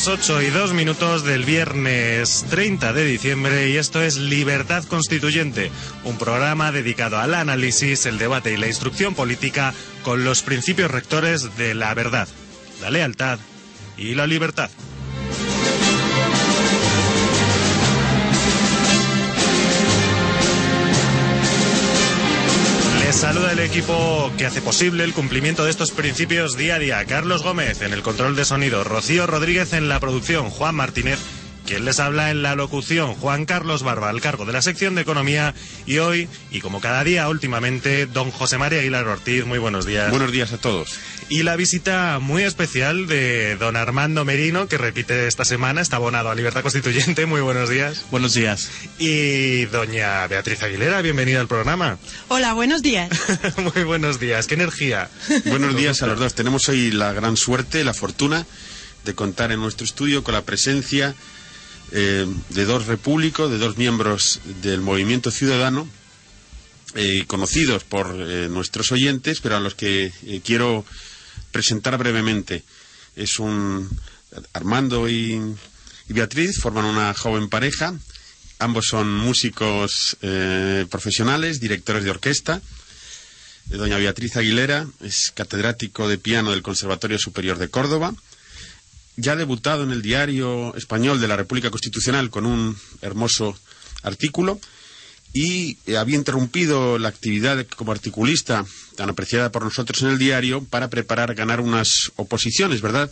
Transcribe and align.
Las 0.00 0.08
8 0.08 0.40
y 0.40 0.46
2 0.46 0.72
minutos 0.72 1.24
del 1.24 1.44
viernes 1.44 2.46
30 2.48 2.94
de 2.94 3.04
diciembre 3.04 3.68
y 3.68 3.76
esto 3.76 4.00
es 4.00 4.16
Libertad 4.16 4.82
Constituyente, 4.84 5.70
un 6.04 6.16
programa 6.16 6.72
dedicado 6.72 7.18
al 7.18 7.34
análisis, 7.34 8.06
el 8.06 8.16
debate 8.16 8.50
y 8.50 8.56
la 8.56 8.66
instrucción 8.66 9.14
política 9.14 9.74
con 10.02 10.24
los 10.24 10.40
principios 10.40 10.90
rectores 10.90 11.54
de 11.58 11.74
la 11.74 11.92
verdad, 11.92 12.28
la 12.80 12.88
lealtad 12.88 13.40
y 13.98 14.14
la 14.14 14.26
libertad. 14.26 14.70
Saluda 23.20 23.52
el 23.52 23.58
equipo 23.58 24.32
que 24.38 24.46
hace 24.46 24.62
posible 24.62 25.04
el 25.04 25.12
cumplimiento 25.12 25.62
de 25.62 25.70
estos 25.70 25.90
principios 25.90 26.56
día 26.56 26.76
a 26.76 26.78
día. 26.78 27.04
Carlos 27.04 27.42
Gómez 27.42 27.82
en 27.82 27.92
el 27.92 28.00
control 28.00 28.34
de 28.34 28.46
sonido, 28.46 28.82
Rocío 28.82 29.26
Rodríguez 29.26 29.74
en 29.74 29.90
la 29.90 30.00
producción, 30.00 30.48
Juan 30.48 30.74
Martínez, 30.74 31.18
quien 31.70 31.84
les 31.84 32.00
habla 32.00 32.32
en 32.32 32.42
la 32.42 32.56
locución, 32.56 33.14
Juan 33.14 33.46
Carlos 33.46 33.84
Barba, 33.84 34.10
al 34.10 34.20
cargo 34.20 34.44
de 34.44 34.52
la 34.52 34.60
sección 34.60 34.96
de 34.96 35.02
economía. 35.02 35.54
Y 35.86 35.98
hoy, 35.98 36.28
y 36.50 36.60
como 36.60 36.80
cada 36.80 37.04
día 37.04 37.28
últimamente, 37.28 38.06
don 38.06 38.32
José 38.32 38.58
María 38.58 38.80
Aguilar 38.80 39.06
Ortiz. 39.06 39.46
Muy 39.46 39.60
buenos 39.60 39.86
días. 39.86 40.10
Buenos 40.10 40.32
días 40.32 40.52
a 40.52 40.58
todos. 40.58 40.98
Y 41.28 41.44
la 41.44 41.54
visita 41.54 42.18
muy 42.20 42.42
especial 42.42 43.06
de 43.06 43.54
don 43.54 43.76
Armando 43.76 44.24
Merino, 44.24 44.66
que 44.66 44.78
repite 44.78 45.28
esta 45.28 45.44
semana, 45.44 45.80
está 45.80 45.94
abonado 45.94 46.28
a 46.28 46.34
Libertad 46.34 46.62
Constituyente. 46.62 47.24
Muy 47.30 47.40
buenos 47.40 47.68
días. 47.68 48.04
Buenos 48.10 48.34
días. 48.34 48.68
Y 48.98 49.66
doña 49.66 50.26
Beatriz 50.26 50.64
Aguilera, 50.64 51.02
bienvenida 51.02 51.38
al 51.38 51.46
programa. 51.46 51.98
Hola, 52.26 52.52
buenos 52.52 52.82
días. 52.82 53.10
muy 53.58 53.84
buenos 53.84 54.18
días. 54.18 54.48
Qué 54.48 54.54
energía. 54.54 55.08
Buenos 55.44 55.76
días 55.76 56.02
a 56.02 56.08
los 56.08 56.18
dos. 56.18 56.34
Tenemos 56.34 56.68
hoy 56.68 56.90
la 56.90 57.12
gran 57.12 57.36
suerte, 57.36 57.84
la 57.84 57.94
fortuna 57.94 58.44
de 59.04 59.14
contar 59.14 59.52
en 59.52 59.60
nuestro 59.60 59.84
estudio 59.84 60.24
con 60.24 60.34
la 60.34 60.42
presencia 60.42 61.14
eh, 61.92 62.26
de 62.50 62.64
dos 62.64 62.86
repúblicos, 62.86 63.50
de 63.50 63.58
dos 63.58 63.76
miembros 63.76 64.40
del 64.62 64.80
movimiento 64.80 65.30
ciudadano, 65.30 65.88
eh, 66.94 67.24
conocidos 67.26 67.84
por 67.84 68.14
eh, 68.16 68.48
nuestros 68.48 68.92
oyentes, 68.92 69.40
pero 69.40 69.56
a 69.56 69.60
los 69.60 69.74
que 69.74 70.12
quiero 70.44 70.84
presentar 71.50 71.98
brevemente. 71.98 72.62
Es 73.16 73.38
un 73.38 73.88
Armando 74.52 75.08
y, 75.08 75.40
y 76.08 76.12
Beatriz 76.12 76.60
forman 76.60 76.84
una 76.84 77.12
joven 77.14 77.48
pareja. 77.48 77.94
Ambos 78.60 78.86
son 78.86 79.12
músicos 79.12 80.16
profesionales, 80.90 81.60
directores 81.60 82.04
de 82.04 82.10
orquesta. 82.10 82.60
Doña 83.66 83.96
Beatriz 83.96 84.36
Aguilera 84.36 84.86
es 85.00 85.32
catedrático 85.34 86.08
de 86.08 86.18
piano 86.18 86.50
del 86.50 86.62
Conservatorio 86.62 87.18
Superior 87.18 87.58
de 87.58 87.68
Córdoba. 87.68 88.14
Ya 89.20 89.32
ha 89.32 89.36
debutado 89.36 89.82
en 89.84 89.90
el 89.90 90.02
diario 90.02 90.74
español 90.74 91.20
de 91.20 91.28
la 91.28 91.36
República 91.36 91.70
Constitucional 91.70 92.30
con 92.30 92.46
un 92.46 92.76
hermoso 93.02 93.56
artículo 94.02 94.58
y 95.32 95.76
eh, 95.86 95.96
había 95.96 96.16
interrumpido 96.16 96.98
la 96.98 97.08
actividad 97.08 97.66
como 97.76 97.92
articulista 97.92 98.64
tan 98.96 99.10
apreciada 99.10 99.52
por 99.52 99.62
nosotros 99.62 100.02
en 100.02 100.08
el 100.08 100.18
diario 100.18 100.64
para 100.64 100.88
preparar 100.88 101.34
ganar 101.34 101.60
unas 101.60 102.10
oposiciones, 102.16 102.80
¿verdad? 102.80 103.10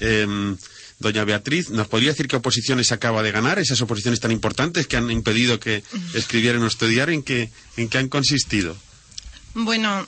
Em, 0.00 0.56
doña 0.98 1.24
Beatriz, 1.24 1.70
¿nos 1.70 1.88
podría 1.88 2.10
decir 2.10 2.28
qué 2.28 2.36
oposiciones 2.36 2.92
acaba 2.92 3.22
de 3.22 3.32
ganar? 3.32 3.58
Esas 3.58 3.80
oposiciones 3.80 4.20
tan 4.20 4.32
importantes 4.32 4.86
que 4.86 4.96
han 4.96 5.10
impedido 5.10 5.60
que 5.60 5.82
escribiera 6.14 6.56
en 6.56 6.62
nuestro 6.62 6.88
diario, 6.88 7.14
¿en 7.14 7.22
qué, 7.22 7.50
en 7.76 7.88
qué 7.88 7.98
han 7.98 8.08
consistido? 8.08 8.76
Bueno, 9.54 10.06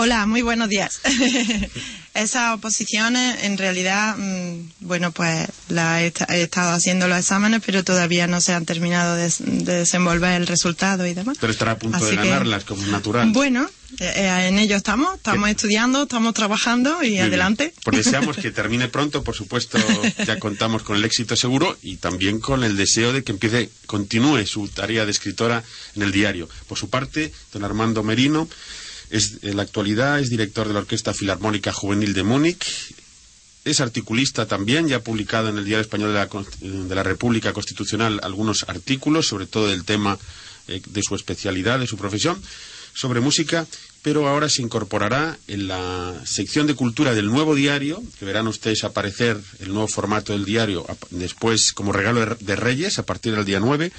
hola, 0.00 0.26
muy 0.26 0.42
buenos 0.42 0.68
días. 0.68 1.00
Esas 2.14 2.54
oposiciones, 2.54 3.44
en 3.44 3.58
realidad, 3.58 4.16
mm, 4.16 4.70
bueno, 4.80 5.12
pues 5.12 5.46
la 5.68 6.02
he, 6.02 6.06
esta- 6.08 6.26
he 6.36 6.42
estado 6.42 6.72
haciendo 6.72 7.06
los 7.06 7.18
exámenes, 7.18 7.62
pero 7.64 7.84
todavía 7.84 8.26
no 8.26 8.40
se 8.40 8.52
han 8.54 8.64
terminado 8.64 9.14
de, 9.16 9.32
de 9.38 9.74
desenvolver 9.80 10.32
el 10.40 10.46
resultado 10.46 11.06
y 11.06 11.14
demás. 11.14 11.36
Pero 11.40 11.52
estará 11.52 11.72
a 11.72 11.78
punto 11.78 11.96
Así 11.98 12.16
de 12.16 12.22
que- 12.22 12.28
ganarlas, 12.28 12.64
como 12.64 12.82
es 12.82 12.88
natural. 12.88 13.30
Bueno, 13.32 13.68
eh, 14.00 14.12
eh, 14.16 14.46
en 14.48 14.58
ello 14.58 14.76
estamos, 14.76 15.14
estamos 15.16 15.48
estudiando, 15.48 16.02
estamos 16.04 16.34
trabajando 16.34 17.02
y 17.04 17.10
Muy 17.10 17.18
adelante. 17.20 17.64
bien. 17.64 17.74
Pues 17.84 17.96
deseamos 18.04 18.36
que 18.36 18.50
termine 18.50 18.88
pronto, 18.88 19.22
por 19.22 19.34
supuesto, 19.36 19.78
ya 20.26 20.38
contamos 20.40 20.82
con 20.82 20.96
el 20.96 21.04
éxito 21.04 21.36
seguro 21.36 21.76
y 21.82 21.96
también 21.98 22.40
con 22.40 22.64
el 22.64 22.76
deseo 22.76 23.12
de 23.12 23.22
que 23.22 23.32
empiece, 23.32 23.70
continúe 23.86 24.44
su 24.46 24.66
tarea 24.68 25.04
de 25.04 25.10
escritora 25.12 25.62
en 25.94 26.02
el 26.02 26.10
diario. 26.12 26.48
Por 26.68 26.78
su 26.78 26.88
parte, 26.90 27.32
don 27.52 27.64
Armando 27.64 28.02
Merino 28.02 28.48
es 29.10 29.38
en 29.42 29.56
la 29.56 29.62
actualidad 29.62 30.20
es 30.20 30.30
director 30.30 30.66
de 30.68 30.74
la 30.74 30.80
Orquesta 30.80 31.14
Filarmónica 31.14 31.72
Juvenil 31.72 32.14
de 32.14 32.22
Múnich. 32.22 32.94
Es 33.64 33.80
articulista 33.80 34.46
también, 34.46 34.88
ya 34.88 34.96
ha 34.96 35.00
publicado 35.00 35.48
en 35.48 35.58
el 35.58 35.64
Diario 35.64 35.82
Español 35.82 36.12
de 36.12 36.18
la, 36.18 36.28
de 36.60 36.94
la 36.94 37.02
República 37.02 37.52
Constitucional 37.52 38.20
algunos 38.22 38.64
artículos, 38.68 39.26
sobre 39.26 39.46
todo 39.46 39.68
del 39.68 39.84
tema 39.84 40.18
eh, 40.68 40.80
de 40.86 41.02
su 41.02 41.14
especialidad, 41.14 41.78
de 41.78 41.86
su 41.86 41.96
profesión, 41.96 42.40
sobre 42.94 43.20
música, 43.20 43.66
pero 44.02 44.28
ahora 44.28 44.48
se 44.48 44.62
incorporará 44.62 45.38
en 45.48 45.68
la 45.68 46.14
sección 46.24 46.66
de 46.66 46.74
cultura 46.74 47.14
del 47.14 47.26
nuevo 47.26 47.54
diario, 47.54 48.02
que 48.18 48.24
verán 48.24 48.48
ustedes 48.48 48.84
aparecer 48.84 49.40
el 49.60 49.68
nuevo 49.72 49.88
formato 49.88 50.32
del 50.32 50.44
diario 50.44 50.86
después 51.10 51.72
como 51.72 51.92
regalo 51.92 52.20
de, 52.20 52.36
de 52.40 52.56
Reyes, 52.56 52.98
a 52.98 53.04
partir 53.06 53.34
del 53.34 53.44
día 53.44 53.60
9, 53.60 53.92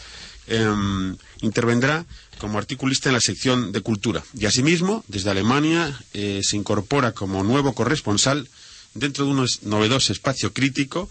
em, 0.48 1.16
intervendrá 1.42 2.06
como 2.40 2.58
articulista 2.58 3.10
en 3.10 3.14
la 3.14 3.22
sección 3.22 3.72
de 3.72 3.82
cultura. 3.82 4.24
Y 4.34 4.46
asimismo, 4.48 5.04
desde 5.08 5.30
Alemania, 5.30 6.02
eh, 6.14 6.42
se 6.44 6.58
incorpora 6.58 7.12
como 7.12 7.44
nuevo 7.44 7.74
corresponsal 7.74 8.48
dentro 8.96 9.26
de 9.26 9.32
un 9.32 9.48
novedoso 9.64 10.12
espacio 10.12 10.52
crítico 10.54 11.10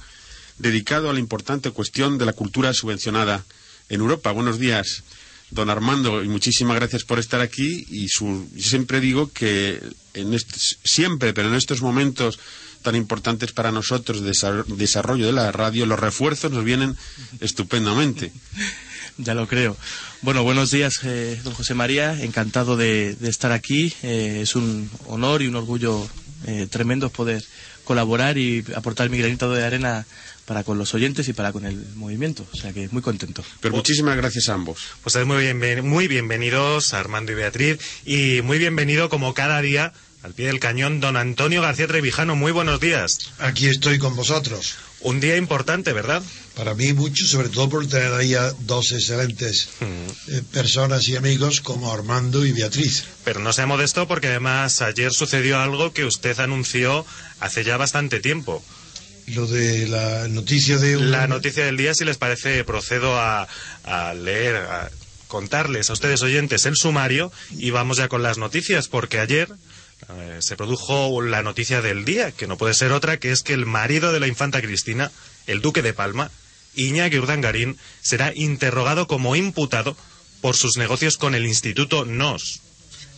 dedicado 0.59 1.09
a 1.09 1.13
la 1.13 1.21
importante 1.21 1.71
cuestión 1.71 2.19
de 2.19 2.27
la 2.27 2.33
cultura 2.33 2.73
subvencionada 2.75 3.45
en 3.89 4.01
Europa. 4.01 4.33
Buenos 4.33 4.59
días, 4.59 5.05
don 5.51 5.71
Armando, 5.71 6.25
y 6.25 6.29
muchísimas 6.29 6.77
gracias 6.77 7.05
por 7.05 7.19
estar 7.21 7.41
aquí. 7.41 7.87
Y 7.89 8.09
su- 8.09 8.49
siempre 8.59 9.01
digo 9.01 9.31
que 9.33 9.81
en 10.15 10.35
estos- 10.35 10.79
siempre, 10.83 11.33
pero 11.33 11.49
en 11.49 11.55
estos 11.55 11.81
momentos 11.81 12.41
tan 12.83 12.95
importantes 12.97 13.53
para 13.53 13.71
nosotros 13.73 14.21
de 14.23 14.31
desa- 14.31 14.65
desarrollo 14.67 15.27
de 15.27 15.33
la 15.33 15.51
radio, 15.53 15.85
los 15.87 15.99
refuerzos 15.99 16.51
nos 16.51 16.65
vienen 16.65 16.97
estupendamente. 17.41 18.33
Ya 19.19 19.35
lo 19.35 19.49
creo. 19.49 19.77
Bueno, 20.23 20.45
buenos 20.45 20.71
días, 20.71 21.01
eh, 21.05 21.41
don 21.43 21.53
José 21.55 21.75
María. 21.75 22.23
Encantado 22.23 22.77
de, 22.77 23.15
de 23.17 23.29
estar 23.29 23.51
aquí. 23.53 23.93
Eh, 24.03 24.41
es 24.43 24.55
un 24.55 24.89
honor 25.07 25.43
y 25.43 25.49
un 25.49 25.57
orgullo 25.57 26.09
eh, 26.47 26.67
tremendo 26.71 27.11
poder 27.11 27.43
colaborar 27.85 28.39
y 28.39 28.65
aportar 28.77 29.11
mi 29.11 29.19
granito 29.19 29.53
de 29.53 29.65
arena 29.65 30.07
para 30.45 30.63
con 30.63 30.79
los 30.79 30.95
oyentes 30.95 31.29
y 31.29 31.33
para 31.33 31.53
con 31.53 31.67
el 31.67 31.85
movimiento. 31.97 32.47
O 32.53 32.57
sea 32.57 32.73
que 32.73 32.89
muy 32.93 33.03
contento. 33.03 33.43
Pero 33.61 33.75
muchísimas 33.75 34.17
gracias 34.17 34.49
a 34.49 34.55
ambos. 34.55 34.79
Pues 35.03 35.17
es 35.17 35.27
muy, 35.27 35.43
bienven- 35.45 35.83
muy 35.83 36.07
bienvenidos 36.07 36.95
Armando 36.95 37.33
y 37.33 37.35
Beatriz 37.35 37.79
y 38.07 38.41
muy 38.43 38.59
bienvenido 38.59 39.09
como 39.09 39.35
cada 39.35 39.61
día 39.61 39.93
al 40.23 40.33
pie 40.33 40.47
del 40.47 40.61
cañón 40.61 41.01
don 41.01 41.17
Antonio 41.17 41.61
García 41.61 41.87
Trevijano. 41.89 42.37
Muy 42.37 42.53
buenos 42.53 42.79
días. 42.81 43.19
Aquí 43.39 43.67
estoy 43.67 43.99
con 43.99 44.15
vosotros. 44.17 44.77
Un 45.01 45.21
día 45.21 45.37
importante, 45.37 45.93
¿verdad? 45.93 46.23
Para 46.57 46.75
mí 46.75 46.93
mucho, 46.93 47.25
sobre 47.27 47.49
todo 47.51 47.69
por 47.69 47.87
tener 47.87 48.13
ahí 48.15 48.35
a 48.35 48.51
dos 48.61 48.91
excelentes 48.91 49.69
eh, 49.81 50.43
personas 50.53 51.07
y 51.09 51.15
amigos 51.15 51.61
como 51.61 51.93
Armando 51.93 52.45
y 52.45 52.51
Beatriz. 52.53 53.05
Pero 53.25 53.39
no 53.39 53.53
sea 53.53 53.67
modesto 53.67 54.09
porque 54.09 54.27
además 54.27 54.83
ayer 54.83 55.13
sucedió 55.13 55.61
algo 55.61 55.93
que 55.93 56.05
usted 56.05 56.39
anunció 56.41 57.07
hace 57.39 57.63
ya 57.63 57.77
bastante 57.77 58.19
tiempo. 58.19 58.65
Lo 59.29 59.47
de 59.47 59.87
la 59.87 60.27
noticia 60.27 60.79
de... 60.79 60.97
un- 60.97 61.13
La 61.13 61.29
noticia 61.29 61.65
del 61.65 61.77
día, 61.77 61.95
si 61.95 62.05
les 62.05 62.17
parece, 62.17 62.65
procedo 62.65 63.17
a, 63.21 63.47
a 63.85 64.15
leer, 64.15 64.57
a 64.57 64.91
contarles 65.29 65.91
a 65.91 65.93
ustedes 65.93 66.23
oyentes 66.23 66.67
el 66.67 66.75
sumario 66.75 67.31
y 67.51 67.71
vamos 67.71 67.99
ya 67.99 68.09
con 68.09 68.23
las 68.25 68.39
noticias, 68.39 68.89
porque 68.89 69.21
ayer 69.21 69.49
eh, 70.09 70.39
se 70.41 70.57
produjo 70.57 71.21
la 71.23 71.43
noticia 71.43 71.83
del 71.83 72.05
día, 72.05 72.33
que 72.33 72.47
no 72.47 72.57
puede 72.57 72.75
ser 72.75 72.93
otra, 72.93 73.19
que 73.19 73.33
es 73.33 73.43
que 73.43 73.53
el 73.53 73.67
marido 73.67 74.13
de 74.13 74.21
la 74.21 74.29
infanta 74.29 74.61
Cristina, 74.63 75.11
el 75.47 75.61
duque 75.61 75.83
de 75.83 75.93
Palma, 75.93 76.31
Iñaki 76.75 77.19
Urdangarín, 77.19 77.77
será 78.01 78.33
interrogado 78.35 79.07
como 79.07 79.37
imputado 79.37 79.97
por 80.41 80.57
sus 80.57 80.77
negocios 80.77 81.19
con 81.19 81.35
el 81.35 81.47
Instituto 81.47 82.05
NOS. 82.05 82.61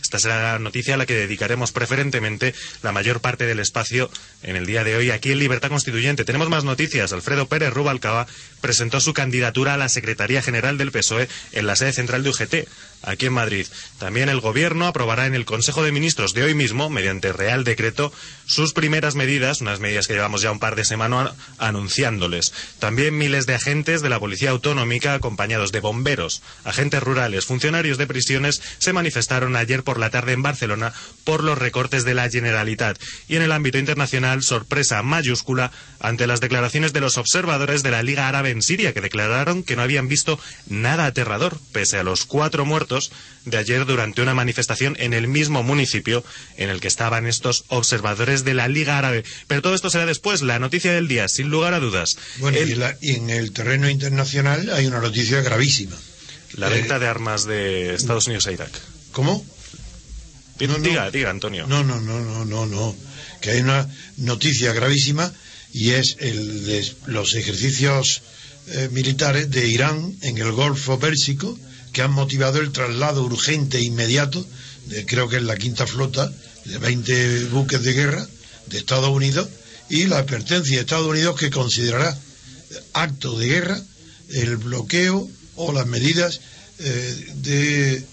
Esta 0.01 0.19
será 0.19 0.53
la 0.53 0.59
noticia 0.59 0.95
a 0.95 0.97
la 0.97 1.05
que 1.05 1.13
dedicaremos 1.13 1.71
preferentemente 1.71 2.53
la 2.81 2.91
mayor 2.91 3.21
parte 3.21 3.45
del 3.45 3.59
espacio 3.59 4.09
en 4.41 4.55
el 4.55 4.65
día 4.65 4.83
de 4.83 4.95
hoy 4.95 5.11
aquí 5.11 5.31
en 5.31 5.39
Libertad 5.39 5.69
Constituyente. 5.69 6.25
Tenemos 6.25 6.49
más 6.49 6.63
noticias. 6.63 7.13
Alfredo 7.13 7.47
Pérez 7.47 7.71
Rubalcaba 7.71 8.27
presentó 8.61 9.01
su 9.01 9.13
candidatura 9.13 9.73
a 9.73 9.77
la 9.77 9.89
Secretaría 9.89 10.41
General 10.41 10.77
del 10.77 10.91
PSOE 10.91 11.27
en 11.51 11.67
la 11.67 11.75
sede 11.75 11.93
central 11.93 12.23
de 12.23 12.29
UGT, 12.29 12.55
aquí 13.03 13.25
en 13.25 13.33
Madrid. 13.33 13.67
También 13.97 14.29
el 14.29 14.39
Gobierno 14.39 14.87
aprobará 14.87 15.25
en 15.25 15.35
el 15.35 15.45
Consejo 15.45 15.83
de 15.83 15.91
Ministros 15.91 16.33
de 16.33 16.43
hoy 16.43 16.53
mismo, 16.53 16.89
mediante 16.89 17.33
Real 17.33 17.63
Decreto, 17.63 18.13
sus 18.45 18.73
primeras 18.73 19.15
medidas, 19.15 19.61
unas 19.61 19.79
medidas 19.79 20.07
que 20.07 20.13
llevamos 20.13 20.41
ya 20.41 20.51
un 20.51 20.59
par 20.59 20.75
de 20.75 20.85
semanas 20.85 21.31
anunciándoles. 21.57 22.53
También 22.79 23.17
miles 23.17 23.45
de 23.45 23.55
agentes 23.55 24.01
de 24.01 24.09
la 24.09 24.19
Policía 24.19 24.51
Autonómica, 24.51 25.13
acompañados 25.13 25.71
de 25.71 25.79
bomberos, 25.79 26.41
agentes 26.63 27.01
rurales, 27.01 27.45
funcionarios 27.45 27.97
de 27.97 28.07
prisiones, 28.07 28.61
se 28.77 28.93
manifestaron 28.93 29.55
ayer 29.55 29.83
por 29.83 29.99
la 29.99 30.09
tarde 30.09 30.33
en 30.33 30.43
Barcelona 30.43 30.93
por 31.23 31.43
los 31.43 31.57
recortes 31.57 32.05
de 32.05 32.13
la 32.13 32.29
Generalitat. 32.29 32.99
Y 33.27 33.35
en 33.35 33.41
el 33.41 33.51
ámbito 33.51 33.77
internacional, 33.77 34.43
sorpresa 34.43 35.01
mayúscula 35.01 35.71
ante 35.99 36.27
las 36.27 36.39
declaraciones 36.39 36.93
de 36.93 37.01
los 37.01 37.17
observadores 37.17 37.83
de 37.83 37.91
la 37.91 38.03
Liga 38.03 38.27
Árabe 38.27 38.50
en 38.51 38.61
Siria, 38.61 38.93
que 38.93 39.01
declararon 39.01 39.63
que 39.63 39.75
no 39.75 39.81
habían 39.81 40.07
visto 40.07 40.39
nada 40.67 41.05
aterrador, 41.07 41.57
pese 41.71 41.97
a 41.97 42.03
los 42.03 42.25
cuatro 42.25 42.65
muertos 42.65 43.11
de 43.45 43.57
ayer 43.57 43.85
durante 43.85 44.21
una 44.21 44.33
manifestación 44.33 44.95
en 44.99 45.13
el 45.13 45.27
mismo 45.27 45.63
municipio 45.63 46.23
en 46.57 46.69
el 46.69 46.79
que 46.79 46.87
estaban 46.87 47.25
estos 47.27 47.63
observadores 47.69 48.43
de 48.43 48.53
la 48.53 48.67
Liga 48.67 48.97
Árabe. 48.97 49.23
Pero 49.47 49.61
todo 49.61 49.73
esto 49.73 49.89
será 49.89 50.05
después, 50.05 50.41
la 50.41 50.59
noticia 50.59 50.93
del 50.93 51.07
día, 51.07 51.27
sin 51.27 51.49
lugar 51.49 51.73
a 51.73 51.79
dudas. 51.79 52.17
Bueno, 52.37 52.59
y, 52.59 52.75
la- 52.75 52.95
y 53.01 53.15
en 53.15 53.29
el 53.29 53.51
terreno 53.51 53.89
internacional 53.89 54.69
hay 54.73 54.85
una 54.85 54.99
noticia 54.99 55.41
gravísima. 55.41 55.95
La 56.53 56.67
Eh, 56.67 56.73
venta 56.73 56.99
de 56.99 57.07
armas 57.07 57.45
de 57.45 57.95
Estados 57.95 58.27
Unidos 58.27 58.45
a 58.47 58.51
Irak. 58.51 58.71
¿Cómo? 59.13 59.45
No. 60.59 60.77
Diga, 60.77 61.09
diga, 61.09 61.31
Antonio. 61.31 61.65
No, 61.65 61.83
no, 61.83 61.99
no, 61.99 62.19
no, 62.21 62.45
no, 62.45 62.65
no. 62.67 62.95
Que 63.41 63.51
hay 63.51 63.61
una 63.61 63.87
noticia 64.17 64.73
gravísima 64.73 65.33
y 65.73 65.91
es 65.91 66.17
el 66.19 66.65
de 66.65 66.93
los 67.07 67.35
ejercicios 67.35 68.21
eh, 68.67 68.89
militares 68.91 69.49
de 69.49 69.67
Irán 69.67 70.15
en 70.21 70.37
el 70.37 70.51
Golfo 70.51 70.99
Pérsico 70.99 71.57
que 71.93 72.01
han 72.01 72.11
motivado 72.11 72.59
el 72.59 72.71
traslado 72.71 73.23
urgente 73.23 73.77
e 73.77 73.83
inmediato, 73.83 74.45
de, 74.87 75.05
creo 75.05 75.27
que 75.27 75.37
es 75.37 75.43
la 75.43 75.57
quinta 75.57 75.85
flota, 75.85 76.31
de 76.65 76.77
20 76.77 77.45
buques 77.45 77.81
de 77.81 77.93
guerra 77.93 78.27
de 78.67 78.77
Estados 78.77 79.09
Unidos 79.09 79.49
y 79.89 80.05
la 80.05 80.19
advertencia 80.19 80.75
de 80.75 80.81
Estados 80.81 81.07
Unidos 81.07 81.39
que 81.39 81.49
considerará 81.49 82.17
acto 82.93 83.37
de 83.37 83.47
guerra 83.47 83.81
el 84.29 84.57
bloqueo 84.57 85.29
o 85.55 85.73
las 85.73 85.85
medidas 85.87 86.39
eh, 86.79 87.27
de 87.35 88.05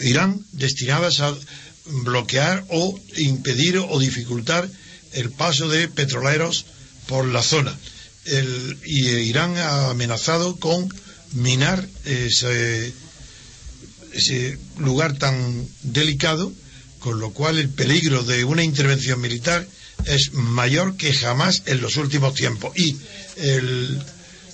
Irán 0.00 0.44
destinadas 0.52 1.20
a 1.20 1.34
bloquear 1.86 2.64
o 2.68 2.98
impedir 3.16 3.78
o 3.78 3.98
dificultar 3.98 4.68
el 5.12 5.30
paso 5.30 5.68
de 5.68 5.88
petroleros 5.88 6.66
por 7.10 7.26
la 7.26 7.42
zona. 7.42 7.76
El- 8.24 8.78
y 8.86 9.08
Irán 9.30 9.56
ha 9.56 9.90
amenazado 9.90 10.56
con 10.56 10.88
minar 11.32 11.86
ese, 12.04 12.92
ese 14.12 14.58
lugar 14.78 15.18
tan 15.18 15.66
delicado, 15.82 16.52
con 17.00 17.18
lo 17.18 17.32
cual 17.32 17.58
el 17.58 17.68
peligro 17.68 18.22
de 18.22 18.44
una 18.44 18.62
intervención 18.62 19.20
militar 19.20 19.66
es 20.06 20.32
mayor 20.32 20.96
que 20.96 21.12
jamás 21.12 21.62
en 21.66 21.80
los 21.80 21.96
últimos 21.96 22.34
tiempos. 22.34 22.76
Y 22.78 22.96
el 23.36 24.00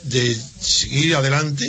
de 0.05 0.37
seguir 0.61 1.15
adelante, 1.15 1.67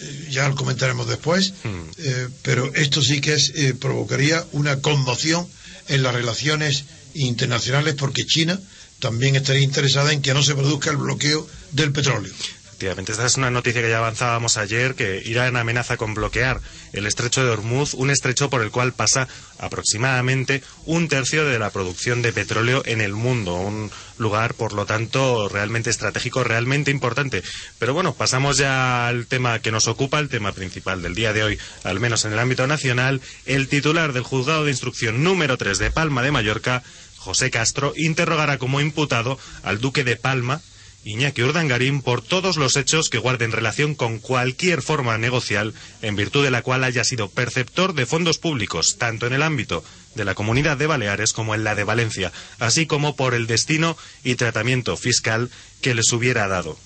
eh, 0.00 0.28
ya 0.30 0.48
lo 0.48 0.54
comentaremos 0.56 1.08
después, 1.08 1.54
eh, 1.98 2.28
pero 2.42 2.72
esto 2.74 3.00
sí 3.02 3.20
que 3.20 3.32
es, 3.34 3.52
eh, 3.54 3.74
provocaría 3.74 4.44
una 4.52 4.80
conmoción 4.80 5.46
en 5.88 6.02
las 6.02 6.14
relaciones 6.14 6.84
internacionales 7.14 7.94
porque 7.96 8.26
China 8.26 8.60
también 8.98 9.36
estaría 9.36 9.62
interesada 9.62 10.12
en 10.12 10.22
que 10.22 10.34
no 10.34 10.42
se 10.42 10.54
produzca 10.54 10.90
el 10.90 10.96
bloqueo 10.96 11.46
del 11.72 11.92
petróleo. 11.92 12.32
Efectivamente, 12.78 13.10
esta 13.10 13.26
es 13.26 13.36
una 13.36 13.50
noticia 13.50 13.82
que 13.82 13.90
ya 13.90 13.98
avanzábamos 13.98 14.56
ayer, 14.56 14.94
que 14.94 15.20
Irán 15.26 15.56
amenaza 15.56 15.96
con 15.96 16.14
bloquear 16.14 16.60
el 16.92 17.06
estrecho 17.08 17.44
de 17.44 17.50
Hormuz, 17.50 17.92
un 17.92 18.08
estrecho 18.08 18.50
por 18.50 18.62
el 18.62 18.70
cual 18.70 18.92
pasa 18.92 19.26
aproximadamente 19.58 20.62
un 20.86 21.08
tercio 21.08 21.44
de 21.44 21.58
la 21.58 21.70
producción 21.70 22.22
de 22.22 22.32
petróleo 22.32 22.84
en 22.86 23.00
el 23.00 23.14
mundo, 23.14 23.54
un 23.56 23.90
lugar, 24.16 24.54
por 24.54 24.74
lo 24.74 24.86
tanto, 24.86 25.48
realmente 25.48 25.90
estratégico, 25.90 26.44
realmente 26.44 26.92
importante. 26.92 27.42
Pero 27.80 27.94
bueno, 27.94 28.14
pasamos 28.14 28.58
ya 28.58 29.08
al 29.08 29.26
tema 29.26 29.58
que 29.58 29.72
nos 29.72 29.88
ocupa, 29.88 30.20
el 30.20 30.28
tema 30.28 30.52
principal 30.52 31.02
del 31.02 31.16
día 31.16 31.32
de 31.32 31.42
hoy, 31.42 31.58
al 31.82 31.98
menos 31.98 32.24
en 32.26 32.32
el 32.32 32.38
ámbito 32.38 32.68
nacional. 32.68 33.20
El 33.44 33.66
titular 33.66 34.12
del 34.12 34.22
juzgado 34.22 34.64
de 34.64 34.70
instrucción 34.70 35.24
número 35.24 35.58
3 35.58 35.78
de 35.78 35.90
Palma 35.90 36.22
de 36.22 36.30
Mallorca, 36.30 36.84
José 37.18 37.50
Castro, 37.50 37.92
interrogará 37.96 38.58
como 38.58 38.80
imputado 38.80 39.38
al 39.62 39.80
duque 39.80 40.04
de 40.04 40.16
Palma, 40.16 40.60
Iñaki 41.04 41.42
Urdangarín 41.42 42.02
por 42.02 42.22
todos 42.22 42.56
los 42.56 42.76
hechos 42.76 43.08
que 43.08 43.18
guarden 43.18 43.52
relación 43.52 43.94
con 43.94 44.18
cualquier 44.18 44.82
forma 44.82 45.16
negocial 45.16 45.72
en 46.02 46.16
virtud 46.16 46.44
de 46.44 46.50
la 46.50 46.62
cual 46.62 46.84
haya 46.84 47.04
sido 47.04 47.30
perceptor 47.30 47.94
de 47.94 48.04
fondos 48.04 48.38
públicos, 48.38 48.96
tanto 48.98 49.26
en 49.26 49.32
el 49.32 49.42
ámbito 49.42 49.84
de 50.14 50.24
la 50.24 50.34
Comunidad 50.34 50.76
de 50.76 50.86
Baleares 50.86 51.32
como 51.32 51.54
en 51.54 51.64
la 51.64 51.74
de 51.74 51.84
Valencia, 51.84 52.32
así 52.58 52.86
como 52.86 53.16
por 53.16 53.34
el 53.34 53.46
destino 53.46 53.96
y 54.24 54.34
tratamiento 54.34 54.96
fiscal 54.96 55.50
que 55.80 55.94
les 55.94 56.12
hubiera 56.12 56.48
dado. 56.48 56.76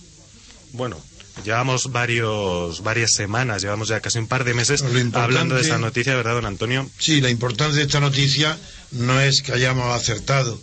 Bueno, 0.73 1.03
llevamos 1.45 1.91
varios, 1.91 2.83
varias 2.83 3.13
semanas, 3.15 3.63
llevamos 3.63 3.89
ya 3.89 4.01
casi 4.01 4.19
un 4.19 4.29
par 4.29 4.45
de 4.45 4.55
meses 4.55 4.85
hablando 5.15 5.55
de 5.55 5.63
esta 5.63 5.79
noticia, 5.79 6.15
¿verdad, 6.15 6.35
don 6.35 6.47
Antonio? 6.47 6.89
Sí, 6.99 7.21
la 7.21 7.31
importancia 7.31 7.79
de 7.79 7.87
esta 7.87 8.01
noticia 8.01 8.59
no 8.93 9.21
es 9.21 9.43
que 9.43 9.53
hayamos 9.53 9.95
acertado 10.01 10.61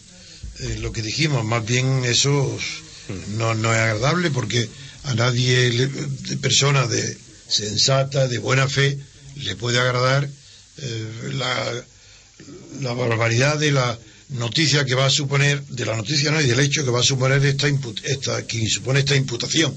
eh, 0.59 0.77
lo 0.81 0.91
que 0.91 1.01
dijimos, 1.01 1.43
más 1.45 1.65
bien 1.65 2.03
eso 2.05 2.57
no, 3.37 3.53
es 3.53 3.79
agradable 3.79 4.29
porque 4.31 4.69
a 5.03 5.13
nadie, 5.15 5.71
le- 5.71 5.87
persona 6.37 6.85
de 6.87 7.17
sensata, 7.47 8.27
de 8.27 8.37
buena 8.37 8.67
fe, 8.67 8.97
le 9.37 9.55
puede 9.55 9.79
agradar 9.79 10.29
eh, 10.77 11.33
la, 11.33 12.93
barbaridad 12.93 13.57
de 13.57 13.71
la 13.71 13.97
noticia 14.29 14.85
que 14.85 14.93
va 14.95 15.05
a 15.07 15.09
suponer, 15.09 15.63
de 15.67 15.85
la 15.85 15.95
noticia 15.95 16.29
no 16.31 16.39
y 16.41 16.45
del 16.47 16.59
hecho 16.59 16.83
que 16.83 16.91
va 16.91 16.99
a 16.99 17.03
suponer 17.03 17.43
esta, 17.45 17.67
esta 18.03 18.45
que 18.45 18.67
supone 18.69 18.99
esta 18.99 19.15
imputación. 19.15 19.75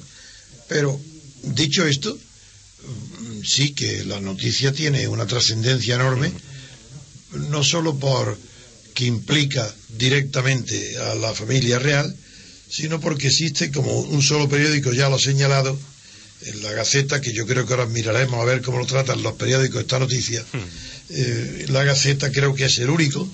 Pero, 0.69 1.01
dicho 1.43 1.87
esto, 1.87 2.15
mm, 2.15 3.41
sí 3.45 3.71
que 3.73 4.05
la 4.05 4.21
noticia 4.21 4.73
tiene 4.73 5.09
una 5.09 5.27
trascendencia 5.27 5.95
enorme, 5.95 6.33
no 7.35 7.65
solo 7.65 7.99
por 7.99 8.39
que 8.95 9.07
implica 9.07 9.73
directamente 9.97 10.99
a 10.99 11.15
la 11.15 11.33
familia 11.35 11.79
real, 11.79 12.15
sino 12.69 13.01
porque 13.01 13.29
existe 13.29 13.71
como 13.71 14.01
un 14.01 14.23
solo 14.23 14.49
periódico, 14.49 14.93
ya 14.93 15.09
lo 15.09 15.17
ha 15.17 15.21
señalado, 15.21 15.79
en 16.45 16.63
la 16.63 16.73
Gaceta, 16.73 17.21
que 17.21 17.33
yo 17.33 17.47
creo 17.47 17.67
que 17.67 17.75
ahora 17.75 17.87
miraremos 17.87 18.41
a 18.41 18.45
ver 18.45 18.63
cómo 18.63 18.79
lo 18.79 18.87
tratan 18.87 19.23
los 19.23 19.35
periódicos 19.35 19.83
esta 19.83 19.99
noticia. 19.99 20.45
Eh, 21.11 21.67
la 21.69 21.85
Gaceta 21.85 22.33
creo 22.33 22.55
que 22.55 22.65
es 22.65 22.79
el 22.79 22.91
único, 22.91 23.29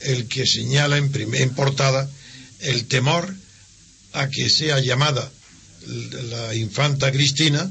el 0.00 0.26
que 0.26 0.46
señala 0.46 0.96
en, 0.96 1.10
en 1.34 1.50
portada 1.50 2.08
el 2.60 2.86
temor 2.86 3.34
a 4.12 4.28
que 4.28 4.48
sea 4.48 4.80
llamada 4.80 5.30
la 6.30 6.54
infanta 6.54 7.12
Cristina 7.12 7.70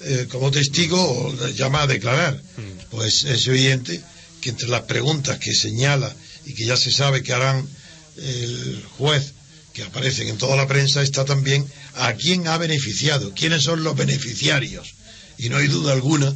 eh, 0.00 0.26
como 0.30 0.50
testigo 0.50 1.00
o 1.00 1.48
llamada 1.50 1.84
a 1.84 1.88
declarar. 1.88 2.42
Pues 2.90 3.24
es 3.24 3.46
evidente 3.46 4.02
que 4.46 4.50
entre 4.50 4.68
las 4.68 4.82
preguntas 4.82 5.38
que 5.40 5.52
señala 5.52 6.14
y 6.44 6.54
que 6.54 6.64
ya 6.66 6.76
se 6.76 6.92
sabe 6.92 7.24
que 7.24 7.32
harán 7.32 7.68
el 8.16 8.80
juez, 8.96 9.32
que 9.72 9.82
aparecen 9.82 10.28
en 10.28 10.38
toda 10.38 10.54
la 10.54 10.68
prensa, 10.68 11.02
está 11.02 11.24
también 11.24 11.66
a 11.96 12.12
quién 12.14 12.46
ha 12.46 12.56
beneficiado, 12.58 13.32
quiénes 13.34 13.64
son 13.64 13.82
los 13.82 13.96
beneficiarios. 13.96 14.94
Y 15.36 15.48
no 15.48 15.56
hay 15.56 15.66
duda 15.66 15.92
alguna 15.92 16.32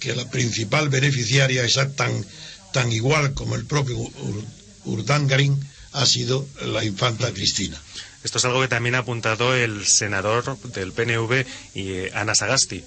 que 0.00 0.16
la 0.16 0.28
principal 0.28 0.88
beneficiaria, 0.88 1.64
esa 1.64 1.88
tan, 1.92 2.26
tan 2.72 2.90
igual 2.90 3.32
como 3.34 3.54
el 3.54 3.64
propio 3.64 3.96
Ur- 3.96 4.44
Urdangarín, 4.84 5.56
ha 5.92 6.04
sido 6.04 6.44
la 6.66 6.84
infanta 6.84 7.32
Cristina. 7.32 7.80
Esto 8.24 8.38
es 8.38 8.44
algo 8.44 8.60
que 8.60 8.68
también 8.68 8.96
ha 8.96 8.98
apuntado 9.06 9.54
el 9.54 9.86
senador 9.86 10.58
del 10.74 10.92
PNV 10.92 11.46
y 11.74 11.92
eh, 11.92 12.10
Ana 12.14 12.34
Sagasti. 12.34 12.82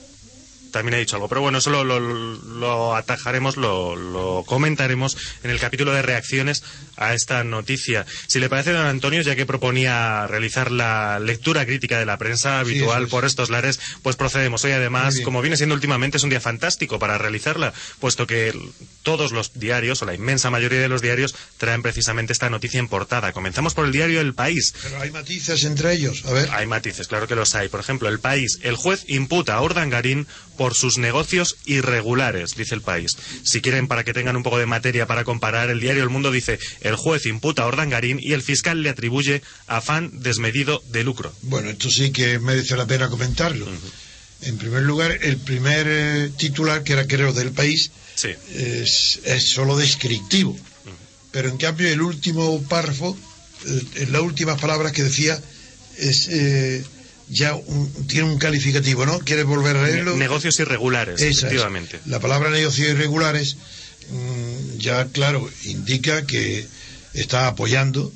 También 0.76 0.96
ha 0.96 0.98
dicho 0.98 1.16
algo, 1.16 1.30
pero 1.30 1.40
bueno, 1.40 1.60
eso 1.60 1.70
lo, 1.70 1.86
lo- 1.86 2.02
lo 2.02 2.96
atajaremos, 2.98 3.56
lo, 3.56 3.96
lo 3.96 4.44
comentaremos 4.46 5.16
en 5.42 5.50
el 5.52 5.58
capítulo 5.58 5.94
de 5.94 6.02
reacciones 6.02 6.64
a 6.98 7.14
esta 7.14 7.46
noticia. 7.46 8.06
Si 8.28 8.40
le 8.42 8.50
parece, 8.50 8.74
don 8.74 8.86
Antonio, 8.86 9.22
ya 9.22 9.38
que 9.38 9.46
proponía 9.46 10.28
realizar 10.28 10.72
la 10.72 11.18
lectura 11.20 11.66
crítica 11.66 11.98
de 11.98 12.06
la 12.06 12.18
prensa 12.18 12.60
habitual 12.60 13.04
es. 13.06 13.10
por 13.10 13.24
estos 13.24 13.50
lares, 13.50 13.80
pues 14.04 14.18
procedemos. 14.18 14.66
Hoy, 14.66 14.74
además, 14.74 15.22
como 15.22 15.42
viene 15.42 15.56
siendo 15.56 15.76
últimamente, 15.76 16.18
es 16.18 16.24
un 16.24 16.30
día 16.30 16.42
fantástico 16.42 17.00
para 17.00 17.18
realizarla, 17.18 17.74
puesto 18.02 18.28
que 18.28 18.54
todos 19.02 19.32
los 19.32 19.54
diarios, 19.58 20.02
o 20.02 20.06
la 20.06 20.14
inmensa 20.14 20.50
mayoría 20.50 20.82
de 20.82 20.90
los 20.90 21.02
diarios, 21.02 21.36
traen 21.58 21.84
precisamente 21.84 22.34
esta 22.34 22.50
noticia 22.50 22.82
en 22.82 22.90
portada. 22.90 23.32
Comenzamos 23.32 23.74
por 23.74 23.86
el 23.86 23.94
diario 23.94 24.20
El 24.20 24.34
País. 24.34 24.74
Pero 24.84 25.00
hay 25.00 25.12
matices 25.12 25.64
entre 25.64 25.94
ellos. 25.94 26.26
A 26.26 26.34
ver. 26.34 26.50
Hay 26.52 26.68
matices, 26.68 27.08
claro 27.08 27.30
que 27.30 27.36
los 27.36 27.56
hay. 27.56 27.70
Por 27.70 27.80
ejemplo, 27.80 28.10
el 28.10 28.20
país, 28.20 28.60
el 28.64 28.76
juez 28.76 29.06
imputa 29.08 29.54
a 29.56 29.62
Urdangarín 29.62 30.28
por 30.58 30.65
por 30.66 30.74
sus 30.74 30.98
negocios 30.98 31.58
irregulares, 31.68 32.56
dice 32.56 32.74
el 32.74 32.82
país. 32.82 33.12
Si 33.44 33.62
quieren, 33.62 33.88
para 33.88 34.04
que 34.04 34.14
tengan 34.14 34.36
un 34.36 34.42
poco 34.42 34.58
de 34.58 34.66
materia 34.66 35.06
para 35.06 35.24
comparar, 35.24 35.70
el 35.70 35.80
diario 35.80 36.02
El 36.02 36.10
Mundo 36.10 36.32
dice, 36.32 36.58
el 36.82 36.96
juez 36.96 37.28
imputa 37.28 37.62
a 37.62 37.68
Ordangarín 37.68 38.18
y 38.20 38.34
el 38.34 38.42
fiscal 38.42 38.82
le 38.82 38.90
atribuye 38.90 39.44
afán 39.68 40.10
desmedido 40.24 40.82
de 40.90 41.04
lucro. 41.04 41.32
Bueno, 41.44 41.70
esto 41.70 41.92
sí 41.92 42.10
que 42.10 42.40
merece 42.40 42.76
la 42.76 42.88
pena 42.88 43.10
comentarlo. 43.10 43.68
En 44.42 44.58
primer 44.58 44.82
lugar, 44.82 45.20
el 45.22 45.38
primer 45.38 45.86
eh, 45.88 46.32
titular, 46.36 46.82
que 46.84 46.94
era 46.94 47.06
creo 47.06 47.32
del 47.32 47.52
país, 47.52 47.92
Sí. 48.16 48.30
es, 48.56 49.20
es 49.24 49.50
solo 49.52 49.78
descriptivo. 49.78 50.58
Pero 51.30 51.50
en 51.50 51.58
cambio 51.58 51.88
el 51.90 52.02
último 52.02 52.60
párrafo, 52.64 53.16
eh, 53.68 53.82
en 53.98 54.12
las 54.12 54.24
últimas 54.24 54.60
palabras 54.60 54.94
que 54.94 55.04
decía, 55.04 55.40
es 56.00 56.28
eh, 56.32 56.84
ya 57.30 57.56
un- 57.56 57.92
tiene 58.08 58.28
un 58.30 58.38
calificativo, 58.38 59.06
¿no? 59.06 59.20
¿Quieres 59.20 59.46
volver 59.46 59.78
a 59.78 59.84
leerlo? 59.88 60.16
Negocios 60.16 60.60
irregulares, 60.60 61.16
Esa 61.22 61.30
es. 61.30 61.38
efectivamente. 61.40 62.00
La 62.06 62.20
palabra 62.20 62.50
negocios 62.50 62.90
irregulares 62.90 63.58
mm, 64.10 64.78
ya, 64.78 65.06
claro, 65.08 65.50
indica 65.64 66.26
que 66.26 66.66
está 67.14 67.48
apoyando 67.48 68.12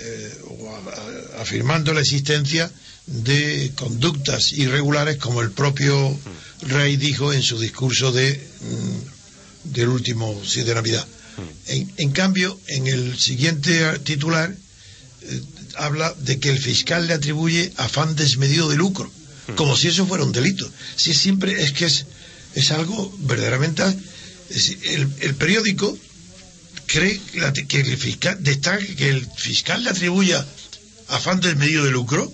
eh, 0.00 0.38
o 0.46 0.70
a- 0.74 1.38
a- 1.38 1.42
afirmando 1.42 1.92
la 1.92 2.00
existencia 2.00 2.70
de 3.06 3.72
conductas 3.74 4.52
irregulares 4.52 5.16
como 5.16 5.42
el 5.42 5.50
propio 5.50 6.16
rey 6.62 6.96
dijo 6.96 7.32
en 7.32 7.42
su 7.42 7.58
discurso 7.58 8.12
de 8.12 8.32
mm, 8.60 9.72
del 9.74 9.88
último 9.88 10.40
sí, 10.46 10.62
de 10.62 10.74
Navidad. 10.74 11.06
En, 11.66 11.92
en 11.98 12.10
cambio, 12.12 12.58
en 12.68 12.86
el 12.86 13.18
siguiente 13.18 13.98
titular 14.00 14.52
eh, 15.22 15.40
habla 15.78 16.14
de 16.20 16.38
que 16.40 16.50
el 16.50 16.58
fiscal 16.58 17.06
le 17.06 17.14
atribuye 17.14 17.72
afán 17.76 18.14
desmedido 18.16 18.68
de 18.68 18.76
lucro, 18.76 19.10
como 19.56 19.76
si 19.76 19.88
eso 19.88 20.06
fuera 20.06 20.24
un 20.24 20.32
delito. 20.32 20.68
Si 20.96 21.10
es 21.12 21.18
siempre 21.18 21.62
es 21.62 21.72
que 21.72 21.86
es, 21.86 22.06
es 22.54 22.70
algo 22.70 23.14
verdaderamente 23.20 23.82
es- 24.50 24.76
el, 24.84 25.08
el 25.20 25.34
periódico 25.36 25.96
cree 26.86 27.20
que, 27.32 27.40
la- 27.40 27.52
que 27.52 27.80
el 27.80 27.96
fiscal 27.96 28.36
destaca 28.40 28.84
que 28.84 29.08
el 29.10 29.26
fiscal 29.36 29.84
le 29.84 29.90
atribuya 29.90 30.44
afán 31.08 31.40
desmedido 31.40 31.84
de 31.84 31.90
lucro, 31.90 32.32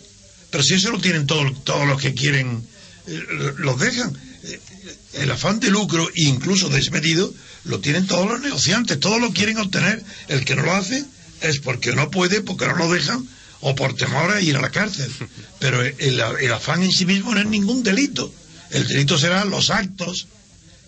pero 0.50 0.62
si 0.64 0.74
eso 0.74 0.90
lo 0.90 1.00
tienen 1.00 1.26
todos 1.26 1.64
todos 1.64 1.86
los 1.86 2.00
que 2.00 2.14
quieren 2.14 2.62
eh, 3.06 3.22
los 3.58 3.78
dejan. 3.78 4.12
Eh, 4.44 4.60
El 5.14 5.30
afán 5.30 5.60
de 5.60 5.70
lucro, 5.70 6.08
incluso 6.16 6.68
desmedido, 6.68 7.32
lo 7.64 7.78
tienen 7.78 8.06
todos 8.06 8.26
los 8.28 8.40
negociantes, 8.40 8.98
todos 8.98 9.20
lo 9.20 9.32
quieren 9.32 9.58
obtener. 9.58 10.02
El 10.28 10.44
que 10.44 10.56
no 10.56 10.62
lo 10.64 10.74
hace 10.74 11.04
es 11.44 11.58
porque 11.60 11.94
no 11.94 12.10
puede, 12.10 12.40
porque 12.40 12.66
no 12.66 12.76
lo 12.76 12.92
dejan, 12.92 13.26
o 13.60 13.74
por 13.74 13.94
temor 13.94 14.30
a 14.30 14.40
ir 14.40 14.56
a 14.56 14.60
la 14.60 14.70
cárcel. 14.70 15.10
Pero 15.58 15.82
el, 15.82 16.20
el 16.40 16.52
afán 16.52 16.82
en 16.82 16.92
sí 16.92 17.06
mismo 17.06 17.34
no 17.34 17.40
es 17.40 17.46
ningún 17.46 17.82
delito. 17.82 18.32
El 18.70 18.86
delito 18.86 19.18
será 19.18 19.44
los 19.44 19.70
actos 19.70 20.26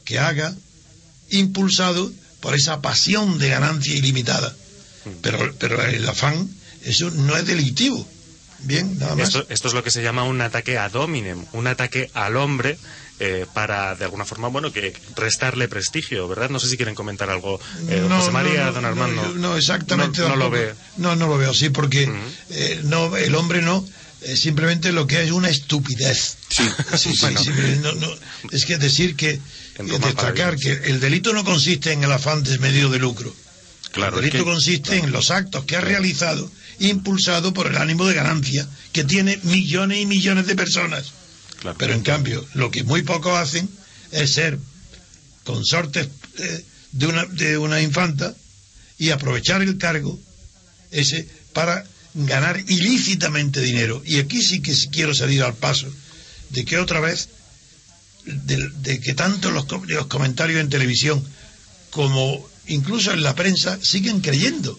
que 0.04 0.18
haga 0.18 0.54
impulsado 1.30 2.12
por 2.40 2.54
esa 2.54 2.80
pasión 2.80 3.38
de 3.38 3.48
ganancia 3.48 3.94
ilimitada. 3.94 4.54
Pero, 5.22 5.54
pero 5.58 5.82
el 5.82 6.08
afán, 6.08 6.48
eso 6.82 7.10
no 7.10 7.36
es 7.36 7.46
delictivo. 7.46 8.06
Bien, 8.60 8.98
nada 8.98 9.14
más. 9.14 9.28
Esto, 9.28 9.46
esto 9.48 9.68
es 9.68 9.74
lo 9.74 9.84
que 9.84 9.90
se 9.90 10.02
llama 10.02 10.24
un 10.24 10.40
ataque 10.40 10.78
ad 10.78 10.94
hominem, 10.94 11.44
un 11.52 11.66
ataque 11.66 12.10
al 12.14 12.36
hombre 12.36 12.78
eh, 13.18 13.46
para, 13.54 13.94
de 13.94 14.04
alguna 14.04 14.24
forma, 14.24 14.48
bueno, 14.48 14.72
que 14.72 14.94
restarle 15.16 15.68
prestigio, 15.68 16.28
¿verdad? 16.28 16.50
No 16.50 16.58
sé 16.60 16.68
si 16.68 16.76
quieren 16.76 16.94
comentar 16.94 17.30
algo. 17.30 17.58
Eh, 17.88 18.00
don 18.00 18.10
José 18.18 18.30
María, 18.30 18.70
don 18.72 18.84
Armando. 18.84 19.22
No, 19.22 19.34
no, 19.34 19.56
exactamente. 19.56 20.20
No, 20.20 20.28
no 20.30 20.36
lo 20.36 20.50
ve. 20.50 20.74
No, 20.98 21.16
no 21.16 21.26
lo 21.26 21.38
veo 21.38 21.50
así, 21.52 21.70
porque 21.70 22.10
eh, 22.50 22.80
no, 22.84 23.16
el 23.16 23.34
hombre 23.34 23.62
no, 23.62 23.82
eh, 24.22 24.36
simplemente 24.36 24.92
lo 24.92 25.06
que 25.06 25.22
es 25.22 25.30
una 25.30 25.48
estupidez. 25.48 26.36
Sí, 26.48 26.68
Sí, 26.96 27.12
sí, 27.14 27.18
Bueno. 27.20 27.42
sí, 27.42 27.50
no, 27.82 27.92
no, 27.94 28.08
es 28.52 28.64
que 28.66 28.76
decir 28.78 29.16
que, 29.16 29.40
Roma 29.78 30.06
destacar 30.06 30.56
que 30.56 30.72
el 30.72 31.00
delito 31.00 31.32
no 31.32 31.44
consiste 31.44 31.92
en 31.92 32.04
el 32.04 32.12
afán 32.12 32.42
desmedido 32.42 32.88
de 32.90 32.98
lucro. 32.98 33.34
Claro, 33.92 34.18
el 34.18 34.24
es 34.26 34.30
delito 34.32 34.44
que- 34.44 34.50
consiste 34.50 34.98
en 34.98 35.10
los 35.12 35.30
actos 35.30 35.64
que 35.64 35.76
ha 35.76 35.80
realizado, 35.80 36.50
impulsado 36.80 37.52
por 37.54 37.66
el 37.66 37.76
ánimo 37.78 38.06
de 38.06 38.14
ganancia, 38.14 38.66
que 38.92 39.04
tiene 39.04 39.38
millones 39.42 39.98
y 40.00 40.06
millones 40.06 40.46
de 40.46 40.54
personas. 40.54 41.12
Claro. 41.74 41.78
Pero 41.78 41.94
en 41.94 42.02
cambio, 42.02 42.46
lo 42.54 42.70
que 42.70 42.82
muy 42.84 43.02
pocos 43.02 43.36
hacen 43.38 43.68
es 44.12 44.32
ser 44.34 44.58
consortes 45.44 46.08
eh, 46.38 46.64
de, 46.92 47.06
una, 47.06 47.24
de 47.26 47.58
una 47.58 47.80
infanta 47.80 48.34
y 48.98 49.10
aprovechar 49.10 49.62
el 49.62 49.78
cargo 49.78 50.18
ese 50.90 51.28
para 51.52 51.84
ganar 52.14 52.58
ilícitamente 52.68 53.60
dinero. 53.60 54.02
Y 54.04 54.18
aquí 54.18 54.42
sí 54.42 54.60
que 54.62 54.74
quiero 54.90 55.14
salir 55.14 55.42
al 55.42 55.54
paso 55.54 55.86
de 56.50 56.64
que 56.64 56.78
otra 56.78 57.00
vez, 57.00 57.28
de, 58.24 58.68
de 58.80 59.00
que 59.00 59.14
tanto 59.14 59.50
los, 59.50 59.66
com- 59.66 59.84
los 59.86 60.06
comentarios 60.06 60.60
en 60.60 60.68
televisión 60.68 61.22
como 61.90 62.46
incluso 62.68 63.12
en 63.12 63.22
la 63.22 63.34
prensa 63.34 63.78
siguen 63.82 64.20
creyendo 64.20 64.78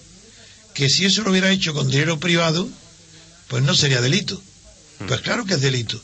que 0.73 0.89
si 0.89 1.05
eso 1.05 1.23
lo 1.23 1.31
hubiera 1.31 1.49
hecho 1.51 1.73
con 1.73 1.89
dinero 1.89 2.19
privado, 2.19 2.69
pues 3.47 3.63
no 3.63 3.73
sería 3.75 4.01
delito. 4.01 4.41
Pues 5.07 5.21
claro 5.21 5.45
que 5.45 5.53
es 5.55 5.61
delito. 5.61 6.01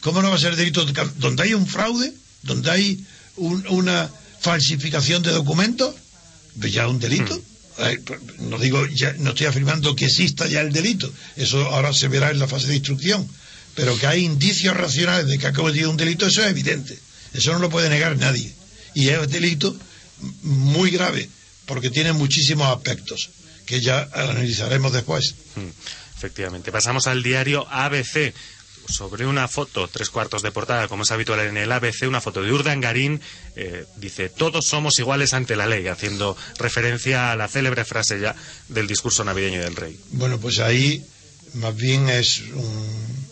¿Cómo 0.00 0.22
no 0.22 0.30
va 0.30 0.36
a 0.36 0.38
ser 0.38 0.56
delito 0.56 0.84
donde 1.16 1.42
hay 1.42 1.54
un 1.54 1.66
fraude, 1.66 2.12
donde 2.42 2.70
hay 2.70 3.04
un- 3.36 3.66
una 3.68 4.10
falsificación 4.40 5.22
de 5.22 5.30
documentos? 5.32 5.94
Pues 6.60 6.72
ya 6.72 6.84
es 6.84 6.90
un 6.90 7.00
delito. 7.00 7.40
Ay, 7.78 7.98
pues, 7.98 8.20
No 8.38 8.58
digo, 8.58 8.86
ya, 8.86 9.12
no 9.18 9.30
estoy 9.30 9.46
afirmando 9.46 9.96
que 9.96 10.04
exista 10.06 10.46
ya 10.46 10.60
el 10.60 10.72
delito. 10.72 11.12
Eso 11.36 11.58
ahora 11.70 11.92
se 11.92 12.08
verá 12.08 12.30
en 12.30 12.38
la 12.38 12.46
fase 12.46 12.68
de 12.68 12.76
instrucción. 12.76 13.28
Pero 13.74 13.98
que 13.98 14.06
hay 14.06 14.24
indicios 14.24 14.76
racionales 14.76 15.26
de 15.26 15.38
que 15.38 15.48
ha 15.48 15.52
cometido 15.52 15.90
un 15.90 15.96
delito, 15.96 16.26
eso 16.26 16.42
es 16.44 16.50
evidente. 16.50 16.96
Eso 17.32 17.52
no 17.52 17.58
lo 17.58 17.70
puede 17.70 17.88
negar 17.88 18.16
nadie. 18.16 18.54
Y 18.94 19.08
es 19.08 19.18
un 19.18 19.26
delito 19.28 19.76
muy 20.42 20.90
grave, 20.90 21.28
porque 21.66 21.90
tiene 21.90 22.12
muchísimos 22.12 22.68
aspectos, 22.68 23.30
que 23.66 23.80
ya 23.80 24.08
analizaremos 24.12 24.92
después. 24.92 25.34
Mm, 25.56 25.68
Efectivamente. 26.16 26.70
Pasamos 26.70 27.06
al 27.08 27.22
diario 27.24 27.66
ABC. 27.68 28.32
Sobre 28.88 29.26
una 29.26 29.48
foto, 29.48 29.88
tres 29.88 30.10
cuartos 30.10 30.42
de 30.42 30.52
portada, 30.52 30.88
como 30.88 31.02
es 31.04 31.10
habitual 31.10 31.40
en 31.40 31.56
el 31.56 31.72
ABC, 31.72 32.06
una 32.06 32.20
foto 32.20 32.42
de 32.42 32.52
Urdangarín, 32.52 33.20
eh, 33.56 33.86
dice, 33.96 34.28
todos 34.28 34.66
somos 34.66 34.98
iguales 34.98 35.32
ante 35.32 35.56
la 35.56 35.66
ley, 35.66 35.88
haciendo 35.88 36.36
referencia 36.58 37.32
a 37.32 37.36
la 37.36 37.48
célebre 37.48 37.84
frase 37.84 38.20
ya 38.20 38.36
del 38.68 38.86
discurso 38.86 39.24
navideño 39.24 39.60
del 39.60 39.76
rey. 39.76 39.98
Bueno, 40.10 40.38
pues 40.38 40.58
ahí 40.58 41.04
más 41.54 41.74
bien 41.74 42.08
es 42.08 42.40
un, 42.52 43.26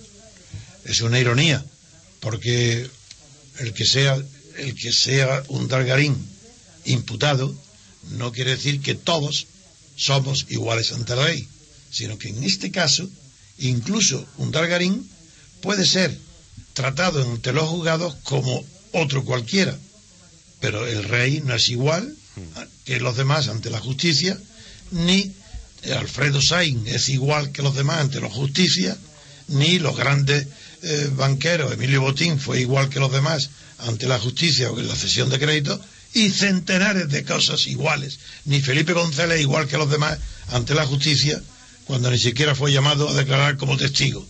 es 0.84 1.00
una 1.00 1.18
ironía, 1.18 1.64
porque 2.20 2.88
el 3.58 3.74
que 3.74 3.84
sea 3.84 4.16
el 4.56 4.74
que 4.74 4.92
sea 4.92 5.42
un 5.48 5.68
Dargarín 5.68 6.16
imputado 6.84 7.54
no 8.10 8.32
quiere 8.32 8.52
decir 8.52 8.80
que 8.80 8.94
todos 8.94 9.46
somos 9.96 10.46
iguales 10.48 10.92
ante 10.92 11.16
la 11.16 11.26
ley, 11.26 11.46
sino 11.90 12.18
que 12.18 12.28
en 12.28 12.42
este 12.42 12.70
caso 12.70 13.08
incluso 13.58 14.26
un 14.38 14.50
Dargarín 14.50 15.08
puede 15.62 15.86
ser 15.86 16.16
tratado 16.74 17.22
ante 17.22 17.52
los 17.52 17.68
juzgados 17.68 18.16
como 18.24 18.64
otro 18.92 19.24
cualquiera, 19.24 19.76
pero 20.60 20.86
el 20.86 21.04
rey 21.04 21.40
no 21.44 21.54
es 21.54 21.68
igual 21.70 22.14
que 22.84 23.00
los 23.00 23.16
demás 23.16 23.48
ante 23.48 23.70
la 23.70 23.80
justicia, 23.80 24.38
ni 24.90 25.32
Alfredo 25.96 26.40
Sainz 26.40 26.86
es 26.88 27.08
igual 27.08 27.52
que 27.52 27.62
los 27.62 27.74
demás 27.74 28.00
ante 28.00 28.20
la 28.20 28.28
justicia, 28.28 28.96
ni 29.48 29.78
los 29.78 29.96
grandes 29.96 30.46
eh, 30.82 31.10
banqueros, 31.12 31.72
Emilio 31.72 32.02
Botín 32.02 32.38
fue 32.38 32.60
igual 32.60 32.88
que 32.88 33.00
los 33.00 33.12
demás 33.12 33.50
ante 33.78 34.06
la 34.06 34.18
justicia 34.18 34.70
o 34.70 34.78
en 34.78 34.88
la 34.88 34.96
cesión 34.96 35.28
de 35.30 35.38
crédito, 35.38 35.80
y 36.14 36.30
centenares 36.30 37.08
de 37.08 37.24
cosas 37.24 37.66
iguales. 37.66 38.18
Ni 38.44 38.60
Felipe 38.60 38.92
González 38.92 39.40
igual 39.40 39.66
que 39.66 39.78
los 39.78 39.90
demás 39.90 40.18
ante 40.48 40.74
la 40.74 40.86
justicia, 40.86 41.42
cuando 41.86 42.10
ni 42.10 42.18
siquiera 42.18 42.54
fue 42.54 42.72
llamado 42.72 43.08
a 43.08 43.14
declarar 43.14 43.56
como 43.56 43.76
testigo. 43.76 44.26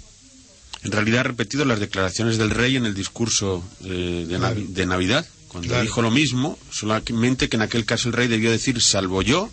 En 0.84 0.92
realidad 0.92 1.20
ha 1.20 1.24
repetido 1.24 1.64
las 1.64 1.78
declaraciones 1.80 2.38
del 2.38 2.50
rey 2.50 2.76
en 2.76 2.86
el 2.86 2.94
discurso 2.94 3.62
eh, 3.84 4.26
de, 4.28 4.36
Claro. 4.36 4.56
Navi- 4.56 4.66
de 4.68 4.86
Navidad, 4.86 5.26
cuando 5.48 5.68
Claro. 5.68 5.82
dijo 5.82 6.02
lo 6.02 6.10
mismo, 6.10 6.58
solamente 6.70 7.48
que 7.48 7.56
en 7.56 7.62
aquel 7.62 7.84
caso 7.84 8.08
el 8.08 8.14
rey 8.14 8.26
debió 8.28 8.50
decir, 8.50 8.80
salvo 8.82 9.22
yo, 9.22 9.48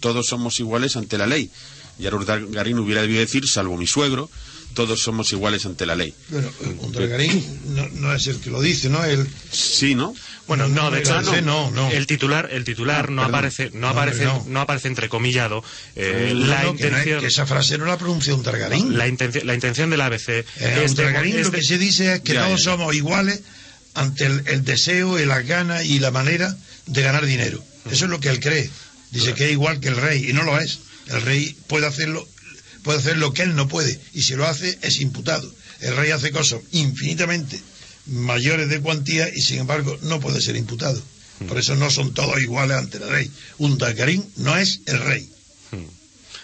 todos 0.00 0.26
somos 0.26 0.58
iguales 0.60 0.96
ante 0.96 1.18
la 1.18 1.26
ley. 1.26 1.50
Y 1.98 2.04
Garín 2.50 2.78
hubiera 2.78 3.02
debido 3.02 3.20
decir, 3.20 3.46
salvo 3.46 3.76
mi 3.76 3.86
suegro, 3.86 4.28
todos 4.74 5.00
somos 5.02 5.30
iguales 5.32 5.66
ante 5.66 5.86
la 5.86 5.94
ley. 5.94 6.12
Bueno, 6.30 6.50
un 6.80 6.90
Dargarín 6.92 7.44
no, 7.68 7.86
no 7.90 8.12
es 8.12 8.26
el 8.26 8.38
que 8.40 8.50
lo 8.50 8.60
dice, 8.60 8.88
¿no? 8.88 9.04
El, 9.04 9.28
Sí, 9.52 9.94
¿no? 9.94 10.14
Bueno, 10.46 10.68
no, 10.68 10.90
de 10.90 11.00
hecho, 11.00 11.20
no, 11.22 11.40
no, 11.40 11.70
no. 11.70 11.90
el 11.90 12.06
titular, 12.06 12.48
el 12.52 12.64
titular 12.64 13.06
Ah, 13.08 13.10
no 13.10 13.22
perdón. 13.22 13.34
aparece, 13.34 13.70
no 13.72 13.88
aparece, 13.88 14.24
no. 14.24 14.44
no 14.46 14.60
aparece 14.60 14.88
entrecomillado. 14.88 15.64
Eh, 15.96 16.32
la 16.34 16.62
que, 16.62 16.68
intención, 16.68 17.20
que 17.20 17.26
esa 17.28 17.46
frase 17.46 17.78
no 17.78 17.86
la 17.86 17.96
pronuncia 17.96 18.34
un 18.34 18.42
Dargarín. 18.42 18.98
la 18.98 19.08
intención, 19.08 19.46
la 19.46 19.54
intención 19.54 19.88
del 19.90 20.00
ABC 20.02 20.28
Eh, 20.28 20.44
es 20.84 20.90
un 20.90 20.96
de- 20.96 21.02
Dargarín 21.04 21.36
es 21.38 21.46
lo 21.46 21.50
de- 21.50 21.58
que 21.58 21.64
se 21.64 21.78
dice 21.78 22.14
es 22.14 22.20
que 22.20 22.34
Ya, 22.34 22.44
todos 22.44 22.58
ya. 22.60 22.64
somos 22.72 22.94
iguales 22.94 23.40
ante 23.94 24.26
el, 24.26 24.42
el 24.46 24.64
deseo 24.64 25.18
y 25.18 25.24
las 25.24 25.46
ganas 25.46 25.84
y 25.86 25.98
la 25.98 26.10
manera 26.10 26.54
de 26.86 27.02
ganar 27.02 27.24
dinero. 27.24 27.64
Eso 27.90 28.04
es 28.04 28.10
lo 28.10 28.20
que 28.20 28.28
él 28.28 28.40
cree. 28.40 28.70
Dice 29.12 29.32
que 29.34 29.46
es 29.46 29.52
igual 29.52 29.80
que 29.80 29.88
el 29.88 29.96
rey 29.96 30.28
y 30.28 30.32
no 30.34 30.42
lo 30.42 30.58
es. 30.58 30.80
El 31.06 31.22
rey 31.22 31.56
puede 31.68 31.86
hacerlo, 31.86 32.26
puede 32.82 32.98
hacer 32.98 33.16
lo 33.16 33.32
que 33.32 33.42
él 33.42 33.54
no 33.56 33.68
puede 33.68 33.98
y 34.12 34.22
si 34.22 34.34
lo 34.34 34.46
hace 34.46 34.78
es 34.82 35.00
imputado. 35.00 35.50
El 35.80 35.96
rey 35.96 36.10
hace 36.10 36.32
cosas 36.32 36.60
infinitamente 36.72 37.60
mayores 38.06 38.68
de 38.68 38.80
cuantía 38.80 39.28
y 39.34 39.40
sin 39.40 39.58
embargo 39.60 39.96
no 40.02 40.20
puede 40.20 40.40
ser 40.40 40.56
imputado. 40.56 41.00
Por 41.48 41.58
eso 41.58 41.74
no 41.74 41.90
son 41.90 42.14
todos 42.14 42.40
iguales 42.40 42.76
ante 42.76 42.98
la 43.00 43.10
ley. 43.10 43.30
Un 43.58 43.76
Dalgarín 43.76 44.24
no 44.36 44.56
es 44.56 44.80
el 44.86 45.00
rey. 45.00 45.28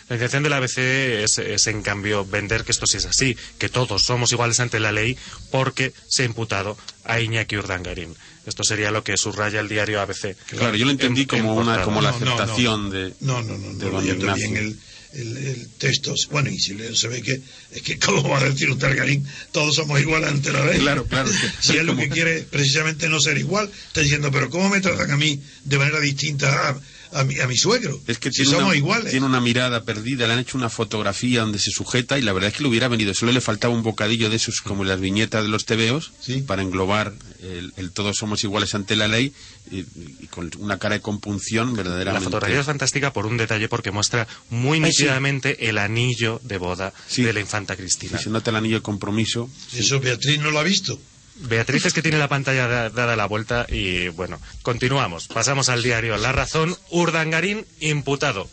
La 0.08 0.16
intención 0.16 0.42
de 0.42 0.48
la 0.50 0.56
ABC 0.56 0.78
es, 0.78 1.38
es, 1.38 1.68
en 1.68 1.82
cambio, 1.82 2.26
vender 2.26 2.64
que 2.64 2.72
esto 2.72 2.84
sí 2.84 2.96
es 2.96 3.06
así, 3.06 3.36
que 3.58 3.68
todos 3.68 4.02
somos 4.02 4.32
iguales 4.32 4.58
ante 4.58 4.80
la 4.80 4.90
ley 4.90 5.16
porque 5.52 5.92
se 6.08 6.22
ha 6.22 6.26
imputado 6.26 6.76
a 7.04 7.20
Iñaki 7.20 7.56
Urdangarín. 7.56 8.16
Esto 8.44 8.64
sería 8.64 8.90
lo 8.90 9.04
que 9.04 9.16
subraya 9.16 9.60
el 9.60 9.68
diario 9.68 10.00
ABC. 10.00 10.34
Claro, 10.48 10.74
yo 10.74 10.84
lo 10.84 10.90
entendí 10.90 11.20
En- 11.20 11.26
como 11.28 11.52
en 11.52 11.58
una 11.68 11.82
como 11.82 12.02
la 12.02 12.10
No, 12.10 12.18
no, 12.18 12.32
aceptación 12.34 12.84
no. 12.86 12.90
de 12.90 13.14
No, 13.20 13.40
no, 13.42 13.56
no, 13.56 13.72
de 13.74 13.90
no 13.90 14.34
bien 14.34 14.56
el, 14.56 14.76
el, 15.14 15.36
el 15.36 15.68
texto. 15.78 16.14
Bueno, 16.30 16.50
y 16.50 16.58
si 16.58 16.74
le- 16.74 16.94
se 16.96 17.08
ve 17.08 17.22
que, 17.22 17.40
es 17.72 17.82
que, 17.82 17.98
¿cómo 17.98 18.28
va 18.28 18.38
a 18.40 18.44
decir 18.48 18.70
un 18.70 18.78
Targarín? 18.78 19.26
Todos 19.52 19.74
somos 19.74 20.00
iguales 20.00 20.30
ante 20.30 20.52
la 20.52 20.64
ley. 20.64 20.78
Claro, 20.80 21.04
claro, 21.06 21.30
si 21.60 21.76
él 21.76 21.86
lo 21.86 21.96
que 21.96 22.08
quiere 22.08 22.42
precisamente 22.42 23.08
no 23.08 23.20
ser 23.20 23.38
igual, 23.38 23.70
está 23.88 24.00
diciendo, 24.02 24.30
pero 24.30 24.50
¿cómo 24.50 24.68
me 24.68 24.80
tratan 24.80 25.10
a 25.10 25.16
mí 25.16 25.40
de 25.64 25.78
manera 25.78 26.00
distinta 26.00 26.68
a, 26.70 26.80
a 27.12 27.24
mi, 27.24 27.38
a 27.40 27.46
mi 27.46 27.56
suegro? 27.56 28.00
Es 28.06 28.18
que 28.18 28.30
si 28.30 28.42
tiene, 28.42 28.50
somos 28.52 28.66
una, 28.68 28.76
iguales. 28.76 29.10
tiene 29.10 29.26
una 29.26 29.40
mirada 29.40 29.84
perdida, 29.84 30.26
le 30.26 30.32
han 30.34 30.38
hecho 30.38 30.56
una 30.58 30.68
fotografía 30.70 31.40
donde 31.40 31.58
se 31.58 31.70
sujeta 31.70 32.18
y 32.18 32.22
la 32.22 32.32
verdad 32.32 32.48
es 32.50 32.56
que 32.56 32.62
le 32.62 32.68
hubiera 32.68 32.88
venido, 32.88 33.12
solo 33.14 33.32
le 33.32 33.40
faltaba 33.40 33.74
un 33.74 33.82
bocadillo 33.82 34.30
de 34.30 34.36
esos 34.36 34.60
como 34.60 34.84
las 34.84 35.00
viñetas 35.00 35.42
de 35.42 35.48
los 35.48 35.64
tebeos 35.64 36.12
Sí. 36.20 36.42
para 36.42 36.62
englobar 36.62 37.12
el, 37.42 37.72
el 37.76 37.90
todos 37.92 38.16
somos 38.16 38.44
iguales 38.44 38.74
ante 38.74 38.96
la 38.96 39.08
ley 39.08 39.32
y, 39.70 39.78
y 40.20 40.26
con 40.30 40.50
una 40.58 40.78
cara 40.78 40.94
de 40.96 41.00
compunción 41.00 41.68
La 41.70 41.82
verdaderamente. 41.82 42.24
fotografía 42.24 42.60
es 42.60 42.66
fantástica 42.66 43.12
por 43.12 43.26
un 43.26 43.36
detalle 43.36 43.68
porque 43.68 43.90
muestra 43.90 44.28
muy 44.50 44.78
Ay, 44.78 44.92
sí. 44.92 45.02
nítidamente 45.02 45.68
el 45.68 45.78
anillo 45.78 46.40
de 46.44 46.58
boda 46.58 46.92
Sí. 47.08 47.22
de 47.22 47.32
la 47.32 47.40
infanta 47.40 47.76
Cristina. 47.76 48.18
Y 48.20 48.22
se 48.22 48.30
nota 48.30 48.50
el 48.50 48.56
anillo 48.56 48.76
de 48.76 48.82
compromiso. 48.82 49.50
Eso 49.74 50.00
Beatriz 50.00 50.38
no 50.40 50.50
lo 50.50 50.58
ha 50.58 50.62
visto. 50.62 50.98
Beatriz 51.42 51.86
es 51.86 51.92
que 51.94 52.02
tiene 52.02 52.18
la 52.18 52.28
pantalla 52.28 52.66
da- 52.68 52.90
dada 52.90 53.16
la 53.16 53.26
vuelta 53.26 53.66
y 53.68 54.08
bueno, 54.08 54.40
continuamos. 54.62 55.28
Pasamos 55.28 55.68
al 55.68 55.82
diario 55.82 56.16
La 56.16 56.32
Razón. 56.32 56.76
Urdangarín 56.90 57.64
imputado. 57.80 58.48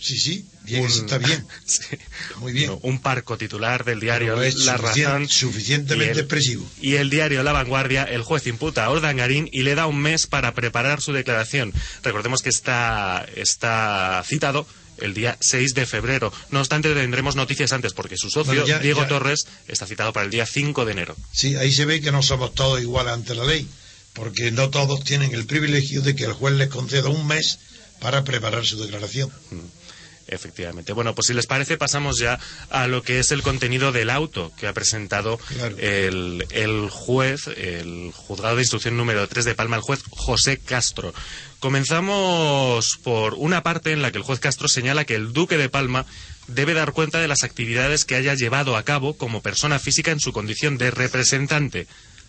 Sí, 0.00 0.16
sí, 0.18 0.46
bien, 0.62 0.82
Un- 0.84 0.90
está 0.90 1.18
bien. 1.18 1.44
Sí. 1.66 1.80
Muy 2.36 2.52
bien. 2.52 2.68
No, 2.70 2.78
un 2.82 3.00
parco 3.00 3.36
titular 3.36 3.84
del 3.84 3.98
diario 4.00 4.40
es 4.42 4.54
La 4.64 4.78
suficien- 4.78 5.04
Razón. 5.06 5.28
suficientemente 5.28 6.06
y 6.06 6.12
el- 6.12 6.18
expresivo. 6.20 6.70
Y 6.80 6.94
el 6.94 7.10
diario 7.10 7.42
La 7.42 7.52
Vanguardia, 7.52 8.04
el 8.04 8.22
juez 8.22 8.46
imputa 8.46 8.84
a 8.84 8.92
Urdangarín 8.92 9.48
y 9.52 9.62
le 9.62 9.74
da 9.74 9.86
un 9.86 9.98
mes 10.00 10.26
para 10.26 10.54
preparar 10.54 11.00
su 11.00 11.12
declaración. 11.12 11.72
Recordemos 12.02 12.42
que 12.42 12.48
está, 12.50 13.26
está 13.34 14.22
citado 14.26 14.66
el 14.98 15.14
día 15.14 15.36
6 15.40 15.74
de 15.74 15.86
febrero. 15.86 16.32
No 16.50 16.60
obstante, 16.60 16.92
tendremos 16.94 17.34
noticias 17.36 17.72
antes 17.72 17.92
porque 17.92 18.16
su 18.16 18.30
socio, 18.30 18.52
Bueno, 18.52 18.66
ya- 18.66 18.78
Diego 18.78 19.02
ya- 19.02 19.08
Torres, 19.08 19.46
está 19.66 19.86
citado 19.86 20.12
para 20.12 20.24
el 20.26 20.30
día 20.30 20.46
5 20.46 20.84
de 20.84 20.92
enero. 20.92 21.16
Sí, 21.32 21.56
ahí 21.56 21.72
se 21.72 21.84
ve 21.86 22.00
que 22.00 22.12
no 22.12 22.22
somos 22.22 22.54
todos 22.54 22.80
iguales 22.80 23.12
ante 23.14 23.34
la 23.34 23.44
ley, 23.44 23.66
porque 24.12 24.50
no 24.52 24.70
todos 24.70 25.02
tienen 25.04 25.34
el 25.34 25.44
privilegio 25.46 26.02
de 26.02 26.14
que 26.16 26.24
el 26.24 26.32
juez 26.32 26.54
les 26.54 26.68
conceda 26.68 27.08
un 27.08 27.26
mes 27.26 27.58
para 28.00 28.22
preparar 28.24 28.64
su 28.64 28.80
declaración. 28.80 29.30
Efectivamente. 30.28 30.92
Bueno, 30.92 31.14
pues 31.14 31.26
si 31.28 31.34
les 31.34 31.46
parece, 31.46 31.76
pasamos 31.78 32.18
ya 32.18 32.38
a 32.70 32.86
lo 32.86 33.02
que 33.02 33.18
es 33.18 33.32
el 33.32 33.42
contenido 33.42 33.92
del 33.92 34.10
auto 34.10 34.52
que 34.58 34.66
ha 34.66 34.72
presentado 34.74 35.38
Claro. 35.38 35.76
el, 35.78 36.46
el 36.50 36.88
juez, 36.90 37.46
el 37.48 38.12
juzgado 38.14 38.56
de 38.56 38.62
instrucción 38.62 38.96
número 38.96 39.26
3 39.26 39.44
de 39.46 39.54
Palma, 39.54 39.76
el 39.76 39.82
juez 39.82 40.00
José 40.10 40.58
Castro. 40.58 41.14
Comenzamos 41.60 42.98
por 43.02 43.34
una 43.34 43.62
parte 43.62 43.92
en 43.92 44.02
la 44.02 44.12
que 44.12 44.18
el 44.18 44.24
juez 44.24 44.38
Castro 44.40 44.68
señala 44.68 45.04
que 45.04 45.14
el 45.14 45.32
duque 45.32 45.56
de 45.56 45.68
Palma 45.68 46.06
debe 46.46 46.74
dar 46.74 46.92
cuenta 46.92 47.18
de 47.20 47.28
las 47.28 47.42
actividades 47.42 48.04
que 48.04 48.14
haya 48.14 48.34
llevado 48.34 48.76
a 48.76 48.82
cabo 48.84 49.16
como 49.16 49.42
persona 49.42 49.78
física 49.78 50.10
en 50.10 50.20
su 50.20 50.32
condición 50.32 50.78
de 50.78 50.90
representante, 50.90 51.86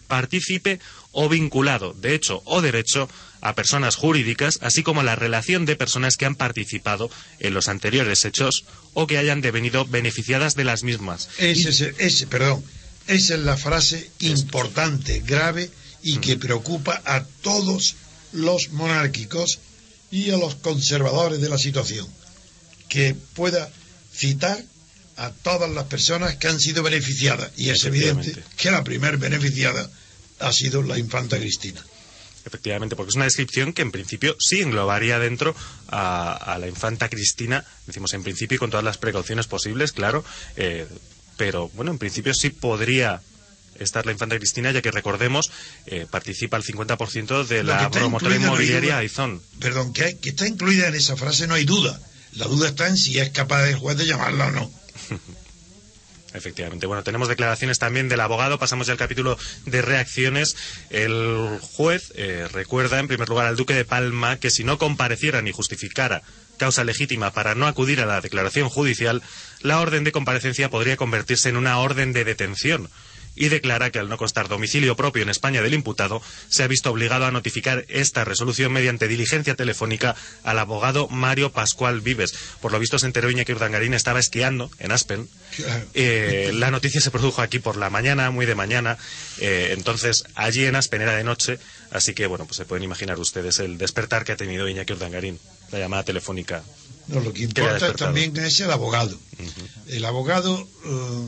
partícipe 0.10 0.82
o 1.14 1.30
vinculado, 1.30 1.94
de 1.94 2.16
hecho 2.16 2.42
o 2.44 2.62
derecho, 2.62 3.08
a 3.40 3.56
personas 3.56 3.96
jurídicas, 3.96 4.60
así 4.62 4.84
como 4.84 5.04
la 5.04 5.16
relación 5.16 5.66
de 5.66 5.78
personas 5.78 6.18
que 6.18 6.26
han 6.26 6.36
participado 6.36 7.10
en 7.40 7.54
los 7.54 7.70
anteriores 7.70 8.26
hechos 8.26 8.66
o 8.94 9.08
que 9.08 9.18
hayan 9.18 9.40
devenido 9.40 9.86
beneficiadas 9.86 10.56
de 10.56 10.66
las 10.66 10.84
mismas. 10.84 11.30
Ese, 11.38 12.28
perdón, 12.28 12.62
esa 13.08 13.36
es 13.36 13.40
la 13.40 13.56
frase 13.56 14.12
importante, 14.20 15.24
grave 15.26 15.72
y 16.04 16.18
que 16.18 16.36
preocupa 16.36 17.02
a 17.06 17.24
todos 17.24 17.96
los 18.34 18.70
monárquicos 18.72 19.60
y 20.12 20.32
a 20.32 20.38
los 20.38 20.56
conservadores 20.56 21.40
de 21.40 21.50
la 21.50 21.58
situación. 21.58 22.08
Que 22.90 23.16
pueda 23.36 23.72
citar 24.14 24.62
a 25.20 25.32
todas 25.32 25.70
las 25.70 25.86
personas 25.86 26.36
que 26.38 26.48
han 26.48 26.60
sido 26.60 26.82
beneficiadas. 26.82 27.52
Y 27.58 27.70
es 27.70 27.84
evidente 27.86 28.34
que 28.58 28.72
la 28.72 28.84
primer 28.84 29.18
beneficiada 29.18 29.90
ha 30.40 30.54
sido 30.54 30.82
la 30.82 30.98
infanta 30.98 31.38
Cristina. 31.38 31.84
Efectivamente, 32.46 32.96
porque 32.96 33.10
es 33.10 33.16
una 33.16 33.26
descripción 33.26 33.74
que 33.74 33.82
en 33.82 33.92
principio 33.92 34.36
sí 34.40 34.62
englobaría 34.62 35.20
dentro 35.20 35.56
a, 35.90 36.34
a 36.34 36.58
la 36.58 36.68
infanta 36.68 37.10
Cristina, 37.10 37.66
decimos 37.86 38.14
en 38.14 38.24
principio 38.24 38.56
y 38.56 38.60
con 38.60 38.70
todas 38.70 38.84
las 38.84 38.98
precauciones 38.98 39.48
posibles, 39.48 39.92
claro, 39.92 40.24
eh, 40.56 40.88
pero 41.36 41.70
bueno, 41.70 41.92
en 41.92 41.98
principio 41.98 42.34
sí 42.34 42.50
podría 42.50 43.22
estar 43.78 44.06
la 44.06 44.14
infanta 44.14 44.38
Cristina, 44.38 44.72
ya 44.72 44.82
que 44.82 44.92
recordemos, 44.92 45.52
eh, 45.86 46.06
participa 46.10 46.58
el 46.58 46.64
50% 46.64 47.46
de 47.46 47.64
la 47.64 47.92
promotora 47.92 48.36
no 48.36 48.42
inmobiliaria. 48.42 48.98
Aizón. 48.98 49.42
Perdón, 49.60 49.94
que, 49.94 50.18
que 50.18 50.30
está 50.30 50.48
incluida 50.48 50.88
en 50.88 50.96
esa 50.96 51.16
frase 51.18 51.46
no 51.48 51.56
hay 51.56 51.66
duda. 51.66 52.00
La 52.34 52.46
duda 52.46 52.70
está 52.70 52.88
en 52.88 52.98
si 52.98 53.20
es 53.20 53.30
capaz 53.32 53.68
el 53.68 53.76
juez 53.76 53.98
de 53.98 54.06
llamarla 54.06 54.48
o 54.48 54.52
no. 54.52 54.72
Efectivamente. 56.34 56.86
Bueno, 56.86 57.04
tenemos 57.04 57.28
declaraciones 57.28 57.80
también 57.80 58.08
del 58.08 58.20
abogado. 58.20 58.60
Pasamos 58.60 58.88
ya 58.88 58.94
al 58.94 59.00
capítulo 59.00 59.38
de 59.66 59.82
reacciones. 59.82 60.56
El 60.90 61.58
juez 61.62 62.14
eh, 62.16 62.48
recuerda, 62.52 63.00
en 63.00 63.08
primer 63.08 63.30
lugar, 63.30 63.48
al 63.48 63.56
duque 63.56 63.74
de 63.74 63.86
Palma 63.86 64.38
que 64.38 64.52
si 64.52 64.64
no 64.64 64.78
compareciera 64.78 65.42
ni 65.42 65.52
justificara 65.52 66.22
causa 66.58 66.84
legítima 66.84 67.32
para 67.32 67.56
no 67.56 67.66
acudir 67.66 68.02
a 68.02 68.06
la 68.06 68.22
declaración 68.22 68.70
judicial, 68.70 69.24
la 69.62 69.80
orden 69.80 70.04
de 70.04 70.12
comparecencia 70.12 70.70
podría 70.70 70.98
convertirse 70.98 71.50
en 71.50 71.58
una 71.58 71.80
orden 71.80 72.14
de 72.14 72.26
detención. 72.26 72.90
Y 73.40 73.50
declara 73.50 73.90
que 73.90 73.98
al 73.98 74.10
no 74.10 74.18
constar 74.18 74.50
domicilio 74.50 74.96
propio 74.96 75.24
en 75.24 75.30
España 75.30 75.64
del 75.64 75.74
imputado, 75.74 76.22
se 76.50 76.62
ha 76.62 76.68
visto 76.68 76.92
obligado 76.92 77.26
a 77.26 77.32
notificar 77.32 77.86
esta 77.88 78.24
resolución 78.24 78.72
mediante 78.72 79.08
diligencia 79.08 79.56
telefónica 79.56 80.16
al 80.44 80.60
abogado 80.60 81.08
Mario 81.08 81.52
Pascual 81.52 82.02
Vives. 82.02 82.36
Por 82.62 82.72
lo 82.72 82.80
visto 82.80 83.00
se 83.00 83.08
enteró 83.08 83.32
Iñaki 83.32 83.54
Urdangarín 83.54 83.96
estaba 83.96 84.20
esquiando 84.20 84.70
en 84.78 84.92
Aspen 84.92 85.28
eh, 85.94 86.52
la 86.54 86.72
noticia 86.72 87.02
se 87.02 87.12
produjo 87.12 87.42
aquí 87.42 87.60
por 87.60 87.78
la 87.78 87.90
mañana, 87.90 88.32
muy 88.32 88.46
de 88.46 88.56
mañana, 88.56 88.98
eh, 89.40 89.74
entonces 89.78 90.24
allí 90.36 90.66
en 90.66 90.76
Aspen 90.76 91.02
era 91.02 91.16
de 91.16 91.24
noche, 91.24 91.60
así 91.92 92.14
que 92.14 92.28
bueno, 92.28 92.46
pues 92.46 92.58
se 92.58 92.66
pueden 92.66 92.84
imaginar 92.84 93.20
ustedes 93.20 93.60
el 93.60 93.78
despertar 93.78 94.24
que 94.24 94.34
ha 94.34 94.38
tenido 94.38 94.68
Iñaki 94.68 94.94
Urdangarín, 94.94 95.40
la 95.72 95.80
llamada 95.80 96.04
telefónica. 96.04 96.64
No, 97.08 97.20
lo 97.22 97.34
que 97.34 97.44
importa 97.44 97.94
también 97.94 98.38
es 98.38 98.60
el 98.60 98.72
abogado. 98.72 99.18
El 99.88 100.06
abogado, 100.06 100.68
eh, 100.86 101.28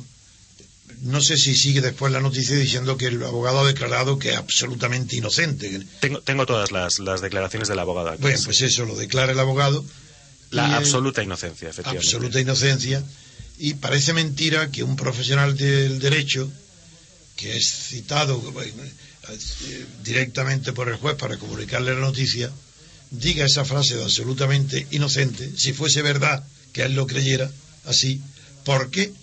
no 1.02 1.22
sé 1.22 1.38
si 1.38 1.56
sigue 1.56 1.82
después 1.82 2.12
la 2.12 2.20
noticia 2.20 2.56
diciendo 2.56 2.98
que 2.98 3.08
el 3.08 3.24
abogado 3.24 3.62
ha 3.62 3.68
declarado 3.68 4.20
que 4.20 4.32
es 4.32 4.38
absolutamente 4.38 5.16
inocente. 5.16 5.82
Tengo, 6.00 6.22
tengo 6.22 6.46
todas 6.46 6.72
las, 6.72 7.00
las 7.00 7.22
declaraciones 7.22 7.68
del 7.68 7.80
abogado 7.80 8.10
aquí. 8.10 8.22
Bueno, 8.22 8.40
pues 8.44 8.62
eso 8.62 8.86
lo 8.86 8.96
declara 8.96 9.32
el 9.32 9.40
abogado. 9.40 9.84
la 10.52 10.78
absoluta 10.78 11.24
inocencia, 11.24 11.70
efectivamente. 11.70 12.08
absoluta 12.08 12.40
inocencia. 12.40 13.04
Y 13.58 13.76
parece 13.76 14.14
mentira 14.14 14.72
que 14.72 14.84
un 14.84 14.96
profesional 14.96 15.56
del 15.56 16.00
derecho, 16.00 16.52
que 17.36 17.56
es 17.58 17.70
citado 17.70 18.38
bueno, 18.40 18.84
eh, 18.84 19.86
directamente 20.04 20.74
por 20.74 20.90
el 20.90 20.96
juez 20.96 21.16
para 21.16 21.38
comunicarle 21.38 21.94
la 21.94 22.02
noticia, 22.02 22.52
diga 23.12 23.46
esa 23.46 23.66
frase 23.66 23.96
de 23.96 24.04
absolutamente 24.04 24.88
inocente, 24.92 25.52
si 25.58 25.74
fuese 25.74 26.02
verdad 26.02 26.44
que 26.74 26.84
él 26.84 26.96
lo 26.96 27.06
creyera 27.06 27.52
así, 27.86 28.22
porque 28.64 29.14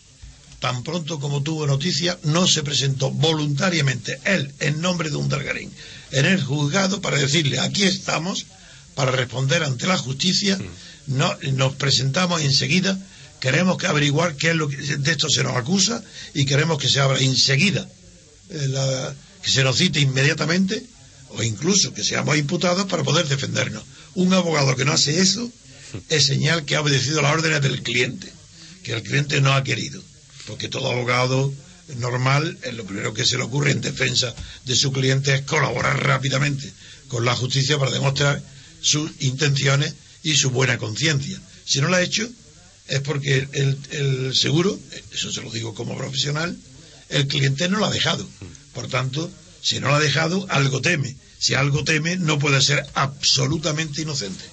tan 0.61 0.83
pronto 0.83 1.21
como 1.21 1.43
tuvo 1.43 1.67
noticia 1.67 2.19
no 2.25 2.47
se 2.49 2.63
presentó 2.63 3.11
voluntariamente 3.11 4.19
él 4.25 4.53
en 4.61 4.81
nombre 4.81 5.09
de 5.11 5.17
un 5.17 5.29
Dargarín 5.29 5.71
en 6.11 6.27
el 6.27 6.43
juzgado 6.43 7.01
para 7.01 7.17
decirle 7.19 7.61
aquí 7.61 7.85
estamos 7.85 8.47
para 8.95 9.13
responder 9.13 9.63
ante 9.63 9.87
la 9.87 9.97
justicia. 9.97 10.59
No, 11.07 11.33
nos 11.53 11.75
presentamos 11.77 12.41
enseguida. 12.43 12.99
Queremos 13.41 13.79
que 13.79 13.87
averiguar 13.87 14.35
qué 14.35 14.51
es 14.51 14.57
lo 14.57 14.69
que 14.69 14.77
de 14.77 15.13
esto 15.13 15.29
se 15.31 15.45
nos 15.45 15.57
acusa 15.57 16.03
y 16.35 16.45
queremos 16.45 16.79
que 16.79 16.89
se 16.89 16.99
abra 16.99 17.21
enseguida 17.21 17.89
eh, 18.51 18.67
la- 18.69 19.15
que 19.43 19.51
se 19.51 19.63
nos 19.63 19.77
cite 19.79 20.01
inmediatamente 20.01 20.83
o 21.31 21.43
incluso 21.45 21.95
que 21.95 22.03
seamos 22.03 22.37
imputados 22.37 22.87
para 22.87 23.05
poder 23.05 23.29
defendernos. 23.29 23.85
Un 24.17 24.33
abogado 24.35 24.75
que 24.75 24.85
no 24.85 24.93
hace 24.93 25.21
eso 25.21 25.49
es 26.09 26.27
señal 26.27 26.65
que 26.65 26.75
ha 26.75 26.81
obedecido 26.81 27.23
las 27.23 27.33
órdenes 27.35 27.63
del 27.63 27.83
cliente, 27.85 28.29
que 28.83 28.95
el 28.95 29.03
cliente 29.05 29.41
no 29.41 29.53
ha 29.53 29.63
querido, 29.63 30.03
porque 30.49 30.69
todo 30.69 30.91
abogado 30.91 31.53
normal, 31.97 32.59
lo 32.73 32.85
primero 32.85 33.15
que 33.15 33.25
se 33.25 33.37
le 33.37 33.45
ocurre 33.45 33.71
en 33.71 33.81
defensa 33.81 34.35
de 34.65 34.75
su 34.75 34.93
cliente 34.93 35.35
es 35.35 35.43
colaborar 35.43 36.03
rápidamente 36.05 36.73
con 37.09 37.25
la 37.25 37.37
justicia 37.37 37.79
para 37.79 37.91
demostrar 37.91 38.43
sus 38.81 39.11
intenciones 39.21 39.95
y 40.23 40.37
su 40.37 40.51
buena 40.51 40.79
conciencia. 40.79 41.39
Si 41.65 41.81
no 41.81 41.89
lo 41.89 41.97
ha 41.97 42.03
hecho, 42.03 42.29
es 42.89 43.01
porque 43.01 43.47
el, 43.53 43.79
el 43.91 44.35
seguro, 44.35 44.79
eso 45.13 45.31
se 45.31 45.43
lo 45.43 45.51
digo 45.51 45.75
como 45.75 45.97
profesional, 45.97 46.57
el 47.11 47.27
cliente 47.27 47.69
no 47.69 47.79
lo 47.79 47.87
ha 47.87 47.91
dejado. 47.91 48.27
Por 48.73 48.89
tanto, 48.89 49.31
si 49.63 49.81
no 49.81 49.89
lo 49.89 49.97
ha 49.97 50.01
dejado, 50.01 50.47
algo 50.49 50.81
teme. 50.81 51.17
Si 51.39 51.55
algo 51.55 51.85
teme, 51.85 52.17
no 52.17 52.39
puede 52.39 52.61
ser 52.63 52.85
absolutamente 52.95 54.03
inocente. 54.03 54.45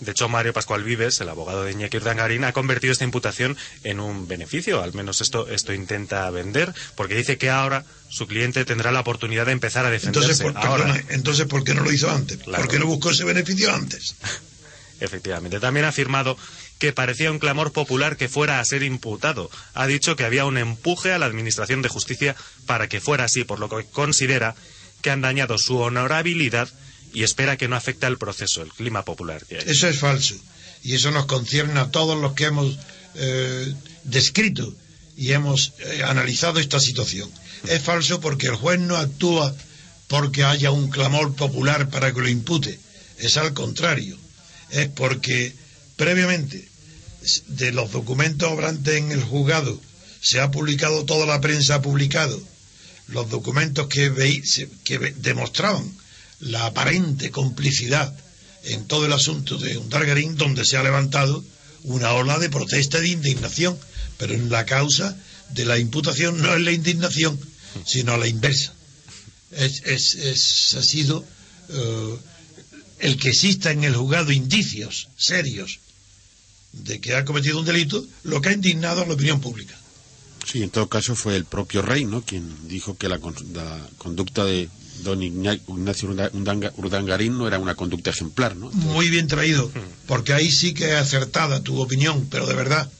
De 0.00 0.12
hecho, 0.12 0.28
Mario 0.28 0.52
Pascual 0.52 0.82
Vives, 0.82 1.20
el 1.20 1.28
abogado 1.28 1.64
de 1.64 1.72
Iñaki 1.72 1.96
Urdangarín, 1.98 2.44
ha 2.44 2.52
convertido 2.52 2.92
esta 2.92 3.04
imputación 3.04 3.56
en 3.84 4.00
un 4.00 4.26
beneficio. 4.26 4.82
Al 4.82 4.92
menos 4.94 5.20
esto, 5.20 5.48
esto 5.48 5.72
intenta 5.72 6.28
vender, 6.30 6.72
porque 6.94 7.14
dice 7.14 7.38
que 7.38 7.50
ahora 7.50 7.84
su 8.08 8.26
cliente 8.26 8.64
tendrá 8.64 8.92
la 8.92 9.00
oportunidad 9.00 9.46
de 9.46 9.52
empezar 9.52 9.86
a 9.86 9.90
defenderse. 9.90 10.32
Entonces, 10.32 10.42
por, 10.42 10.56
ahora. 10.66 10.84
perdona, 10.84 11.04
entonces, 11.10 11.46
¿por 11.46 11.64
qué 11.64 11.74
no 11.74 11.82
lo 11.82 11.92
hizo 11.92 12.10
antes? 12.10 12.38
Claro. 12.38 12.64
¿Por 12.64 12.72
qué 12.72 12.78
no 12.78 12.86
buscó 12.86 13.10
ese 13.10 13.24
beneficio 13.24 13.72
antes? 13.72 14.16
Efectivamente. 15.00 15.58
También 15.58 15.84
ha 15.84 15.88
afirmado 15.88 16.36
que 16.78 16.92
parecía 16.92 17.30
un 17.30 17.38
clamor 17.38 17.72
popular 17.72 18.16
que 18.16 18.28
fuera 18.28 18.60
a 18.60 18.64
ser 18.64 18.82
imputado. 18.82 19.50
Ha 19.74 19.86
dicho 19.86 20.16
que 20.16 20.24
había 20.24 20.44
un 20.44 20.58
empuje 20.58 21.12
a 21.12 21.18
la 21.18 21.26
Administración 21.26 21.82
de 21.82 21.88
Justicia 21.88 22.36
para 22.66 22.88
que 22.88 23.00
fuera 23.00 23.24
así, 23.24 23.44
por 23.44 23.60
lo 23.60 23.68
que 23.68 23.84
considera 23.84 24.54
que 25.00 25.10
han 25.10 25.20
dañado 25.20 25.58
su 25.58 25.78
honorabilidad 25.78 26.68
y 27.12 27.22
espera 27.22 27.56
que 27.56 27.68
no 27.68 27.76
afecte 27.76 28.06
al 28.06 28.18
proceso, 28.18 28.62
el 28.62 28.72
clima 28.72 29.04
popular 29.04 29.44
que 29.46 29.58
hay. 29.58 29.64
Eso 29.66 29.88
es 29.88 29.98
falso. 29.98 30.34
Y 30.82 30.94
eso 30.94 31.10
nos 31.10 31.26
concierne 31.26 31.78
a 31.78 31.90
todos 31.90 32.20
los 32.20 32.32
que 32.32 32.46
hemos 32.46 32.76
eh, 33.14 33.74
descrito 34.04 34.74
y 35.16 35.32
hemos 35.32 35.72
eh, 35.78 36.02
analizado 36.04 36.58
esta 36.58 36.80
situación. 36.80 37.30
Es 37.68 37.82
falso 37.82 38.20
porque 38.20 38.48
el 38.48 38.56
juez 38.56 38.80
no 38.80 38.96
actúa 38.96 39.54
porque 40.08 40.44
haya 40.44 40.70
un 40.70 40.90
clamor 40.90 41.34
popular 41.34 41.88
para 41.88 42.12
que 42.12 42.20
lo 42.20 42.28
impute. 42.28 42.78
Es 43.18 43.36
al 43.36 43.52
contrario. 43.54 44.18
Es 44.70 44.88
porque 44.88 45.54
previamente 45.96 46.68
de 47.48 47.72
los 47.72 47.92
documentos 47.92 48.50
obrantes 48.50 48.96
en 48.96 49.12
el 49.12 49.22
juzgado 49.22 49.80
se 50.20 50.40
ha 50.40 50.50
publicado, 50.50 51.04
toda 51.04 51.26
la 51.26 51.40
prensa 51.40 51.82
publicado 51.82 52.40
los 53.08 53.28
documentos 53.28 53.88
que, 53.88 54.08
veí, 54.08 54.42
que 54.84 54.98
demostraban 55.16 55.84
la 56.42 56.66
aparente 56.66 57.30
complicidad 57.30 58.14
en 58.64 58.86
todo 58.86 59.06
el 59.06 59.12
asunto 59.12 59.58
de 59.58 59.78
Undargarín, 59.78 60.36
donde 60.36 60.64
se 60.64 60.76
ha 60.76 60.82
levantado 60.82 61.44
una 61.84 62.12
ola 62.12 62.38
de 62.38 62.50
protesta 62.50 62.98
y 62.98 63.02
de 63.02 63.08
indignación, 63.08 63.78
pero 64.18 64.34
en 64.34 64.50
la 64.50 64.66
causa 64.66 65.16
de 65.50 65.64
la 65.64 65.78
imputación 65.78 66.40
no 66.40 66.54
es 66.54 66.60
la 66.60 66.72
indignación, 66.72 67.38
sino 67.84 68.16
la 68.16 68.28
inversa. 68.28 68.72
Es, 69.50 69.82
es, 69.84 70.14
es 70.14 70.74
ha 70.74 70.82
sido 70.82 71.18
uh, 71.18 72.16
el 73.00 73.16
que 73.18 73.30
exista 73.30 73.70
en 73.70 73.84
el 73.84 73.94
juzgado 73.94 74.32
indicios 74.32 75.08
serios 75.16 75.80
de 76.72 77.00
que 77.00 77.14
ha 77.14 77.24
cometido 77.24 77.58
un 77.58 77.66
delito, 77.66 78.04
lo 78.24 78.40
que 78.40 78.48
ha 78.48 78.52
indignado 78.52 79.02
a 79.02 79.06
la 79.06 79.14
opinión 79.14 79.40
pública. 79.40 79.76
Sí, 80.50 80.62
en 80.62 80.70
todo 80.70 80.88
caso 80.88 81.14
fue 81.14 81.36
el 81.36 81.44
propio 81.44 81.82
rey, 81.82 82.04
¿no? 82.04 82.22
Quien 82.22 82.68
dijo 82.68 82.96
que 82.96 83.08
la, 83.08 83.20
la 83.52 83.88
conducta 83.98 84.44
de 84.44 84.68
don 85.00 85.22
Ignacio 85.22 86.08
Urdangarín 86.76 87.38
no 87.38 87.48
era 87.48 87.58
una 87.58 87.74
conducta 87.74 88.10
ejemplar, 88.10 88.56
¿no? 88.56 88.70
Muy 88.70 89.08
bien 89.10 89.26
traído, 89.26 89.70
porque 90.06 90.32
ahí 90.32 90.50
sí 90.50 90.74
que 90.74 90.90
es 90.92 90.94
acertada 90.94 91.62
tu 91.62 91.80
opinión, 91.80 92.28
pero 92.30 92.46
de 92.46 92.54
verdad, 92.54 92.90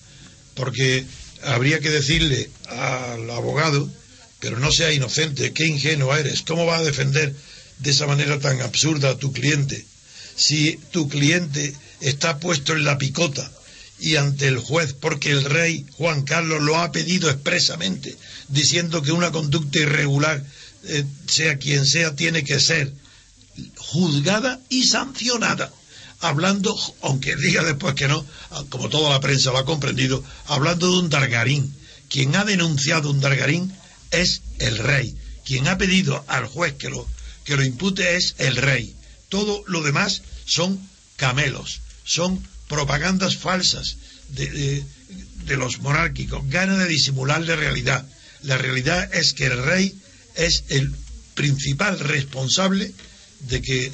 porque 0.55 1.05
habría 1.45 1.81
que 1.81 1.91
decirle 1.91 2.51
al 2.69 3.31
abogado, 3.31 3.89
pero 4.41 4.59
no 4.59 4.73
sea 4.73 4.93
inocente, 4.93 5.53
qué 5.53 5.67
ingenuo 5.67 6.17
eres, 6.17 6.43
¿cómo 6.43 6.67
va 6.67 6.79
a 6.79 6.83
defender 6.83 7.35
de 7.79 7.91
esa 7.91 8.07
manera 8.07 8.41
tan 8.41 8.61
absurda 8.61 9.11
a 9.11 9.17
tu 9.17 9.33
cliente? 9.33 9.85
Si 10.35 10.81
tu 10.91 11.09
cliente 11.09 11.75
está 12.01 12.39
puesto 12.39 12.73
en 12.73 12.85
la 12.85 12.99
picota 12.99 13.51
y 14.01 14.17
ante 14.17 14.49
el 14.49 14.59
juez 14.59 14.95
porque 14.95 15.31
el 15.31 15.45
rey 15.45 15.87
Juan 15.93 16.23
Carlos 16.23 16.61
lo 16.63 16.77
ha 16.79 16.91
pedido 16.91 17.31
expresamente, 17.31 18.17
diciendo 18.49 19.03
que 19.03 19.13
una 19.13 19.31
conducta 19.31 19.79
irregular, 19.79 20.45
eh, 20.85 21.05
sea 21.27 21.59
quien 21.59 21.87
sea, 21.87 22.15
tiene 22.15 22.45
que 22.45 22.61
ser 22.61 22.93
juzgada 23.77 24.61
y 24.69 24.85
sancionada. 24.85 25.73
Hablando, 26.21 26.77
aunque 27.03 27.35
diga 27.37 27.65
después 27.65 27.95
que 27.95 28.09
no, 28.09 28.25
como 28.69 28.89
toda 28.89 29.11
la 29.11 29.21
prensa 29.21 29.51
lo 29.51 29.59
ha 29.59 29.65
comprendido, 29.65 30.25
hablando 30.47 30.91
de 30.91 30.99
un 30.99 31.11
Dargarín. 31.11 31.75
Quien 32.09 32.37
ha 32.37 32.45
denunciado 32.45 33.11
un 33.11 33.21
Dargarín 33.21 33.73
es 34.11 34.43
el 34.59 34.79
rey. 34.79 35.17
Quien 35.45 35.67
ha 35.67 35.79
pedido 35.79 36.25
al 36.29 36.47
juez 36.47 36.75
que 36.75 36.91
lo, 36.91 37.09
que 37.45 37.57
lo 37.57 37.65
impute 37.65 38.17
es 38.17 38.35
el 38.39 38.57
rey. 38.57 38.95
Todo 39.29 39.65
lo 39.67 39.83
demás 39.83 40.23
son 40.45 40.79
camelos, 41.17 41.81
son 42.05 42.47
propagandas 42.69 43.37
falsas 43.37 43.97
de, 44.29 44.85
de, 45.45 45.57
los 45.57 45.81
monárquicos, 45.81 46.49
ganas 46.49 46.79
de 46.79 46.89
disimular 46.89 47.41
la 47.43 47.57
realidad. 47.57 48.07
La 48.43 48.59
realidad 48.59 49.13
es 49.15 49.33
que 49.33 49.47
el 49.47 49.63
rey 49.63 49.95
es 50.35 50.65
el 50.69 50.95
principal 51.35 51.99
responsable 51.99 52.93
de 53.41 53.63
que 53.63 53.93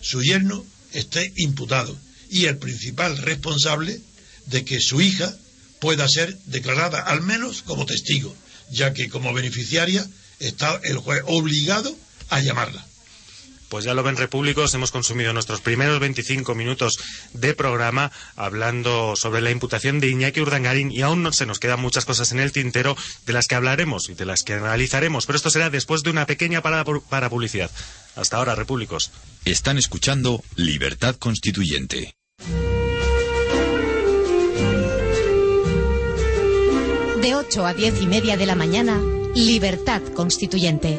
su 0.00 0.22
yerno 0.22 0.64
esté 0.92 1.32
imputado 1.36 1.98
y 2.30 2.46
el 2.46 2.58
principal 2.58 3.16
responsable 3.18 4.00
de 4.46 4.64
que 4.64 4.80
su 4.80 5.00
hija 5.00 5.34
pueda 5.80 6.08
ser 6.08 6.36
declarada 6.46 7.00
al 7.00 7.22
menos 7.22 7.62
como 7.62 7.86
testigo, 7.86 8.34
ya 8.70 8.92
que 8.92 9.08
como 9.08 9.32
beneficiaria 9.32 10.06
está 10.40 10.80
el 10.84 10.98
juez 10.98 11.22
obligado 11.26 11.96
a 12.28 12.40
llamarla. 12.40 12.86
Pues 13.68 13.84
ya 13.84 13.92
lo 13.94 14.02
ven, 14.02 14.16
repúblicos, 14.16 14.72
hemos 14.74 14.90
consumido 14.90 15.32
nuestros 15.32 15.60
primeros 15.60 16.00
25 16.00 16.54
minutos 16.54 16.98
de 17.34 17.54
programa 17.54 18.10
hablando 18.34 19.14
sobre 19.14 19.42
la 19.42 19.50
imputación 19.50 20.00
de 20.00 20.08
Iñaki 20.08 20.40
Urdangarín 20.40 20.90
y 20.90 21.02
aún 21.02 21.22
no 21.22 21.32
se 21.32 21.44
nos 21.44 21.58
quedan 21.58 21.80
muchas 21.80 22.06
cosas 22.06 22.32
en 22.32 22.40
el 22.40 22.52
tintero 22.52 22.96
de 23.26 23.32
las 23.34 23.46
que 23.46 23.56
hablaremos 23.56 24.08
y 24.08 24.14
de 24.14 24.24
las 24.24 24.42
que 24.42 24.54
analizaremos, 24.54 25.26
pero 25.26 25.36
esto 25.36 25.50
será 25.50 25.68
después 25.68 26.02
de 26.02 26.10
una 26.10 26.26
pequeña 26.26 26.62
parada 26.62 26.84
para 27.10 27.28
publicidad. 27.28 27.70
Hasta 28.16 28.38
ahora, 28.38 28.54
repúblicos. 28.54 29.10
Están 29.44 29.76
escuchando 29.76 30.42
Libertad 30.56 31.16
Constituyente. 31.16 32.14
De 37.20 37.34
8 37.34 37.66
a 37.66 37.74
10 37.74 38.02
y 38.02 38.06
media 38.06 38.36
de 38.36 38.46
la 38.46 38.54
mañana, 38.54 39.00
Libertad 39.34 40.02
Constituyente. 40.14 40.98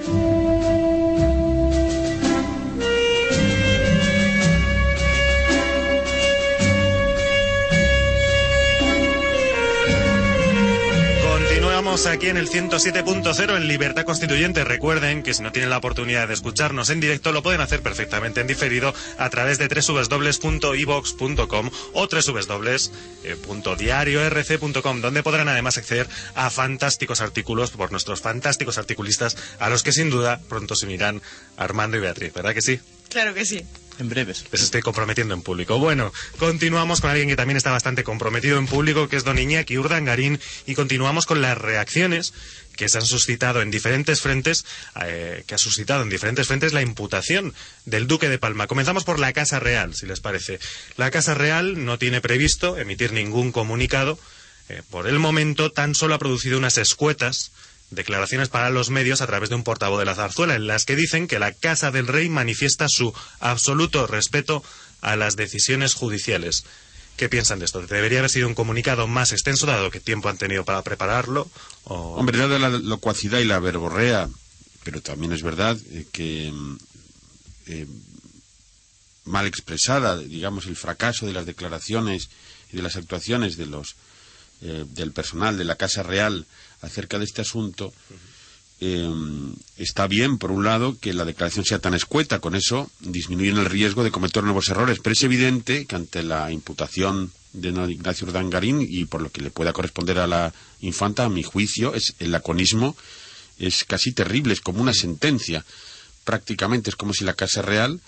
Aquí 12.05 12.29
en 12.29 12.37
el 12.37 12.47
107.0 12.49 13.57
en 13.57 13.67
Libertad 13.67 14.05
Constituyente. 14.05 14.63
Recuerden 14.63 15.21
que 15.21 15.33
si 15.33 15.43
no 15.43 15.51
tienen 15.51 15.69
la 15.69 15.79
oportunidad 15.79 16.29
de 16.29 16.33
escucharnos 16.33 16.89
en 16.89 17.01
directo, 17.01 17.33
lo 17.33 17.43
pueden 17.43 17.59
hacer 17.59 17.81
perfectamente 17.81 18.39
en 18.39 18.47
diferido 18.47 18.93
a 19.17 19.29
través 19.29 19.59
de 19.59 19.67
www.ivox.com 19.67 21.69
o 21.93 22.07
www.diariorc.com, 22.07 25.01
donde 25.01 25.23
podrán 25.23 25.49
además 25.49 25.77
acceder 25.77 26.07
a 26.35 26.49
fantásticos 26.49 27.19
artículos 27.19 27.71
por 27.71 27.91
nuestros 27.91 28.21
fantásticos 28.21 28.77
articulistas, 28.77 29.35
a 29.59 29.69
los 29.69 29.83
que 29.83 29.91
sin 29.91 30.09
duda 30.09 30.39
pronto 30.47 30.75
se 30.75 30.85
unirán 30.85 31.21
Armando 31.57 31.97
y 31.97 31.99
Beatriz, 31.99 32.31
¿verdad 32.33 32.53
que 32.53 32.61
sí? 32.61 32.79
Claro 33.09 33.33
que 33.33 33.43
sí. 33.45 33.65
En 33.99 34.07
breves. 34.07 34.45
Les 34.53 34.61
estoy 34.61 34.81
comprometiendo 34.81 35.33
en 35.33 35.41
público. 35.41 35.77
Bueno, 35.77 36.13
continuamos 36.37 37.01
con 37.01 37.09
alguien 37.09 37.27
que 37.27 37.35
también 37.35 37.57
está 37.57 37.69
bastante 37.71 38.05
comprometido 38.05 38.57
en 38.57 38.65
público, 38.65 39.09
que 39.09 39.17
es 39.17 39.25
don 39.25 39.37
Iñaki 39.37 39.77
Urdangarín, 39.77 40.39
y 40.65 40.73
continuamos 40.73 41.25
con 41.25 41.41
las 41.41 41.57
reacciones 41.57 42.33
que 42.77 42.87
se 42.87 42.97
han 42.97 43.05
suscitado 43.05 43.61
en 43.61 43.71
diferentes 43.71 44.21
frentes, 44.21 44.65
eh, 45.03 45.43
que 45.45 45.53
ha 45.53 45.57
suscitado 45.57 46.03
en 46.03 46.09
diferentes 46.09 46.47
frentes 46.47 46.71
la 46.71 46.81
imputación 46.81 47.53
del 47.83 48.07
Duque 48.07 48.29
de 48.29 48.39
Palma. 48.39 48.67
Comenzamos 48.67 49.03
por 49.03 49.19
la 49.19 49.33
Casa 49.33 49.59
Real, 49.59 49.93
si 49.93 50.05
les 50.05 50.21
parece. 50.21 50.61
La 50.95 51.11
Casa 51.11 51.33
Real 51.33 51.83
no 51.83 51.99
tiene 51.99 52.21
previsto 52.21 52.77
emitir 52.77 53.11
ningún 53.11 53.51
comunicado. 53.51 54.17
Eh, 54.69 54.81
por 54.89 55.07
el 55.07 55.19
momento, 55.19 55.73
tan 55.73 55.93
solo 55.93 56.15
ha 56.15 56.19
producido 56.19 56.57
unas 56.57 56.77
escuetas 56.77 57.51
declaraciones 57.91 58.49
para 58.49 58.69
los 58.69 58.89
medios 58.89 59.21
a 59.21 59.27
través 59.27 59.49
de 59.49 59.55
un 59.55 59.63
portavoz 59.63 59.99
de 59.99 60.05
la 60.05 60.15
zarzuela, 60.15 60.55
en 60.55 60.67
las 60.67 60.85
que 60.85 60.95
dicen 60.95 61.27
que 61.27 61.39
la 61.39 61.53
Casa 61.53 61.91
del 61.91 62.07
Rey 62.07 62.29
manifiesta 62.29 62.87
su 62.87 63.13
absoluto 63.39 64.07
respeto 64.07 64.63
a 65.01 65.15
las 65.15 65.35
decisiones 65.35 65.93
judiciales. 65.93 66.65
¿Qué 67.17 67.27
piensan 67.29 67.59
de 67.59 67.65
esto? 67.65 67.81
¿Debería 67.81 68.19
haber 68.19 68.31
sido 68.31 68.47
un 68.47 68.55
comunicado 68.55 69.07
más 69.07 69.33
extenso, 69.33 69.65
dado 69.65 69.91
que 69.91 69.99
tiempo 69.99 70.29
han 70.29 70.37
tenido 70.37 70.63
para 70.63 70.83
prepararlo? 70.83 71.49
O... 71.83 72.15
Hombre, 72.15 72.37
dada 72.37 72.59
la 72.59 72.69
locuacidad 72.69 73.39
y 73.39 73.45
la 73.45 73.59
verborrea, 73.59 74.29
pero 74.83 75.01
también 75.01 75.33
es 75.33 75.43
verdad 75.43 75.77
eh, 75.91 76.05
que 76.11 76.53
eh, 77.67 77.87
mal 79.25 79.47
expresada, 79.47 80.17
digamos, 80.17 80.65
el 80.67 80.77
fracaso 80.77 81.25
de 81.25 81.33
las 81.33 81.45
declaraciones 81.45 82.29
y 82.71 82.77
de 82.77 82.83
las 82.83 82.95
actuaciones 82.95 83.57
de 83.57 83.65
los 83.65 83.95
eh, 84.61 84.85
del 84.89 85.11
personal 85.11 85.57
de 85.57 85.63
la 85.63 85.75
Casa 85.75 86.03
Real 86.03 86.45
acerca 86.81 87.17
de 87.17 87.25
este 87.25 87.41
asunto, 87.41 87.93
eh, 88.81 89.09
está 89.77 90.07
bien, 90.07 90.37
por 90.37 90.51
un 90.51 90.63
lado, 90.63 90.97
que 90.99 91.13
la 91.13 91.25
declaración 91.25 91.65
sea 91.65 91.79
tan 91.79 91.93
escueta, 91.93 92.39
con 92.39 92.55
eso 92.55 92.89
disminuyen 92.99 93.57
el 93.57 93.65
riesgo 93.65 94.03
de 94.03 94.11
cometer 94.11 94.43
nuevos 94.43 94.69
errores, 94.69 94.99
pero 95.03 95.13
es 95.13 95.23
evidente 95.23 95.85
que 95.85 95.95
ante 95.95 96.23
la 96.23 96.51
imputación 96.51 97.31
de 97.51 97.69
Ignacio 97.91 98.27
Urdangarín 98.27 98.85
y 98.87 99.05
por 99.05 99.21
lo 99.21 99.31
que 99.31 99.41
le 99.41 99.49
pueda 99.49 99.73
corresponder 99.73 100.19
a 100.19 100.27
la 100.27 100.53
infanta, 100.81 101.25
a 101.25 101.29
mi 101.29 101.43
juicio, 101.43 101.93
es 101.95 102.13
el 102.19 102.31
laconismo 102.31 102.95
es 103.59 103.83
casi 103.83 104.13
terrible, 104.13 104.53
es 104.53 104.61
como 104.61 104.81
una 104.81 104.93
sentencia. 104.93 105.65
Prácticamente 106.23 106.89
es 106.89 106.95
como 106.95 107.13
si 107.13 107.25
la 107.25 107.33
Casa 107.33 107.61
Real 107.61 107.99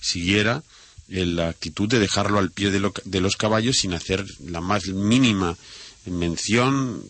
siguiera 0.00 0.62
la 1.08 1.48
actitud 1.48 1.88
de 1.88 1.98
dejarlo 1.98 2.38
al 2.38 2.52
pie 2.52 2.70
de, 2.70 2.90
de 3.04 3.20
los 3.20 3.36
caballos 3.36 3.78
sin 3.78 3.92
hacer 3.92 4.24
la 4.46 4.60
más 4.60 4.86
mínima 4.86 5.56
mención, 6.06 7.02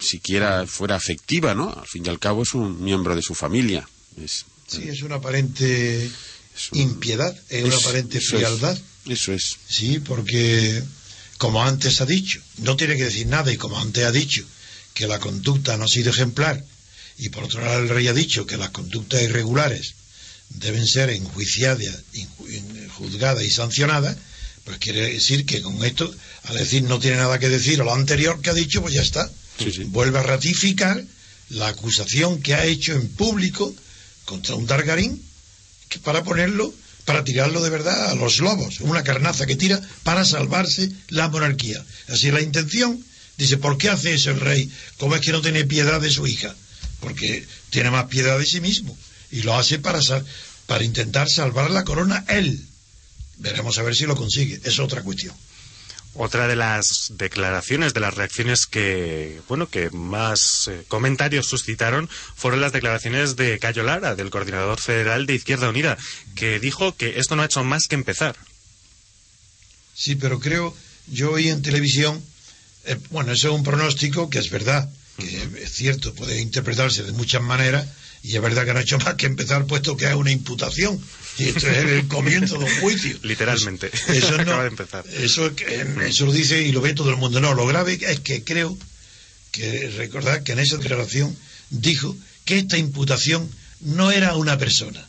siquiera 0.00 0.66
fuera 0.66 0.96
afectiva, 0.96 1.54
¿no? 1.54 1.70
Al 1.70 1.86
fin 1.86 2.04
y 2.06 2.08
al 2.08 2.18
cabo 2.18 2.42
es 2.42 2.54
un 2.54 2.82
miembro 2.82 3.14
de 3.14 3.22
su 3.22 3.34
familia. 3.34 3.88
Es, 4.22 4.44
sí, 4.66 4.88
es 4.88 5.02
una 5.02 5.16
aparente 5.16 6.10
impiedad, 6.72 7.36
es, 7.48 7.64
una 7.64 7.76
aparente 7.76 8.20
frialdad. 8.20 8.78
Eso 9.06 9.32
es. 9.32 9.56
Sí, 9.68 10.00
porque, 10.00 10.82
como 11.38 11.62
antes 11.62 12.00
ha 12.00 12.06
dicho, 12.06 12.40
no 12.58 12.76
tiene 12.76 12.96
que 12.96 13.04
decir 13.04 13.26
nada, 13.26 13.52
y 13.52 13.56
como 13.56 13.78
antes 13.78 14.04
ha 14.04 14.12
dicho 14.12 14.44
que 14.94 15.06
la 15.06 15.18
conducta 15.18 15.76
no 15.76 15.84
ha 15.84 15.88
sido 15.88 16.10
ejemplar, 16.10 16.64
y 17.18 17.30
por 17.30 17.44
otro 17.44 17.64
lado 17.64 17.80
el 17.80 17.88
rey 17.88 18.08
ha 18.08 18.12
dicho 18.12 18.46
que 18.46 18.56
las 18.56 18.70
conductas 18.70 19.22
irregulares 19.22 19.94
deben 20.50 20.86
ser 20.86 21.10
enjuiciadas, 21.10 22.02
juzgadas 22.96 23.44
y 23.44 23.50
sancionadas, 23.50 24.16
pues 24.64 24.78
quiere 24.78 25.12
decir 25.12 25.46
que 25.46 25.62
con 25.62 25.82
esto, 25.84 26.14
al 26.44 26.56
decir 26.56 26.82
no 26.82 26.98
tiene 26.98 27.16
nada 27.16 27.38
que 27.38 27.48
decir 27.48 27.80
o 27.80 27.84
lo 27.84 27.94
anterior 27.94 28.40
que 28.40 28.50
ha 28.50 28.54
dicho, 28.54 28.82
pues 28.82 28.94
ya 28.94 29.02
está. 29.02 29.30
Vuelve 29.86 30.18
a 30.18 30.22
ratificar 30.22 31.02
la 31.50 31.68
acusación 31.68 32.40
que 32.42 32.54
ha 32.54 32.64
hecho 32.64 32.92
en 32.92 33.08
público 33.08 33.74
contra 34.24 34.54
un 34.54 34.66
Targarín 34.66 35.22
que 35.88 35.98
para 35.98 36.22
ponerlo, 36.22 36.72
para 37.04 37.24
tirarlo 37.24 37.62
de 37.62 37.70
verdad 37.70 38.10
a 38.10 38.14
los 38.14 38.38
lobos, 38.38 38.80
una 38.80 39.02
carnaza 39.02 39.46
que 39.46 39.56
tira 39.56 39.80
para 40.02 40.24
salvarse 40.24 40.90
la 41.08 41.28
monarquía. 41.28 41.84
Así 42.08 42.30
la 42.30 42.42
intención. 42.42 43.02
Dice, 43.38 43.56
¿por 43.56 43.78
qué 43.78 43.88
hace 43.88 44.14
eso 44.14 44.30
el 44.30 44.40
rey? 44.40 44.70
¿Cómo 44.98 45.14
es 45.14 45.20
que 45.22 45.32
no 45.32 45.40
tiene 45.40 45.64
piedad 45.64 46.00
de 46.00 46.10
su 46.10 46.26
hija? 46.26 46.54
Porque 47.00 47.46
tiene 47.70 47.90
más 47.90 48.06
piedad 48.06 48.38
de 48.38 48.44
sí 48.44 48.60
mismo 48.60 48.96
y 49.30 49.42
lo 49.42 49.56
hace 49.56 49.78
para, 49.78 50.00
para 50.66 50.84
intentar 50.84 51.28
salvar 51.28 51.70
la 51.70 51.84
corona 51.84 52.24
él. 52.28 52.60
Veremos 53.38 53.78
a 53.78 53.82
ver 53.82 53.94
si 53.94 54.06
lo 54.06 54.16
consigue. 54.16 54.60
Es 54.64 54.78
otra 54.80 55.02
cuestión. 55.02 55.34
Otra 56.14 56.48
de 56.48 56.56
las 56.56 57.12
declaraciones, 57.16 57.94
de 57.94 58.00
las 58.00 58.14
reacciones 58.14 58.66
que, 58.66 59.40
bueno, 59.48 59.68
que 59.68 59.90
más 59.90 60.68
eh, 60.68 60.84
comentarios 60.88 61.46
suscitaron 61.46 62.08
fueron 62.34 62.60
las 62.60 62.72
declaraciones 62.72 63.36
de 63.36 63.58
Cayo 63.58 63.84
Lara, 63.84 64.16
del 64.16 64.30
coordinador 64.30 64.80
federal 64.80 65.26
de 65.26 65.34
Izquierda 65.34 65.68
Unida, 65.68 65.96
que 66.34 66.58
dijo 66.58 66.96
que 66.96 67.20
esto 67.20 67.36
no 67.36 67.42
ha 67.42 67.46
hecho 67.46 67.62
más 67.62 67.86
que 67.86 67.94
empezar. 67.94 68.36
Sí, 69.94 70.16
pero 70.16 70.40
creo, 70.40 70.76
yo 71.08 71.32
oí 71.32 71.48
en 71.48 71.62
televisión, 71.62 72.22
eh, 72.84 72.96
bueno, 73.10 73.32
eso 73.32 73.48
es 73.48 73.54
un 73.54 73.62
pronóstico 73.62 74.30
que 74.30 74.38
es 74.38 74.50
verdad, 74.50 74.88
que 75.18 75.48
es 75.62 75.72
cierto, 75.72 76.14
puede 76.14 76.40
interpretarse 76.40 77.02
de 77.02 77.12
muchas 77.12 77.42
maneras, 77.42 77.86
y 78.22 78.34
es 78.34 78.42
verdad 78.42 78.64
que 78.64 78.72
no 78.72 78.78
ha 78.78 78.82
hecho 78.82 78.98
más 78.98 79.14
que 79.14 79.26
empezar, 79.26 79.66
puesto 79.66 79.96
que 79.96 80.06
es 80.06 80.14
una 80.14 80.30
imputación. 80.30 81.00
Y 81.38 81.48
esto 81.48 81.68
es 81.68 81.78
el 81.78 82.08
comienzo 82.08 82.58
de 82.58 82.64
un 82.64 82.80
juicio. 82.80 83.16
Literalmente. 83.22 83.90
Eso, 84.08 84.34
Acaba 84.34 84.62
de 84.62 84.68
empezar. 84.68 85.04
Eso, 85.08 85.50
eso 86.02 86.26
lo 86.26 86.32
dice 86.32 86.60
y 86.62 86.72
lo 86.72 86.80
ve 86.80 86.94
todo 86.94 87.10
el 87.10 87.16
mundo. 87.16 87.40
No, 87.40 87.54
lo 87.54 87.66
grave 87.66 87.98
es 88.00 88.20
que 88.20 88.42
creo 88.42 88.76
que 89.52 89.88
recordar 89.96 90.42
que 90.42 90.52
en 90.52 90.58
esa 90.58 90.76
declaración 90.76 91.36
dijo 91.70 92.16
que 92.44 92.58
esta 92.58 92.76
imputación 92.76 93.48
no 93.80 94.10
era 94.10 94.30
a 94.30 94.36
una 94.36 94.58
persona, 94.58 95.06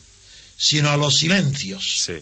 sino 0.56 0.90
a 0.90 0.96
los 0.96 1.18
silencios. 1.18 2.02
Sí. 2.04 2.14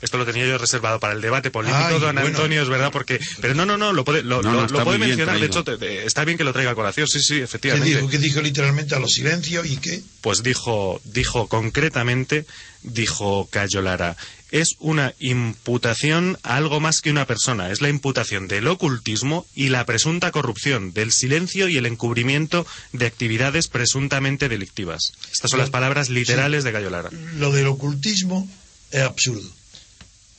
Esto 0.00 0.18
lo 0.18 0.26
tenía 0.26 0.46
yo 0.46 0.58
reservado 0.58 1.00
para 1.00 1.14
el 1.14 1.20
debate 1.20 1.50
político, 1.50 1.98
don 1.98 2.18
Antonio, 2.18 2.62
es 2.62 2.68
verdad, 2.68 2.90
porque... 2.92 3.18
Pero 3.40 3.54
no, 3.54 3.64
no, 3.64 3.76
no, 3.76 3.92
lo 3.92 4.04
puede, 4.04 4.22
lo, 4.22 4.42
puede 4.42 4.98
mencionar, 4.98 5.40
de 5.40 5.46
hecho, 5.46 5.64
está 5.80 6.24
bien 6.24 6.36
que 6.36 6.44
lo 6.44 6.52
traiga 6.52 6.72
a 6.72 6.74
colación, 6.74 7.08
sí, 7.08 7.20
sí, 7.20 7.40
efectivamente. 7.40 7.90
¿Qué 7.90 7.96
dijo, 7.96 8.10
¿Qué 8.10 8.18
dijo 8.18 8.40
literalmente 8.40 8.94
a 8.94 8.98
los 8.98 9.12
silencios 9.12 9.66
y 9.66 9.76
qué? 9.78 10.02
Pues 10.20 10.42
dijo, 10.42 11.00
dijo 11.04 11.48
concretamente, 11.48 12.44
dijo 12.82 13.48
Cayo 13.50 13.80
Lara, 13.80 14.16
es 14.50 14.76
una 14.78 15.14
imputación 15.18 16.38
a 16.42 16.56
algo 16.56 16.80
más 16.80 17.00
que 17.00 17.10
una 17.10 17.26
persona, 17.26 17.70
es 17.70 17.80
la 17.80 17.88
imputación 17.88 18.48
del 18.48 18.68
ocultismo 18.68 19.46
y 19.54 19.70
la 19.70 19.84
presunta 19.86 20.30
corrupción, 20.30 20.92
del 20.92 21.12
silencio 21.12 21.68
y 21.68 21.76
el 21.76 21.86
encubrimiento 21.86 22.66
de 22.92 23.06
actividades 23.06 23.68
presuntamente 23.68 24.48
delictivas. 24.48 25.12
Estas 25.32 25.50
son 25.50 25.60
las 25.60 25.70
palabras 25.70 26.10
literales 26.10 26.64
de 26.64 26.72
Cayo 26.72 26.90
Lara. 26.90 27.10
Lo 27.36 27.50
del 27.50 27.66
ocultismo 27.66 28.48
es 28.90 29.02
absurdo 29.02 29.50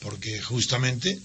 porque 0.00 0.40
justamente 0.40 1.18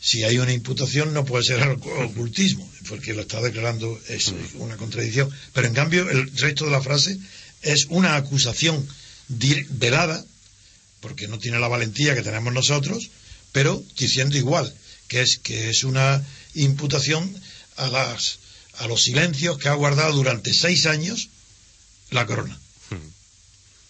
si 0.00 0.22
hay 0.22 0.38
una 0.38 0.52
imputación 0.52 1.12
no 1.12 1.24
puede 1.24 1.44
ser 1.44 1.68
ocultismo, 1.68 2.70
porque 2.88 3.14
lo 3.14 3.22
está 3.22 3.40
declarando 3.40 4.00
es 4.08 4.32
una 4.54 4.76
contradicción. 4.76 5.30
Pero 5.52 5.66
en 5.66 5.74
cambio 5.74 6.08
el 6.08 6.30
resto 6.36 6.66
de 6.66 6.70
la 6.70 6.82
frase 6.82 7.18
es 7.62 7.86
una 7.90 8.16
acusación 8.16 8.86
velada, 9.28 10.24
porque 11.00 11.28
no 11.28 11.38
tiene 11.38 11.58
la 11.58 11.68
valentía 11.68 12.14
que 12.14 12.22
tenemos 12.22 12.52
nosotros, 12.52 13.10
pero 13.52 13.82
diciendo 13.98 14.36
igual, 14.36 14.72
que 15.06 15.22
es 15.22 15.38
que 15.38 15.70
es 15.70 15.84
una 15.84 16.24
imputación 16.54 17.34
a 17.76 17.88
las 17.88 18.38
a 18.78 18.86
los 18.86 19.02
silencios 19.02 19.58
que 19.58 19.68
ha 19.68 19.74
guardado 19.74 20.12
durante 20.12 20.54
seis 20.54 20.86
años 20.86 21.28
la 22.10 22.26
corona. 22.26 22.58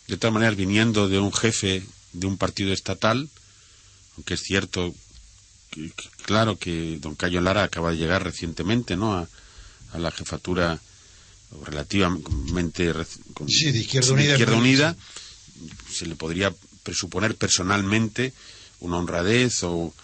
De 0.07 0.17
todas 0.17 0.33
maneras, 0.33 0.57
viniendo 0.57 1.09
de 1.09 1.19
un 1.19 1.33
jefe 1.33 1.83
de 2.15 2.27
un 2.27 2.39
partido 2.39 2.73
estatal, 2.73 3.29
aunque 4.19 4.35
es 4.35 4.43
cierto, 4.43 4.93
claro 6.25 6.59
que 6.59 6.99
don 7.01 7.15
Cayo 7.15 7.41
Lara 7.41 7.63
acaba 7.63 7.93
de 7.93 7.99
llegar 7.99 8.25
recientemente, 8.25 8.97
¿no? 8.97 9.15
A, 9.15 9.29
la 9.97 10.11
jefatura 10.11 10.79
relativamente 11.65 12.93
sí, 13.47 13.73
de 13.73 13.79
Izquierda 13.79 14.13
Unida, 14.13 14.33
Izquierda 14.33 14.57
Unida 14.57 14.97
se 15.91 16.05
le 16.07 16.15
podría 16.15 16.53
presuponer 16.83 17.37
personalmente 17.37 18.35
una 18.81 18.99
honradez 18.99 19.63
o 19.63 19.95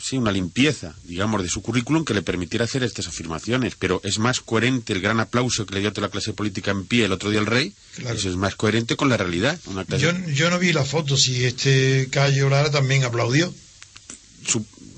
sí, 0.00 0.16
una 0.16 0.32
limpieza, 0.32 0.94
digamos, 1.04 1.42
de 1.42 1.48
su 1.48 1.62
currículum 1.62 2.04
que 2.04 2.14
le 2.14 2.22
permitiera 2.22 2.64
hacer 2.64 2.82
estas 2.82 3.08
afirmaciones. 3.08 3.74
Pero 3.78 4.00
es 4.04 4.18
más 4.18 4.40
coherente 4.40 4.92
el 4.92 5.00
gran 5.00 5.20
aplauso 5.20 5.66
que 5.66 5.74
le 5.74 5.80
dio 5.80 5.90
a 5.90 5.92
toda 5.92 6.08
la 6.08 6.12
clase 6.12 6.32
política 6.32 6.70
en 6.70 6.86
pie 6.86 7.04
el 7.04 7.12
otro 7.12 7.30
día 7.30 7.40
al 7.40 7.46
rey. 7.46 7.74
Eso 7.98 8.28
es 8.28 8.36
más 8.36 8.54
coherente 8.54 8.96
con 8.96 9.08
la 9.08 9.16
realidad. 9.16 9.58
yo, 9.98 10.12
yo, 10.28 10.50
no 10.50 10.58
vi 10.58 10.72
la 10.72 10.84
foto, 10.84 11.16
si 11.16 11.44
este 11.44 12.08
Cayo 12.10 12.48
Lara 12.48 12.70
también 12.70 13.04
aplaudió. 13.04 13.52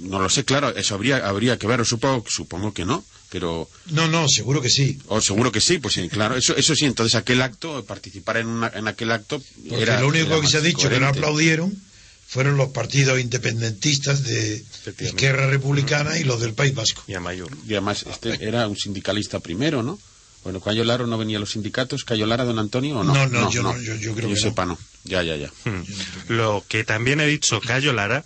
no 0.00 0.20
lo 0.20 0.28
sé, 0.28 0.44
claro, 0.44 0.74
eso 0.76 0.94
habría, 0.94 1.18
habría 1.18 1.58
que 1.58 1.66
ver, 1.66 1.84
supongo, 1.84 2.24
supongo 2.28 2.72
que 2.72 2.84
no. 2.84 3.04
Pero... 3.30 3.68
No, 3.90 4.08
no, 4.08 4.26
seguro 4.26 4.62
que 4.62 4.70
sí. 4.70 4.98
O 5.08 5.20
seguro 5.20 5.52
que 5.52 5.60
sí, 5.60 5.78
pues 5.78 5.94
sí, 5.94 6.08
claro. 6.08 6.34
Eso, 6.34 6.56
eso 6.56 6.74
sí, 6.74 6.86
entonces 6.86 7.14
aquel 7.14 7.42
acto, 7.42 7.84
participar 7.84 8.38
en, 8.38 8.46
una, 8.46 8.72
en 8.74 8.88
aquel 8.88 9.12
acto... 9.12 9.42
Porque 9.68 9.82
era, 9.82 10.00
lo 10.00 10.08
único 10.08 10.40
que 10.40 10.46
se 10.46 10.56
ha 10.56 10.62
dicho 10.62 10.88
que 10.88 10.98
no 10.98 11.08
aplaudieron 11.08 11.87
fueron 12.28 12.58
los 12.58 12.68
partidos 12.68 13.18
independentistas 13.18 14.22
de 14.22 14.62
Izquierda 15.00 15.46
Republicana 15.46 16.18
y 16.18 16.24
los 16.24 16.40
del 16.40 16.52
País 16.52 16.74
Vasco. 16.74 17.02
Y, 17.06 17.14
mayor. 17.14 17.48
y 17.66 17.72
además 17.72 18.04
este 18.06 18.46
era 18.46 18.68
un 18.68 18.76
sindicalista 18.76 19.40
primero, 19.40 19.82
¿no? 19.82 19.98
Bueno, 20.44 20.60
Cayo 20.60 20.84
Lara 20.84 21.06
no 21.06 21.16
venía 21.16 21.38
a 21.38 21.40
los 21.40 21.52
sindicatos, 21.52 22.04
Cayo 22.04 22.26
Lara, 22.26 22.44
don 22.44 22.58
Antonio, 22.58 22.98
¿o 22.98 23.04
no? 23.04 23.14
No, 23.14 23.26
no, 23.26 23.50
yo, 23.50 23.62
no, 23.62 23.76
yo, 23.80 24.14
creo 24.14 24.28
que 24.28 24.36
sepa, 24.36 24.66
no. 24.66 24.78
Ya, 25.04 25.22
ya, 25.22 25.36
ya. 25.36 25.50
Hmm. 25.64 25.82
Lo 26.28 26.62
que 26.68 26.84
también 26.84 27.20
he 27.20 27.26
dicho 27.26 27.60
Cayo 27.62 27.94
Lara 27.94 28.24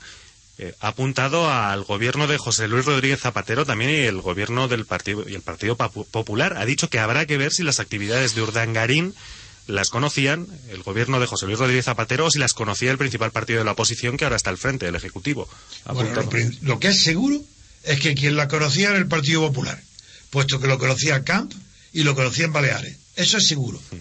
eh, 0.58 0.74
ha 0.80 0.88
apuntado 0.88 1.48
al 1.48 1.84
gobierno 1.84 2.26
de 2.26 2.38
José 2.38 2.66
Luis 2.66 2.84
Rodríguez 2.84 3.20
Zapatero 3.20 3.64
también 3.64 3.90
y 3.92 3.94
el 3.94 4.20
gobierno 4.20 4.66
del 4.66 4.84
partido 4.84 5.24
y 5.28 5.34
el 5.34 5.42
Partido 5.42 5.76
Popular. 5.76 6.56
Ha 6.58 6.64
dicho 6.64 6.90
que 6.90 6.98
habrá 6.98 7.24
que 7.26 7.38
ver 7.38 7.52
si 7.52 7.62
las 7.62 7.78
actividades 7.78 8.34
de 8.34 8.42
Urdangarín 8.42 9.14
las 9.66 9.90
conocían 9.90 10.46
el 10.70 10.82
gobierno 10.82 11.20
de 11.20 11.26
José 11.26 11.46
Luis 11.46 11.58
Rodríguez 11.58 11.84
Zapatero 11.84 12.26
o 12.26 12.30
si 12.30 12.38
las 12.38 12.54
conocía 12.54 12.90
el 12.90 12.98
principal 12.98 13.30
partido 13.30 13.60
de 13.60 13.64
la 13.64 13.72
oposición 13.72 14.16
que 14.16 14.24
ahora 14.24 14.36
está 14.36 14.50
al 14.50 14.58
frente, 14.58 14.86
el 14.86 14.96
Ejecutivo. 14.96 15.48
lo, 16.62 16.80
que 16.80 16.88
es 16.88 17.02
seguro 17.02 17.40
es 17.84 18.00
que 18.00 18.14
quien 18.14 18.36
la 18.36 18.48
conocía 18.48 18.90
era 18.90 18.98
el 18.98 19.06
Partido 19.06 19.40
Popular, 19.42 19.80
puesto 20.30 20.60
que 20.60 20.66
lo 20.66 20.78
conocía 20.78 21.24
Camp 21.24 21.52
y 21.92 22.02
lo 22.02 22.14
conocía 22.14 22.46
en 22.46 22.52
Baleares. 22.52 22.96
Eso 23.16 23.38
es 23.38 23.46
seguro. 23.46 23.80
Mm. 23.90 23.96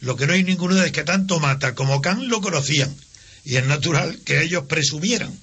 Lo 0.00 0.16
que 0.16 0.26
no 0.26 0.34
hay 0.34 0.44
ninguna 0.44 0.74
duda 0.74 0.86
es 0.86 0.92
que 0.92 1.04
tanto 1.04 1.40
Mata 1.40 1.74
como 1.74 2.00
Camp 2.00 2.22
lo 2.22 2.40
conocían. 2.40 2.94
Y 3.44 3.56
es 3.56 3.66
natural 3.66 4.18
que 4.24 4.42
ellos 4.42 4.64
presumieran 4.68 5.38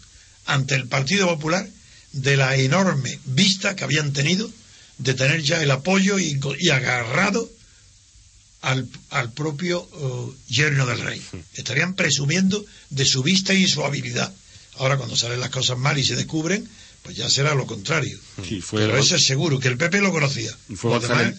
ante 0.45 0.75
el 0.75 0.87
Partido 0.87 1.27
Popular 1.27 1.67
de 2.11 2.37
la 2.37 2.55
enorme 2.55 3.19
vista 3.25 3.75
que 3.75 3.83
habían 3.83 4.13
tenido 4.13 4.49
de 4.97 5.13
tener 5.13 5.41
ya 5.41 5.61
el 5.61 5.71
apoyo 5.71 6.19
y, 6.19 6.39
y 6.59 6.69
agarrado 6.69 7.49
al, 8.63 8.87
al 9.09 9.31
propio 9.33 9.81
uh, 9.81 10.33
yerno 10.47 10.85
del 10.85 10.99
rey. 11.01 11.21
Estarían 11.53 11.95
presumiendo 11.95 12.65
de 12.89 13.05
su 13.05 13.21
vista 13.21 13.53
y 13.53 13.67
su 13.67 13.83
habilidad. 13.83 14.33
Ahora, 14.77 14.97
cuando 14.97 15.15
salen 15.15 15.39
las 15.39 15.49
cosas 15.49 15.77
mal 15.77 15.99
y 15.99 16.03
se 16.03 16.15
descubren, 16.15 16.67
pues 17.03 17.17
ya 17.17 17.29
será 17.29 17.53
lo 17.55 17.67
contrario. 17.67 18.17
Pero 18.71 18.97
eso 18.97 19.17
es 19.17 19.25
seguro, 19.25 19.59
que 19.59 19.67
el 19.67 19.77
PP 19.77 19.99
lo 19.99 20.11
conocía. 20.11 20.55
Y 20.69 20.75
fue 20.75 20.91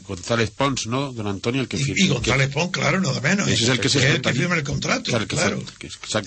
González, 0.07 0.51
Pons, 0.51 0.87
¿no? 0.87 1.13
Don 1.13 1.27
Antonio, 1.27 1.63
el 1.63 1.69
que 1.69 1.79
firma. 1.79 2.05
Y, 2.05 2.09
González 2.09 2.51
Pons, 2.51 2.71
claro, 2.71 3.01
nada 3.01 3.21
menos. 3.23 3.49
es 3.49 3.63
el 3.63 3.81
que, 3.81 3.89
se 3.89 4.07
el 4.07 4.21
que 4.21 4.35
firma 4.35 4.55
el 4.55 4.63
contrato. 4.63 5.11
Claro, 5.27 5.65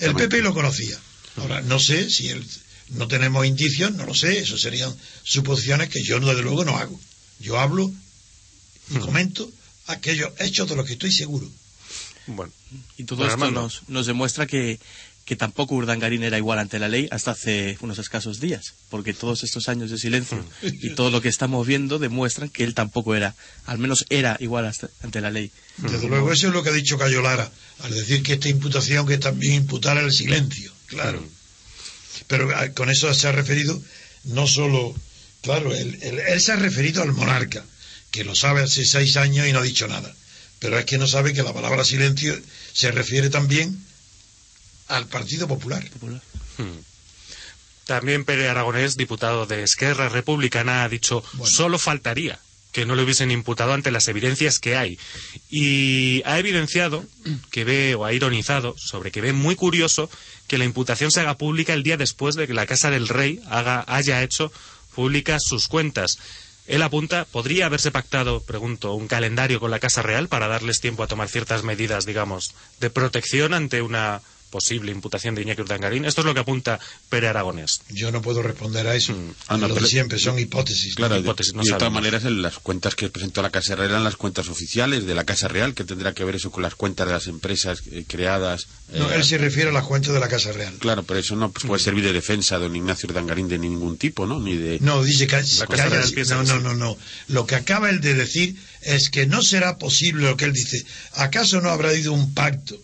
el 0.00 0.14
PP 0.14 0.42
lo 0.42 0.52
conocía. 0.52 0.98
Ahora, 1.36 1.62
no 1.62 1.78
sé 1.78 2.10
si 2.10 2.28
él, 2.28 2.44
no 2.88 3.06
tenemos 3.06 3.46
indicios, 3.46 3.92
no 3.94 4.04
lo 4.04 4.14
sé, 4.14 4.40
eso 4.40 4.58
serían 4.58 4.92
suposiciones 5.22 5.88
que 5.90 6.02
yo, 6.02 6.18
desde 6.18 6.42
luego, 6.42 6.64
no 6.64 6.76
hago. 6.76 7.00
Yo 7.38 7.60
hablo 7.60 7.88
y 8.90 8.96
comento 8.96 9.48
aquellos 9.88 10.30
hechos 10.38 10.68
de 10.68 10.76
los 10.76 10.86
que 10.86 10.92
estoy 10.94 11.12
seguro. 11.12 11.48
Bueno, 12.26 12.52
Y 12.98 13.04
todo 13.04 13.20
Don 13.24 13.30
esto 13.30 13.50
nos, 13.50 13.82
nos 13.88 14.06
demuestra 14.06 14.46
que, 14.46 14.78
que 15.24 15.34
tampoco 15.36 15.74
Urdangarín 15.76 16.22
era 16.22 16.36
igual 16.36 16.58
ante 16.58 16.78
la 16.78 16.88
ley 16.88 17.08
hasta 17.10 17.30
hace 17.30 17.78
unos 17.80 17.98
escasos 17.98 18.38
días, 18.40 18.74
porque 18.90 19.14
todos 19.14 19.44
estos 19.44 19.68
años 19.70 19.90
de 19.90 19.96
silencio 19.98 20.44
y 20.62 20.90
todo 20.94 21.10
lo 21.10 21.22
que 21.22 21.28
estamos 21.30 21.66
viendo 21.66 21.98
demuestran 21.98 22.50
que 22.50 22.64
él 22.64 22.74
tampoco 22.74 23.14
era, 23.14 23.34
al 23.66 23.78
menos 23.78 24.04
era 24.10 24.36
igual 24.40 24.66
hasta- 24.66 24.90
ante 25.02 25.20
la 25.22 25.30
ley. 25.30 25.50
Desde 25.78 26.06
luego, 26.08 26.32
eso 26.32 26.48
es 26.48 26.52
lo 26.52 26.62
que 26.62 26.68
ha 26.70 26.72
dicho 26.72 26.98
Cayo 26.98 27.22
Lara, 27.22 27.50
al 27.80 27.94
decir 27.94 28.22
que 28.22 28.34
esta 28.34 28.48
imputación 28.50 29.06
que 29.06 29.16
también 29.18 29.54
imputara 29.54 30.00
el 30.00 30.12
silencio, 30.12 30.70
claro. 30.86 31.22
Pero 32.26 32.50
ah, 32.54 32.68
con 32.70 32.90
eso 32.90 33.12
se 33.14 33.28
ha 33.28 33.32
referido 33.32 33.80
no 34.24 34.46
solo, 34.46 34.94
claro, 35.40 35.74
él, 35.74 35.98
él- 36.02 36.18
él 36.18 36.40
se 36.42 36.52
ha 36.52 36.56
referido 36.56 37.02
al 37.02 37.12
monarca, 37.14 37.64
que 38.10 38.24
lo 38.24 38.34
sabe 38.34 38.62
hace 38.62 38.84
seis 38.84 39.16
años 39.16 39.46
y 39.46 39.52
no 39.52 39.60
ha 39.60 39.62
dicho 39.62 39.86
nada. 39.88 40.14
Pero 40.58 40.78
es 40.78 40.84
que 40.84 40.98
no 40.98 41.06
sabe 41.06 41.32
que 41.32 41.42
la 41.42 41.54
palabra 41.54 41.84
silencio 41.84 42.38
se 42.72 42.90
refiere 42.90 43.30
también 43.30 43.78
al 44.88 45.06
Partido 45.06 45.46
Popular. 45.46 45.84
También 47.84 48.24
Pere 48.24 48.48
Aragonés, 48.48 48.96
diputado 48.96 49.46
de 49.46 49.62
Esquerra 49.62 50.08
Republicana, 50.08 50.84
ha 50.84 50.88
dicho 50.88 51.22
solo 51.44 51.78
faltaría 51.78 52.38
que 52.72 52.84
no 52.84 52.94
le 52.94 53.02
hubiesen 53.02 53.30
imputado 53.30 53.72
ante 53.72 53.90
las 53.90 54.08
evidencias 54.08 54.58
que 54.58 54.76
hay. 54.76 54.98
Y 55.48 56.22
ha 56.24 56.38
evidenciado 56.38 57.04
que 57.50 57.64
ve, 57.64 57.94
o 57.94 58.04
ha 58.04 58.12
ironizado 58.12 58.74
sobre 58.78 59.10
que 59.10 59.20
ve 59.20 59.32
muy 59.32 59.56
curioso 59.56 60.10
que 60.46 60.58
la 60.58 60.64
imputación 60.64 61.10
se 61.10 61.20
haga 61.20 61.38
pública 61.38 61.72
el 61.72 61.82
día 61.82 61.96
después 61.96 62.34
de 62.34 62.46
que 62.46 62.54
la 62.54 62.66
Casa 62.66 62.90
del 62.90 63.08
Rey 63.08 63.40
haga, 63.48 63.84
haya 63.88 64.22
hecho 64.22 64.52
públicas 64.94 65.42
sus 65.44 65.68
cuentas. 65.68 66.18
Él 66.68 66.82
apunta, 66.82 67.24
¿podría 67.24 67.64
haberse 67.66 67.90
pactado, 67.90 68.40
pregunto, 68.42 68.92
un 68.92 69.08
calendario 69.08 69.58
con 69.58 69.70
la 69.70 69.78
Casa 69.80 70.02
Real 70.02 70.28
para 70.28 70.48
darles 70.48 70.80
tiempo 70.80 71.02
a 71.02 71.06
tomar 71.06 71.28
ciertas 71.28 71.64
medidas, 71.64 72.04
digamos, 72.04 72.54
de 72.78 72.90
protección 72.90 73.54
ante 73.54 73.80
una 73.80 74.20
posible 74.50 74.92
imputación 74.92 75.34
de 75.34 75.42
Iñaki 75.42 75.62
Urdangarín? 75.62 76.04
Esto 76.04 76.22
es 76.22 76.26
lo 76.26 76.34
que 76.34 76.40
apunta 76.40 76.78
Pere 77.08 77.28
Aragonés. 77.28 77.80
Yo 77.90 78.10
no 78.10 78.22
puedo 78.22 78.42
responder 78.42 78.86
a 78.86 78.94
eso. 78.94 79.14
Ah, 79.46 79.56
no, 79.56 79.68
lo 79.68 79.74
pero- 79.74 79.84
de 79.86 79.90
siempre 79.90 80.18
son 80.18 80.38
hipótesis. 80.38 80.94
Claro, 80.94 81.14
de, 81.14 81.20
hipótesis, 81.20 81.54
no 81.54 81.62
y 81.62 81.66
de 81.66 81.72
todas 81.74 81.92
maneras, 81.92 82.24
en 82.24 82.42
las 82.42 82.58
cuentas 82.58 82.94
que 82.94 83.08
presentó 83.08 83.42
la 83.42 83.50
Casa 83.50 83.76
Real 83.76 83.90
eran 83.90 84.04
las 84.04 84.16
cuentas 84.16 84.48
oficiales 84.48 85.06
de 85.06 85.14
la 85.14 85.24
Casa 85.24 85.48
Real, 85.48 85.74
que 85.74 85.84
tendrá 85.84 86.12
que 86.14 86.24
ver 86.24 86.36
eso 86.36 86.50
con 86.50 86.62
las 86.62 86.74
cuentas 86.74 87.06
de 87.06 87.12
las 87.12 87.26
empresas 87.26 87.82
eh, 87.90 88.04
creadas. 88.06 88.66
No, 88.92 89.10
eh, 89.10 89.16
él 89.16 89.24
se 89.24 89.38
refiere 89.38 89.70
a 89.70 89.72
las 89.72 89.84
cuentas 89.84 90.12
de 90.14 90.20
la 90.20 90.28
Casa 90.28 90.52
Real. 90.52 90.74
Claro, 90.78 91.02
pero 91.02 91.20
eso 91.20 91.36
no 91.36 91.50
pues, 91.50 91.66
puede 91.66 91.82
servir 91.82 92.04
de 92.04 92.12
defensa 92.12 92.56
a 92.56 92.58
don 92.58 92.74
Ignacio 92.74 93.08
Urdangarín 93.08 93.48
de 93.48 93.58
ningún 93.58 93.96
tipo, 93.98 94.26
¿no? 94.26 94.40
Ni 94.40 94.56
de... 94.56 94.78
No, 94.80 95.02
dice 95.02 95.26
que, 95.26 95.36
La 95.36 95.66
que 95.66 95.80
haya- 95.82 96.34
no, 96.34 96.42
no, 96.44 96.60
no, 96.60 96.74
no. 96.74 96.96
Lo 97.28 97.46
que 97.46 97.54
acaba 97.54 97.90
él 97.90 98.00
de 98.00 98.14
decir 98.14 98.56
es 98.82 99.10
que 99.10 99.26
no 99.26 99.42
será 99.42 99.78
posible 99.78 100.24
lo 100.26 100.36
que 100.36 100.44
él 100.46 100.52
dice. 100.52 100.84
¿Acaso 101.14 101.60
no 101.60 101.70
habrá 101.70 101.90
habido 101.90 102.12
un 102.12 102.34
pacto 102.34 102.78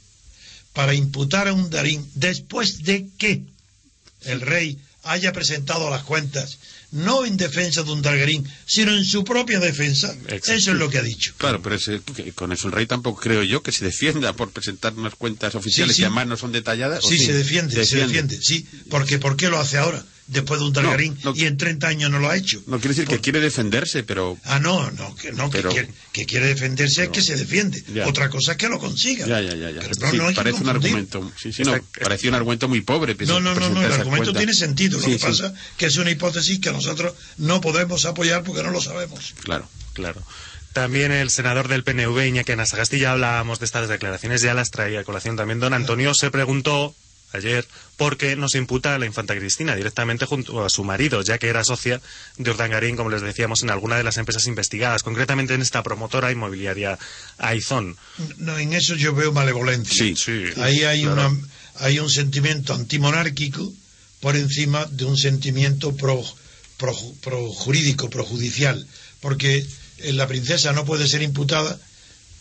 para 0.75 0.93
imputar 0.95 1.49
a 1.49 1.53
un 1.55 1.71
Darín 1.71 2.07
después 2.15 2.83
de 2.83 3.07
que 3.17 3.43
el 4.27 4.41
rey 4.43 4.79
haya 5.05 5.33
presentado 5.33 5.89
las 5.91 6.03
cuentas, 6.03 6.59
no 6.91 7.25
en 7.27 7.37
defensa 7.37 7.83
de 7.83 7.91
un 7.93 8.01
Dargarín, 8.03 8.49
sino 8.67 8.93
en 8.95 9.05
su 9.05 9.23
propia 9.25 9.61
defensa? 9.61 10.13
Exacto. 10.29 10.53
Eso 10.53 10.73
es 10.73 10.79
lo 10.79 10.89
que 10.89 10.99
ha 10.99 11.03
dicho. 11.03 11.35
Claro, 11.37 11.61
pero 11.61 11.75
ese- 11.77 12.01
con 12.35 12.53
eso 12.53 12.69
el 12.69 12.73
rey 12.73 12.87
tampoco 12.87 13.21
creo 13.21 13.43
yo 13.43 13.63
que 13.63 13.73
se 13.73 13.85
defienda 13.85 14.33
por 14.33 14.51
presentar 14.51 14.95
unas 14.95 15.15
cuentas 15.15 15.55
oficiales 15.57 15.95
Sí, 15.97 15.97
sí. 15.99 16.03
que 16.03 16.07
además 16.07 16.27
no 16.29 16.37
son 16.37 16.53
detalladas. 16.53 17.05
¿o 17.05 17.09
Sí, 17.09 17.19
se 17.19 17.33
defiende, 17.35 17.85
se 17.85 17.97
defiende, 17.97 18.39
sí. 18.41 18.67
Porque 18.89 19.19
¿por 19.19 19.37
qué 19.37 19.49
lo 19.51 19.59
hace 19.61 19.77
ahora? 19.79 20.05
Después 20.27 20.59
de 20.59 20.67
un 20.67 20.73
No, 20.73 20.97
no. 21.25 21.35
y 21.37 21.45
en 21.45 21.59
30 21.59 21.87
años 21.87 22.11
no 22.11 22.19
lo 22.19 22.31
ha 22.31 22.37
hecho. 22.37 22.63
No 22.67 22.79
quiere 22.79 22.95
decir 22.95 23.07
que 23.07 23.21
quiere 23.21 23.41
defenderse, 23.41 24.05
pero... 24.05 24.39
Ah, 24.45 24.59
no, 24.59 24.91
no, 24.93 25.15
que, 25.17 25.33
no, 25.33 25.51
que 25.51 25.63
quiere, 25.63 25.91
que 26.13 26.25
quiere 26.25 26.47
defenderse 26.47 27.05
es 27.05 27.09
que 27.11 27.21
se 27.21 27.37
defiende. 27.37 27.85
Ya. 27.93 28.07
Otra 28.09 28.31
cosa 28.31 28.53
es 28.53 28.57
que 28.59 28.69
lo 28.69 28.79
consiga. 28.79 29.27
Ya, 29.27 29.43
ya, 29.43 29.55
ya. 29.55 29.71
ya. 29.71 29.81
Pero 29.81 29.95
no, 30.01 30.11
Sí, 30.11 30.17
no 30.17 30.23
hay 30.29 30.35
que 30.35 30.41
parece 30.41 30.63
un 30.63 30.69
argumento... 30.71 31.33
Sí, 31.37 31.53
sí, 31.53 31.63
no, 31.63 31.75
Está- 31.77 32.01
parecía 32.01 32.31
un 32.31 32.37
argumento 32.37 32.69
muy 32.69 32.81
pobre. 32.81 33.15
No, 33.27 33.39
no, 33.39 33.55
no, 33.55 33.69
no, 33.69 33.83
el 33.85 33.93
argumento 33.93 34.33
tiene 34.33 34.55
sentido. 34.55 34.99
Lo 34.99 35.05
Sí, 35.05 35.13
que 35.13 35.19
sí, 35.19 35.25
pasa 35.27 35.55
que 35.77 35.87
es 35.87 35.97
una 35.99 36.11
hipótesis 36.11 36.59
que 36.59 36.73
nosotros 36.73 37.13
no 37.37 37.61
podemos 37.61 38.07
apoyar 38.07 38.43
porque 38.45 38.63
no 38.63 38.71
lo 38.71 38.81
sabemos. 38.81 39.35
Claro. 39.43 39.69
Claro. 39.93 40.23
También 40.73 41.13
el 41.13 41.31
senador 41.31 41.69
del 41.69 41.85
PNV, 41.85 42.27
Iñaki 42.27 42.51
Anasagasti, 42.53 42.99
ya 42.99 43.13
hablábamos 43.13 43.61
de 43.61 43.67
estas 43.67 43.89
declaraciones, 43.89 44.41
ya 44.43 44.55
las 44.55 44.71
traía 44.73 45.01
a 45.01 45.05
colación 45.05 45.37
también. 45.37 45.61
Don 45.61 45.73
Antonio 45.75 46.15
se 46.15 46.31
preguntó 46.33 46.97
ayer 47.35 47.66
por 47.97 48.16
qué 48.16 48.37
no 48.37 48.49
se 48.49 48.59
imputa 48.59 48.94
a 48.94 48.99
la 48.99 49.07
infanta 49.07 49.37
Cristina 49.37 49.75
directamente 49.77 50.27
junto 50.27 50.64
a 50.64 50.70
su 50.70 50.85
marido, 50.85 51.23
ya 51.23 51.38
que 51.38 51.49
era 51.49 51.64
socia 51.64 52.01
de 52.37 52.51
Urdangarín, 52.51 52.97
como 52.97 53.11
les 53.11 53.23
decíamos, 53.23 53.62
en 53.62 53.70
alguna 53.70 53.97
de 53.97 54.05
las 54.05 54.16
empresas 54.16 54.47
investigadas, 54.47 55.03
concretamente 55.03 55.55
en 55.55 55.62
esta 55.62 55.83
promotora 55.83 56.33
inmobiliaria 56.33 56.99
Aizón. 57.38 57.97
No, 58.38 58.59
en 58.59 58.73
eso 58.73 58.94
yo 58.94 59.14
veo 59.14 59.33
malevolencia. 59.33 59.97
Sí, 59.97 60.14
Sí. 60.16 60.44
Ahí 60.61 60.85
hay, 60.85 61.03
claro. 61.03 61.29
una, 61.29 61.49
hay 61.77 61.99
un 61.99 62.11
sentimiento 62.11 62.75
antimonárquico 62.75 63.73
por 64.20 64.37
encima 64.37 64.87
de 64.87 65.05
un 65.05 65.16
sentimiento 65.16 65.94
pro, 65.94 66.23
pro, 66.79 66.97
pro 67.20 67.51
jurídico, 67.51 68.09
projudicial. 68.09 68.87
Porque 69.20 69.66
eh, 69.99 70.12
la 70.12 70.27
princesa 70.27 70.73
no 70.73 70.85
puede 70.85 71.07
ser 71.09 71.23
imputada 71.23 71.79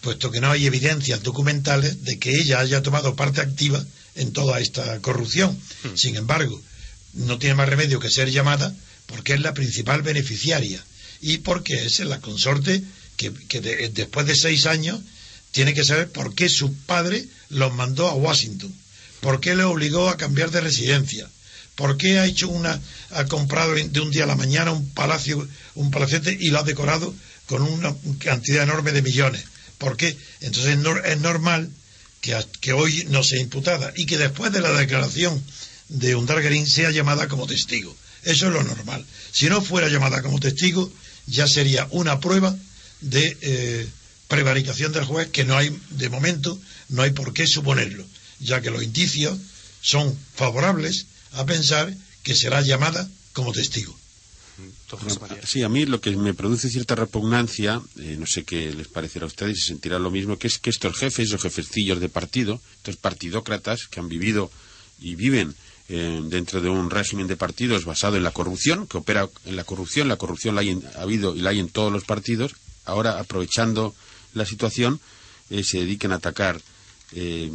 puesto 0.04 0.30
que 0.32 0.42
no 0.42 0.52
hay 0.52 0.66
evidencias 0.66 1.24
documentales 1.24 2.04
de 2.04 2.20
que 2.20 2.32
ella 2.32 2.60
haya 2.60 2.84
tomado 2.84 3.16
parte 3.16 3.40
activa 3.40 3.84
en 4.16 4.32
toda 4.34 4.60
esta 4.60 5.00
corrupción. 5.00 5.58
Sin 5.96 6.16
embargo, 6.16 6.62
no 7.14 7.38
tiene 7.40 7.56
más 7.56 7.70
remedio 7.70 8.00
que 8.00 8.10
ser 8.10 8.30
llamada 8.32 8.74
porque 9.06 9.34
es 9.34 9.42
la 9.42 9.54
principal 9.54 10.02
beneficiaria 10.02 10.84
y 11.22 11.40
porque 11.40 11.86
es 11.86 12.00
la 12.00 12.20
consorte 12.20 12.82
que, 13.18 13.32
que 13.48 13.62
de- 13.62 13.90
después 13.90 14.26
de 14.26 14.36
seis 14.36 14.66
años 14.66 15.00
tiene 15.52 15.74
que 15.74 15.84
saber 15.84 16.10
por 16.12 16.34
qué 16.34 16.50
su 16.50 16.74
padre 16.74 17.26
los 17.50 17.74
mandó 17.74 18.08
a 18.08 18.16
Washington, 18.16 18.74
por 19.22 19.40
qué 19.40 19.56
le 19.56 19.64
obligó 19.64 20.10
a 20.10 20.18
cambiar 20.18 20.50
de 20.52 20.62
residencia, 20.62 21.30
por 21.76 21.98
qué 21.98 22.20
ha 22.20 22.26
hecho 22.26 22.50
una, 22.50 22.80
ha 23.12 23.26
comprado 23.26 23.74
de 23.76 24.00
un 24.00 24.10
día 24.12 24.24
a 24.24 24.28
la 24.28 24.36
mañana 24.36 24.72
un 24.72 24.90
palacio, 24.90 25.48
un 25.76 25.92
palacete 25.92 26.36
y 26.40 26.50
lo 26.50 26.60
ha 26.60 26.64
decorado 26.64 27.14
con 27.46 27.62
una 27.62 27.94
cantidad 28.20 28.64
enorme 28.64 28.92
de 28.94 29.02
millones. 29.02 29.44
¿Por 29.78 29.98
qué? 29.98 30.18
Entonces 30.42 30.78
es 31.06 31.20
normal 31.20 31.70
que, 32.62 32.72
hoy 32.72 33.06
no 33.10 33.22
sea 33.22 33.42
imputada 33.42 33.92
y 33.98 34.06
que 34.06 34.18
después 34.18 34.52
de 34.54 34.62
la 34.62 34.72
declaración 34.72 35.44
de 35.90 36.16
Undargarín 36.16 36.66
sea 36.66 36.90
llamada 36.90 37.28
como 37.28 37.48
testigo. 37.48 37.96
Eso 38.24 38.48
es 38.48 38.54
lo 38.54 38.64
normal. 38.64 39.06
Si 39.34 39.48
no 39.48 39.62
fuera 39.62 39.90
llamada 39.90 40.22
como 40.22 40.40
testigo, 40.40 40.90
ya 41.28 41.48
sería 41.48 41.86
una 41.92 42.22
prueba 42.22 42.56
de 43.02 43.38
eh, 43.42 43.88
prevaricación 44.30 44.94
del 44.94 45.04
juez 45.04 45.28
que 45.28 45.44
no 45.44 45.58
hay, 45.58 45.78
de 45.90 46.10
momento, 46.10 46.58
no 46.88 47.02
hay 47.02 47.12
por 47.12 47.34
qué 47.34 47.46
suponerlo, 47.46 48.06
ya 48.40 48.62
que 48.62 48.72
los 48.72 48.84
indicios 48.84 49.38
son 49.82 50.18
favorables 50.36 51.08
a 51.34 51.46
pensar 51.46 51.94
que 52.24 52.36
será 52.36 52.62
llamada 52.62 53.10
como 53.34 53.52
testigo. 53.52 54.00
María. 55.20 55.46
Sí, 55.46 55.64
a 55.64 55.70
mí 55.70 55.86
lo 55.86 56.00
que 56.00 56.16
me 56.16 56.34
produce 56.34 56.70
cierta 56.70 56.96
repugnancia, 56.96 57.82
eh, 58.00 58.16
no 58.20 58.26
sé 58.28 58.44
qué 58.44 58.72
les 58.74 58.88
parecerá 58.88 59.26
a 59.26 59.28
ustedes, 59.28 59.60
si 59.60 59.68
sentirán 59.70 60.04
lo 60.04 60.12
mismo, 60.12 60.38
que 60.38 60.48
es 60.48 60.60
que 60.60 60.70
estos 60.70 60.96
jefes 60.98 61.34
o 61.34 61.40
jefecillos 61.40 62.00
de 62.00 62.10
partido, 62.10 62.62
estos 62.78 62.98
partidócratas 62.98 63.88
que 63.88 64.00
han 64.00 64.10
vivido 64.10 64.52
y 65.00 65.16
viven 65.16 65.56
eh, 65.90 66.22
dentro 66.26 66.62
de 66.62 66.70
un 66.70 66.90
régimen 66.90 67.28
de 67.28 67.36
partidos 67.36 67.84
basado 67.86 68.16
en 68.16 68.24
la 68.24 68.32
corrupción, 68.32 68.88
que 68.88 68.98
opera 68.98 69.28
en 69.46 69.56
la 69.56 69.64
corrupción, 69.64 70.08
la 70.08 70.16
corrupción 70.18 70.56
la 70.56 70.62
hay 70.62 70.70
en- 70.70 70.84
ha 70.96 71.02
habido 71.02 71.36
y 71.36 71.42
la 71.42 71.50
hay 71.50 71.60
en 71.60 71.70
todos 71.70 71.92
los 71.92 72.06
partidos, 72.06 72.54
ahora 72.86 73.20
aprovechando 73.20 73.94
la 74.34 74.46
situación 74.46 75.00
eh, 75.50 75.64
se 75.64 75.80
dediquen 75.80 76.12
a 76.14 76.16
atacar 76.16 76.62
eh, 77.14 77.52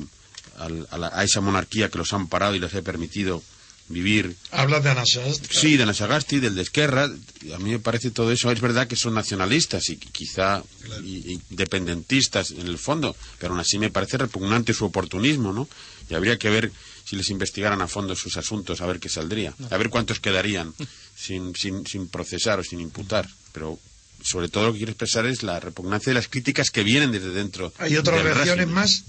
a, 0.58 0.68
la- 0.98 1.10
a 1.14 1.24
esa 1.24 1.40
monarquía 1.40 1.88
que 1.88 1.98
los 1.98 2.12
ha 2.12 2.16
amparado 2.16 2.54
y 2.54 2.58
les 2.58 2.74
ha 2.74 2.82
permitido 2.82 3.42
vivir 3.88 4.36
Habla 4.50 4.80
de 4.80 4.90
Anasaz. 4.90 5.40
Sí, 5.50 5.76
de 5.76 5.86
la 5.86 5.94
Sagasti, 5.94 6.40
del 6.40 6.54
de 6.54 6.62
Esquerra. 6.62 7.04
A 7.04 7.58
mí 7.58 7.70
me 7.70 7.78
parece 7.78 8.10
todo 8.10 8.32
eso. 8.32 8.50
Es 8.50 8.60
verdad 8.60 8.86
que 8.86 8.96
son 8.96 9.14
nacionalistas 9.14 9.88
y 9.90 9.96
quizá 9.96 10.62
independentistas 11.04 12.50
en 12.50 12.66
el 12.66 12.78
fondo, 12.78 13.16
pero 13.38 13.52
aún 13.52 13.60
así 13.60 13.78
me 13.78 13.90
parece 13.90 14.18
repugnante 14.18 14.74
su 14.74 14.84
oportunismo, 14.84 15.52
¿no? 15.52 15.68
Y 16.10 16.14
habría 16.14 16.38
que 16.38 16.50
ver 16.50 16.72
si 17.04 17.16
les 17.16 17.30
investigaran 17.30 17.80
a 17.80 17.88
fondo 17.88 18.14
sus 18.14 18.36
asuntos, 18.36 18.80
a 18.80 18.86
ver 18.86 19.00
qué 19.00 19.08
saldría. 19.08 19.54
A 19.70 19.76
ver 19.76 19.88
cuántos 19.88 20.20
quedarían 20.20 20.74
sin, 21.16 21.54
sin, 21.54 21.86
sin 21.86 22.08
procesar 22.08 22.58
o 22.60 22.64
sin 22.64 22.80
imputar. 22.80 23.28
Pero 23.52 23.78
sobre 24.22 24.48
todo 24.48 24.66
lo 24.66 24.72
que 24.72 24.78
quiero 24.78 24.92
expresar 24.92 25.26
es 25.26 25.42
la 25.42 25.60
repugnancia 25.60 26.10
de 26.10 26.14
las 26.14 26.28
críticas 26.28 26.70
que 26.70 26.82
vienen 26.82 27.12
desde 27.12 27.30
dentro. 27.30 27.72
¿Hay 27.78 27.96
otras 27.96 28.22
reacciones 28.22 28.56
régimen. 28.56 28.74
más? 28.74 29.04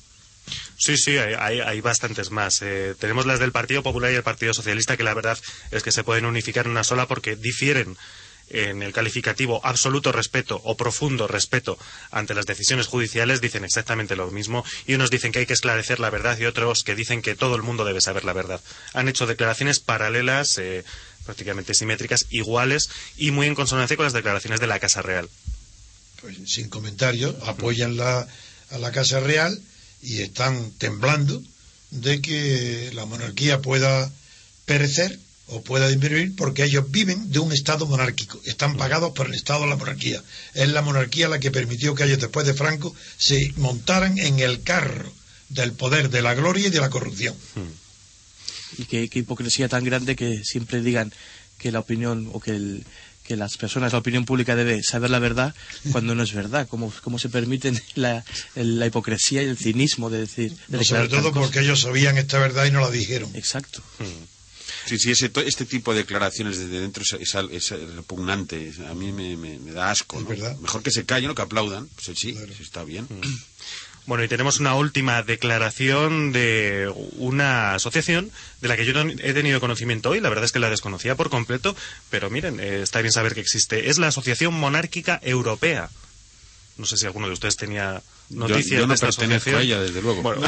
Sí, 0.80 0.96
sí, 0.96 1.18
hay, 1.18 1.60
hay, 1.60 1.82
bastantes 1.82 2.32
más. 2.32 2.62
Eh, 2.62 2.96
tenemos 2.98 3.26
las 3.26 3.40
del 3.40 3.52
Partido 3.52 3.84
Popular 3.84 4.14
y 4.14 4.16
el 4.16 4.24
Partido 4.24 4.54
Socialista, 4.54 4.96
que 4.96 5.04
la 5.04 5.14
verdad 5.14 5.38
es 5.72 5.84
que 5.84 5.92
se 5.92 6.06
pueden 6.06 6.26
unificar 6.26 6.66
en 6.66 6.72
una 6.72 6.86
sola 6.86 7.06
porque 7.06 7.36
difieren 7.36 7.98
en 8.50 8.82
el 8.82 8.94
calificativo 8.94 9.60
absoluto 9.66 10.14
respeto 10.14 10.60
o 10.64 10.78
profundo 10.78 11.28
respeto 11.28 11.78
ante 12.12 12.34
las 12.34 12.46
decisiones 12.46 12.88
judiciales, 12.88 13.42
dicen 13.42 13.66
exactamente 13.66 14.16
lo 14.16 14.32
mismo. 14.32 14.64
Y 14.88 14.94
unos 14.94 15.12
dicen 15.12 15.34
que 15.34 15.40
hay 15.40 15.46
que 15.46 15.54
esclarecer 15.54 16.00
la 16.00 16.10
verdad 16.10 16.38
y 16.40 16.46
otros 16.46 16.84
que 16.86 16.96
dicen 16.96 17.22
que 17.22 17.36
todo 17.36 17.58
el 17.58 17.62
mundo 17.62 17.84
debe 17.84 18.00
saber 18.00 18.24
la 18.24 18.34
verdad. 18.34 18.62
Han 18.94 19.10
hecho 19.10 19.28
declaraciones 19.28 19.82
paralelas, 19.82 20.58
eh, 20.60 20.86
prácticamente 21.26 21.74
simétricas, 21.74 22.26
iguales 22.30 22.90
y 23.18 23.32
muy 23.32 23.48
en 23.48 23.56
consonancia 23.56 23.98
con 23.98 24.06
las 24.06 24.14
declaraciones 24.14 24.62
de 24.62 24.68
la 24.68 24.80
Casa 24.80 25.02
Real. 25.02 25.30
Pues 26.22 26.38
sin 26.46 26.70
comentarios, 26.70 27.36
apoyan 27.46 27.98
la, 27.98 28.28
a 28.72 28.78
la 28.78 28.92
Casa 28.94 29.20
Real 29.20 29.62
y 30.02 30.22
están 30.22 30.72
temblando 30.78 31.42
de 31.92 32.22
que 32.22 32.92
la 32.94 33.06
monarquía 33.06 33.62
pueda 33.62 34.12
perecer 34.66 35.20
o 35.48 35.62
pueda 35.64 35.88
disminuir 35.88 36.36
porque 36.36 36.64
ellos 36.64 36.90
viven 36.92 37.32
de 37.32 37.40
un 37.40 37.52
Estado 37.52 37.86
monárquico, 37.88 38.40
están 38.46 38.78
pagados 38.78 39.12
por 39.14 39.28
el 39.28 39.34
Estado 39.34 39.62
de 39.62 39.68
la 39.68 39.76
monarquía. 39.76 40.24
Es 40.54 40.70
la 40.70 40.82
monarquía 40.82 41.28
la 41.28 41.40
que 41.40 41.52
permitió 41.52 41.96
que 41.96 42.04
ellos 42.04 42.20
después 42.20 42.46
de 42.46 42.54
Franco 42.54 42.96
se 43.18 43.54
montaran 43.58 44.20
en 44.20 44.40
el 44.40 44.62
carro 44.62 45.12
del 45.50 45.74
poder, 45.74 46.10
de 46.10 46.22
la 46.22 46.36
gloria 46.36 46.68
y 46.68 46.70
de 46.70 46.80
la 46.80 46.92
corrupción. 46.92 47.36
Y 48.78 48.86
qué, 48.86 49.10
qué 49.10 49.20
hipocresía 49.20 49.68
tan 49.68 49.84
grande 49.84 50.16
que 50.16 50.44
siempre 50.44 50.82
digan 50.82 51.12
que 51.58 51.72
la 51.72 51.80
opinión 51.80 52.30
o 52.32 52.40
que 52.40 52.52
el, 52.52 52.86
que 53.30 53.36
las 53.38 53.58
personas, 53.58 53.94
la 53.94 54.00
opinión 54.00 54.26
pública 54.26 54.56
debe 54.56 54.82
saber 54.82 55.12
la 55.12 55.20
verdad 55.20 55.54
cuando 55.92 56.16
no 56.16 56.24
es 56.24 56.34
verdad. 56.34 56.68
¿Cómo, 56.68 56.92
cómo 57.04 57.20
se 57.20 57.30
permiten 57.30 57.80
la, 57.94 58.26
la 58.56 58.88
hipocresía 58.88 59.44
y 59.44 59.46
el 59.46 59.56
cinismo 59.56 60.10
de 60.10 60.22
decir... 60.22 60.52
de 60.68 60.78
No, 60.80 60.84
sobre 60.84 61.08
todo 61.10 61.32
porque 61.32 61.60
ellos 61.60 61.82
sabían 61.82 62.18
esta 62.18 62.40
verdad 62.40 62.66
y 62.66 62.72
no 62.72 62.82
la 62.82 62.90
dijeron. 62.90 63.30
Exacto. 63.36 63.84
Sí, 64.88 64.98
sí, 64.98 65.12
ese, 65.12 65.32
este 65.46 65.66
tipo 65.66 65.92
de 65.94 66.00
declaraciones 66.00 66.58
desde 66.58 66.80
dentro 66.80 67.04
es, 67.04 67.14
es 67.22 67.36
al- 67.36 67.52
es 67.52 67.70
repugnante. 67.70 68.74
A 68.90 68.96
mí 68.96 69.12
me, 69.12 69.38
me- 69.38 69.60
me 69.60 69.72
da 69.74 69.92
asco. 69.92 70.18
Es 70.18 70.24
¿no? 70.24 70.30
verdad. 70.30 70.58
Mejor 70.58 70.82
que 70.82 70.90
se 70.90 71.06
callen 71.06 71.30
o 71.30 71.36
que 71.36 71.44
aplaudan. 71.44 71.88
Pues 72.04 72.18
sí, 72.18 72.34
Claro. 72.34 72.52
sí, 72.58 72.64
está 72.64 72.84
bien. 72.84 73.08
Bueno, 74.10 74.24
y 74.24 74.28
tenemos 74.28 74.60
una 74.60 74.74
última 74.74 75.22
declaración 75.22 76.32
de 76.32 76.92
una 77.18 77.76
asociación 77.76 78.32
de 78.60 78.68
la 78.68 78.76
que 78.76 78.84
yo 78.84 78.92
no 78.92 79.02
he 79.08 79.34
tenido 79.34 79.60
conocimiento 79.60 80.10
hoy. 80.10 80.20
La 80.20 80.30
verdad 80.30 80.46
es 80.46 80.52
que 80.52 80.58
la 80.58 80.72
desconocía 80.72 81.14
por 81.14 81.30
completo, 81.30 81.76
pero 82.10 82.32
miren, 82.32 82.60
eh, 82.60 82.82
está 82.82 83.02
bien 83.02 83.12
saber 83.12 83.36
que 83.36 83.42
existe. 83.42 83.92
Es 83.92 84.00
la 84.00 84.08
Asociación 84.08 84.56
Monárquica 84.56 85.20
Europea. 85.22 85.92
No 86.78 86.88
sé 86.88 86.98
si 86.98 87.06
alguno 87.06 87.28
de 87.28 87.34
ustedes 87.34 87.56
tenía 87.56 88.02
noticias 88.32 88.80
yo 88.80 88.88
no 88.88 88.88
de 88.88 88.96
esta 88.96 89.08
pertenezco 89.10 89.52
asociación. 89.52 89.56
a 89.58 89.62
ella, 89.62 89.80
desde 89.80 90.02
luego. 90.02 90.24
Bueno, 90.24 90.42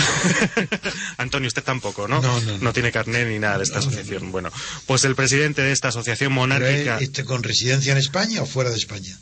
Antonio, 1.17 1.47
usted 1.47 1.63
tampoco, 1.63 2.07
¿no? 2.07 2.19
No, 2.19 2.41
no, 2.41 2.57
no. 2.57 2.73
tiene 2.73 2.91
carnet 2.91 3.27
ni 3.27 3.37
nada 3.37 3.59
de 3.59 3.63
esta 3.65 3.77
asociación. 3.77 4.31
Bueno, 4.31 4.49
pues 4.87 5.05
el 5.05 5.13
presidente 5.13 5.61
de 5.61 5.71
esta 5.71 5.89
asociación 5.89 6.29
Pero, 6.29 6.41
monárquica... 6.41 6.97
¿eh, 6.97 7.03
este, 7.03 7.25
¿Con 7.25 7.43
residencia 7.43 7.91
en 7.91 7.99
España 7.99 8.41
o 8.41 8.47
fuera 8.47 8.71
de 8.71 8.77
España? 8.77 9.15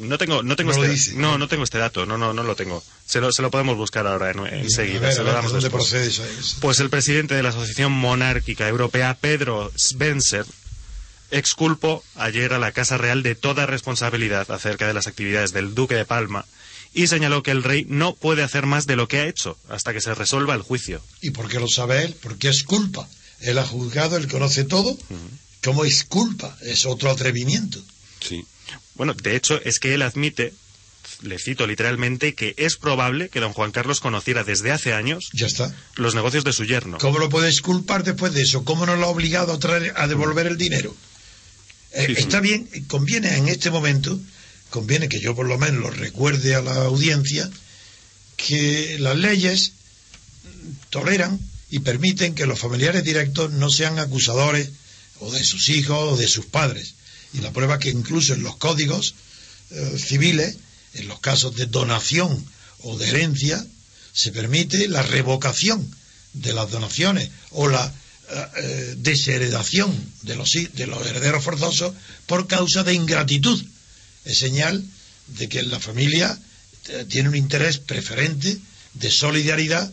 No 0.00 0.18
tengo, 0.18 0.42
no 0.42 0.56
tengo 0.56 0.72
No 0.72 0.82
este, 0.82 0.92
dice. 0.94 1.14
no, 1.14 1.38
no 1.38 1.46
tengo 1.48 1.62
este 1.64 1.78
dato, 1.78 2.06
no, 2.06 2.16
no, 2.18 2.32
no 2.32 2.42
lo 2.42 2.56
tengo. 2.56 2.82
Se 3.06 3.20
lo, 3.20 3.30
se 3.32 3.42
lo 3.42 3.50
podemos 3.50 3.76
buscar 3.76 4.06
ahora 4.06 4.30
en- 4.30 4.46
enseguida. 4.46 5.00
ver, 5.00 5.14
se 5.14 5.22
lo 5.22 5.32
damos 5.32 5.52
¿de 5.52 5.60
dónde 5.60 5.68
después. 5.78 5.90
procede? 6.10 6.60
Pues 6.60 6.80
el 6.80 6.90
presidente 6.90 7.34
de 7.34 7.42
la 7.42 7.50
Asociación 7.50 7.92
Monárquica 7.92 8.66
Europea, 8.68 9.16
Pedro 9.20 9.70
Spencer, 9.76 10.46
exculpó 11.30 12.02
ayer 12.16 12.52
a 12.52 12.58
la 12.58 12.72
Casa 12.72 12.98
Real 12.98 13.22
de 13.22 13.34
toda 13.34 13.66
responsabilidad 13.66 14.50
acerca 14.50 14.86
de 14.86 14.94
las 14.94 15.06
actividades 15.06 15.52
del 15.52 15.74
Duque 15.74 15.94
de 15.94 16.04
Palma 16.04 16.44
y 16.92 17.06
señaló 17.06 17.42
que 17.42 17.52
el 17.52 17.62
rey 17.62 17.86
no 17.88 18.14
puede 18.14 18.42
hacer 18.42 18.66
más 18.66 18.86
de 18.86 18.96
lo 18.96 19.06
que 19.06 19.18
ha 19.20 19.26
hecho 19.28 19.56
hasta 19.68 19.92
que 19.92 20.00
se 20.00 20.14
resuelva 20.14 20.54
el 20.54 20.62
juicio. 20.62 21.00
¿Y 21.20 21.30
por 21.30 21.48
qué 21.48 21.60
lo 21.60 21.68
sabe 21.68 22.02
él? 22.04 22.16
Porque 22.20 22.48
es 22.48 22.64
culpa. 22.64 23.08
Él 23.40 23.58
ha 23.58 23.64
juzgado, 23.66 24.16
él 24.16 24.26
conoce 24.28 24.64
todo. 24.64 24.98
¿Cómo 25.62 25.84
es 25.84 26.04
culpa? 26.04 26.56
Es 26.62 26.84
otro 26.86 27.10
atrevimiento. 27.10 27.80
Sí. 28.20 28.44
Bueno, 29.00 29.14
de 29.14 29.34
hecho, 29.34 29.58
es 29.64 29.78
que 29.78 29.94
él 29.94 30.02
admite, 30.02 30.52
le 31.22 31.38
cito 31.38 31.66
literalmente, 31.66 32.34
que 32.34 32.52
es 32.58 32.76
probable 32.76 33.30
que 33.30 33.40
don 33.40 33.54
Juan 33.54 33.72
Carlos 33.72 33.98
conociera 33.98 34.44
desde 34.44 34.72
hace 34.72 34.92
años 34.92 35.30
Ya 35.32 35.46
está. 35.46 35.74
los 35.96 36.14
negocios 36.14 36.44
de 36.44 36.52
su 36.52 36.66
yerno. 36.66 36.98
¿Cómo 36.98 37.18
lo 37.18 37.30
puedes 37.30 37.62
culpar 37.62 38.04
después 38.04 38.34
de 38.34 38.42
eso? 38.42 38.62
¿Cómo 38.62 38.84
no 38.84 38.96
lo 38.96 39.06
ha 39.06 39.08
obligado 39.08 39.54
a, 39.54 39.58
traer, 39.58 39.94
a 39.96 40.06
devolver 40.06 40.46
el 40.46 40.58
dinero? 40.58 40.94
Eh, 41.92 42.08
Sí, 42.08 42.14
sí. 42.14 42.20
Está 42.20 42.40
bien, 42.40 42.68
conviene 42.88 43.38
en 43.38 43.48
este 43.48 43.70
momento, 43.70 44.20
conviene 44.68 45.08
que 45.08 45.18
yo 45.18 45.34
por 45.34 45.48
lo 45.48 45.56
menos 45.56 45.80
lo 45.80 45.90
recuerde 45.90 46.54
a 46.54 46.60
la 46.60 46.74
audiencia, 46.84 47.48
que 48.36 48.98
las 48.98 49.16
leyes 49.16 49.72
toleran 50.90 51.40
y 51.70 51.78
permiten 51.78 52.34
que 52.34 52.44
los 52.44 52.58
familiares 52.58 53.02
directos 53.02 53.50
no 53.50 53.70
sean 53.70 53.98
acusadores 53.98 54.68
o 55.20 55.32
de 55.32 55.42
sus 55.42 55.70
hijos 55.70 56.12
o 56.12 56.16
de 56.18 56.28
sus 56.28 56.44
padres. 56.44 56.96
Y 57.32 57.38
la 57.38 57.52
prueba 57.52 57.74
es 57.74 57.80
que 57.80 57.90
incluso 57.90 58.34
en 58.34 58.42
los 58.42 58.56
códigos 58.56 59.14
eh, 59.70 59.98
civiles, 59.98 60.56
en 60.94 61.08
los 61.08 61.20
casos 61.20 61.54
de 61.56 61.66
donación 61.66 62.44
o 62.82 62.98
de 62.98 63.08
herencia, 63.08 63.64
se 64.12 64.32
permite 64.32 64.88
la 64.88 65.02
revocación 65.02 65.88
de 66.32 66.52
las 66.52 66.70
donaciones 66.70 67.30
o 67.50 67.68
la 67.68 67.86
eh, 67.86 68.46
eh, 68.56 68.94
desheredación 68.98 69.96
de 70.22 70.36
los, 70.36 70.50
de 70.50 70.86
los 70.86 71.06
herederos 71.06 71.44
forzosos 71.44 71.94
por 72.26 72.46
causa 72.46 72.82
de 72.82 72.94
ingratitud. 72.94 73.62
Es 74.24 74.38
señal 74.38 74.84
de 75.38 75.48
que 75.48 75.62
la 75.62 75.78
familia 75.78 76.38
tiene 77.08 77.28
un 77.28 77.36
interés 77.36 77.78
preferente 77.78 78.58
de 78.94 79.10
solidaridad 79.10 79.90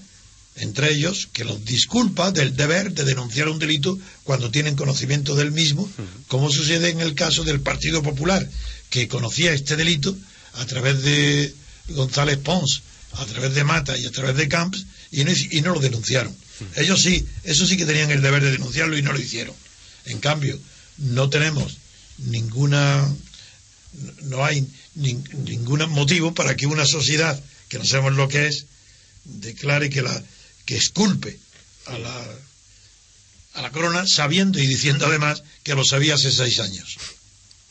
entre 0.59 0.91
ellos 0.91 1.27
que 1.33 1.43
los 1.45 1.63
disculpa 1.65 2.31
del 2.31 2.55
deber 2.55 2.91
de 2.93 3.03
denunciar 3.03 3.47
un 3.49 3.59
delito 3.59 3.97
cuando 4.23 4.49
tienen 4.51 4.75
conocimiento 4.75 5.35
del 5.35 5.51
mismo, 5.51 5.89
como 6.27 6.49
sucede 6.51 6.89
en 6.89 6.99
el 7.01 7.13
caso 7.15 7.43
del 7.43 7.61
Partido 7.61 8.01
Popular, 8.01 8.47
que 8.89 9.07
conocía 9.07 9.53
este 9.53 9.75
delito 9.75 10.15
a 10.53 10.65
través 10.65 11.03
de 11.03 11.53
González 11.89 12.37
Pons, 12.37 12.81
a 13.13 13.25
través 13.25 13.53
de 13.53 13.63
Mata 13.63 13.97
y 13.97 14.05
a 14.05 14.11
través 14.11 14.35
de 14.35 14.47
Camps, 14.47 14.85
y 15.11 15.23
no, 15.23 15.31
y 15.31 15.61
no 15.61 15.73
lo 15.73 15.79
denunciaron. 15.79 16.35
Ellos 16.75 17.01
sí, 17.03 17.25
eso 17.43 17.65
sí 17.67 17.77
que 17.77 17.85
tenían 17.85 18.09
el 18.11 18.21
deber 18.21 18.43
de 18.43 18.51
denunciarlo 18.51 18.97
y 18.97 19.01
no 19.03 19.13
lo 19.13 19.19
hicieron. 19.19 19.55
En 20.05 20.19
cambio, 20.19 20.59
no 20.97 21.29
tenemos 21.29 21.77
ninguna, 22.17 23.07
no 24.23 24.43
hay 24.43 24.67
nin- 24.95 25.23
ningún 25.45 25.87
motivo 25.91 26.33
para 26.33 26.55
que 26.55 26.65
una 26.65 26.85
sociedad 26.85 27.39
que 27.69 27.77
no 27.77 27.85
sabemos 27.85 28.13
lo 28.15 28.27
que 28.27 28.47
es 28.47 28.65
declare 29.25 29.89
que 29.89 30.01
la 30.01 30.23
que 30.67 30.75
exculpe 30.75 31.39
a 31.87 31.97
la 31.97 32.25
a 33.55 33.61
la 33.63 33.71
corona 33.71 34.05
sabiendo 34.05 34.59
y 34.59 34.67
diciendo 34.67 35.07
además 35.07 35.41
que 35.63 35.73
lo 35.73 35.83
sabía 35.83 36.13
hace 36.13 36.31
seis 36.31 36.59
años. 36.59 36.97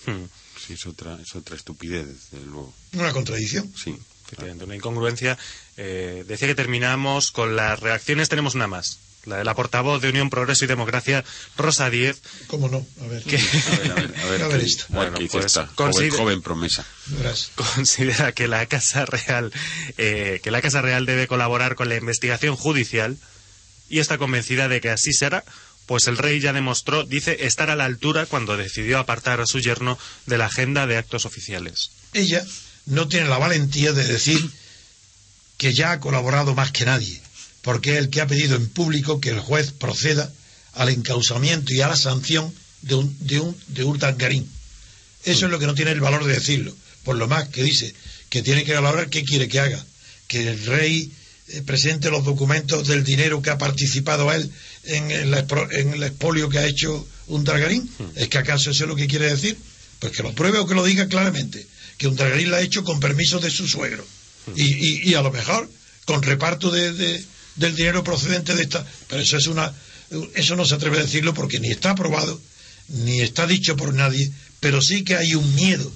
Hmm, 0.07 0.25
Sí, 0.67 0.73
es 0.73 0.85
otra, 0.87 1.17
es 1.23 1.33
otra 1.37 1.55
estupidez, 1.55 2.07
desde 2.33 2.45
luego. 2.45 2.75
Una 2.95 3.13
contradicción. 3.13 3.73
Sí. 3.81 3.97
Efectivamente, 4.27 4.65
una 4.65 4.75
incongruencia. 4.75 5.39
Eh, 5.77 6.25
decía 6.27 6.49
que 6.49 6.57
terminamos 6.57 7.31
con 7.31 7.55
las 7.55 7.79
reacciones, 7.79 8.29
tenemos 8.29 8.57
una 8.57 8.67
más. 8.67 8.99
La 9.27 9.37
de 9.39 9.45
la 9.45 9.55
portavoz 9.55 10.01
de 10.01 10.09
Unión, 10.11 10.31
Progreso 10.31 10.65
y 10.65 10.69
Democracia, 10.69 11.25
Rosa 11.57 11.91
Díez, 11.91 12.21
¿Cómo 12.47 12.69
no? 12.69 12.87
A 13.03 13.07
ver. 13.09 13.23
que 13.25 13.37
A 13.37 13.77
ver, 13.77 13.91
a 13.91 13.95
ver, 13.95 14.21
a 14.21 14.27
ver, 14.29 14.43
A 14.43 14.49
ver 14.49 14.61
qué- 14.61 14.67
esto. 14.67 14.85
a 14.85 15.01
ver 15.01 15.11
Bueno, 15.13 15.29
pues, 15.31 15.53
joven, 15.55 15.69
consider- 15.75 16.13
joven 16.19 16.43
promesa. 16.43 16.85
Considera 17.75 18.33
que 18.33 18.49
la 18.49 18.67
Casa 18.67 19.05
Real, 19.07 19.53
eh, 19.99 20.41
que 20.43 20.51
la 20.51 20.63
Casa 20.63 20.81
Real 20.83 21.07
debe 21.07 21.27
colaborar 21.27 21.75
con 21.75 21.89
la 21.89 21.97
investigación 21.97 22.57
judicial 22.57 23.17
y 23.89 23.99
está 24.01 24.19
convencida 24.19 24.69
de 24.69 24.81
que 24.81 24.91
así 24.91 25.13
será, 25.13 25.45
pues 25.87 26.07
el 26.09 26.19
rey 26.19 26.41
ya 26.41 26.53
demostró, 26.53 27.05
dice, 27.05 27.47
estar 27.47 27.71
a 27.71 27.77
la 27.77 27.85
altura 27.85 28.27
cuando 28.27 28.57
decidió 28.57 28.99
apartar 28.99 29.41
a 29.41 29.47
su 29.47 29.61
yerno 29.61 29.99
de 30.27 30.39
la 30.39 30.47
agenda 30.47 30.87
de 30.87 30.97
actos 30.99 31.25
oficiales. 31.25 31.91
Ella 32.13 32.45
no 32.87 33.07
tiene 33.09 33.29
la 33.29 33.39
valentía 33.39 33.93
de 33.93 34.05
decir 34.05 34.51
que 35.59 35.73
ya 35.75 35.93
ha 35.93 36.01
colaborado 36.01 36.55
más 36.55 36.73
que 36.73 36.85
nadie, 36.85 37.21
porque 37.67 37.93
es 37.95 37.99
el 37.99 38.11
que 38.11 38.21
ha 38.21 38.27
pedido 38.29 38.55
en 38.57 38.69
público 38.69 39.21
que 39.21 39.31
el 39.31 39.41
juez 39.41 39.73
proceda 39.73 40.33
al 40.75 40.89
encausamiento 40.89 41.75
y 41.75 41.81
a 41.81 41.89
la 41.89 41.97
sanción 41.97 42.55
de 42.83 42.95
un 42.95 43.17
de 43.21 43.41
un 43.85 43.99
de. 43.99 44.47
Eso 45.25 45.47
es 45.47 45.51
lo 45.51 45.59
que 45.59 45.67
no 45.67 45.75
tiene 45.75 45.91
el 45.91 46.01
valor 46.01 46.25
de 46.25 46.35
decirlo. 46.35 46.75
Por 47.03 47.17
lo 47.17 47.27
más 47.29 47.49
que 47.49 47.63
dice 47.65 47.93
que 48.31 48.43
tiene 48.43 48.65
que 48.65 48.75
colaborar, 48.75 49.11
¿qué 49.11 49.25
quiere 49.25 49.49
que 49.49 49.59
haga? 49.61 49.85
Que 50.29 50.49
el 50.49 50.65
rey 50.67 51.11
eh, 51.49 51.63
presente 51.63 52.11
los 52.11 52.25
documentos 52.25 52.87
del 52.87 53.03
dinero 53.05 53.43
que 53.43 53.51
ha 53.51 53.59
participado 53.59 54.33
él 54.33 54.51
en 54.85 55.11
el, 55.11 55.35
en 55.73 55.95
el 55.95 56.03
expolio 56.05 56.49
que 56.49 56.59
ha 56.59 56.67
hecho 56.67 57.07
un 57.27 57.43
Dargarín. 57.45 57.89
¿Es 58.15 58.29
que 58.29 58.39
acaso 58.39 58.71
eso 58.71 58.85
es 58.85 58.89
lo 58.89 58.95
que 58.97 59.09
quiere 59.09 59.27
decir? 59.31 59.57
Pues 59.99 60.13
que 60.13 60.23
lo 60.23 60.33
pruebe 60.35 60.59
o 60.59 60.67
que 60.67 60.75
lo 60.75 60.85
diga 60.85 61.09
claramente. 61.09 61.67
Que 61.99 62.07
un 62.07 62.15
Dargarín 62.17 62.51
lo 62.51 62.57
ha 62.57 62.61
hecho 62.61 62.85
con 62.85 63.01
permiso 63.01 63.41
de 63.41 63.51
su 63.51 63.67
suegro. 63.67 64.07
Y, 64.55 64.63
y- 64.63 65.11
y 65.11 65.15
a 65.15 65.23
lo 65.23 65.33
mejor 65.33 65.69
con 66.05 66.23
reparto 66.23 66.71
de, 66.71 66.93
de- 66.93 67.25
del 67.57 67.75
dinero 67.75 68.05
procedente 68.05 68.55
de 68.55 68.63
esta. 68.63 68.87
Pero 69.09 69.23
eso 69.23 69.37
es 69.37 69.47
una. 69.47 69.73
Eso 70.35 70.55
no 70.57 70.65
se 70.65 70.75
atreve 70.75 70.99
a 70.99 71.03
decirlo 71.03 71.35
porque 71.35 71.59
ni 71.61 71.71
está 71.71 71.91
aprobado, 71.91 72.41
ni 72.89 73.21
está 73.21 73.47
dicho 73.47 73.77
por 73.77 73.93
nadie, 73.93 74.31
pero 74.61 74.81
sí 74.81 75.03
que 75.03 75.17
hay 75.17 75.35
un 75.35 75.55
miedo, 75.57 75.91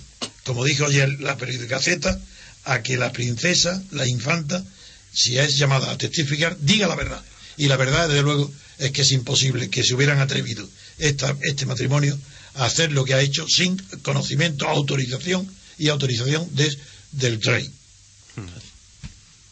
como 0.45 0.65
dijo 0.65 0.87
ayer 0.87 1.21
la 1.21 1.37
periódica 1.37 1.79
Z, 1.81 2.19
a 2.65 2.83
que 2.83 2.97
la 2.97 3.13
princesa, 3.13 3.83
la 3.93 4.07
infanta, 4.09 4.65
si 5.13 5.39
es 5.39 5.57
llamada 5.59 5.91
a 5.93 5.99
testificar, 5.99 6.57
diga 6.61 6.89
la 6.89 6.97
verdad. 6.97 7.23
Y 7.57 7.69
la 7.69 7.77
verdad, 7.77 8.09
desde 8.09 8.23
luego, 8.23 8.51
es 8.79 8.91
que 8.91 9.03
es 9.03 9.13
imposible 9.13 9.69
que 9.71 9.85
se 9.85 9.95
hubieran 9.95 10.19
atrevido 10.19 10.69
esta, 10.99 11.37
este 11.43 11.67
matrimonio 11.67 12.19
a 12.55 12.65
hacer 12.65 12.91
lo 12.93 13.05
que 13.05 13.15
ha 13.15 13.21
hecho 13.21 13.47
sin 13.49 13.77
conocimiento, 14.03 14.67
autorización 14.69 15.49
y 15.79 15.89
autorización 15.89 16.49
de- 16.57 16.77
del 17.13 17.41
rey. 17.43 17.71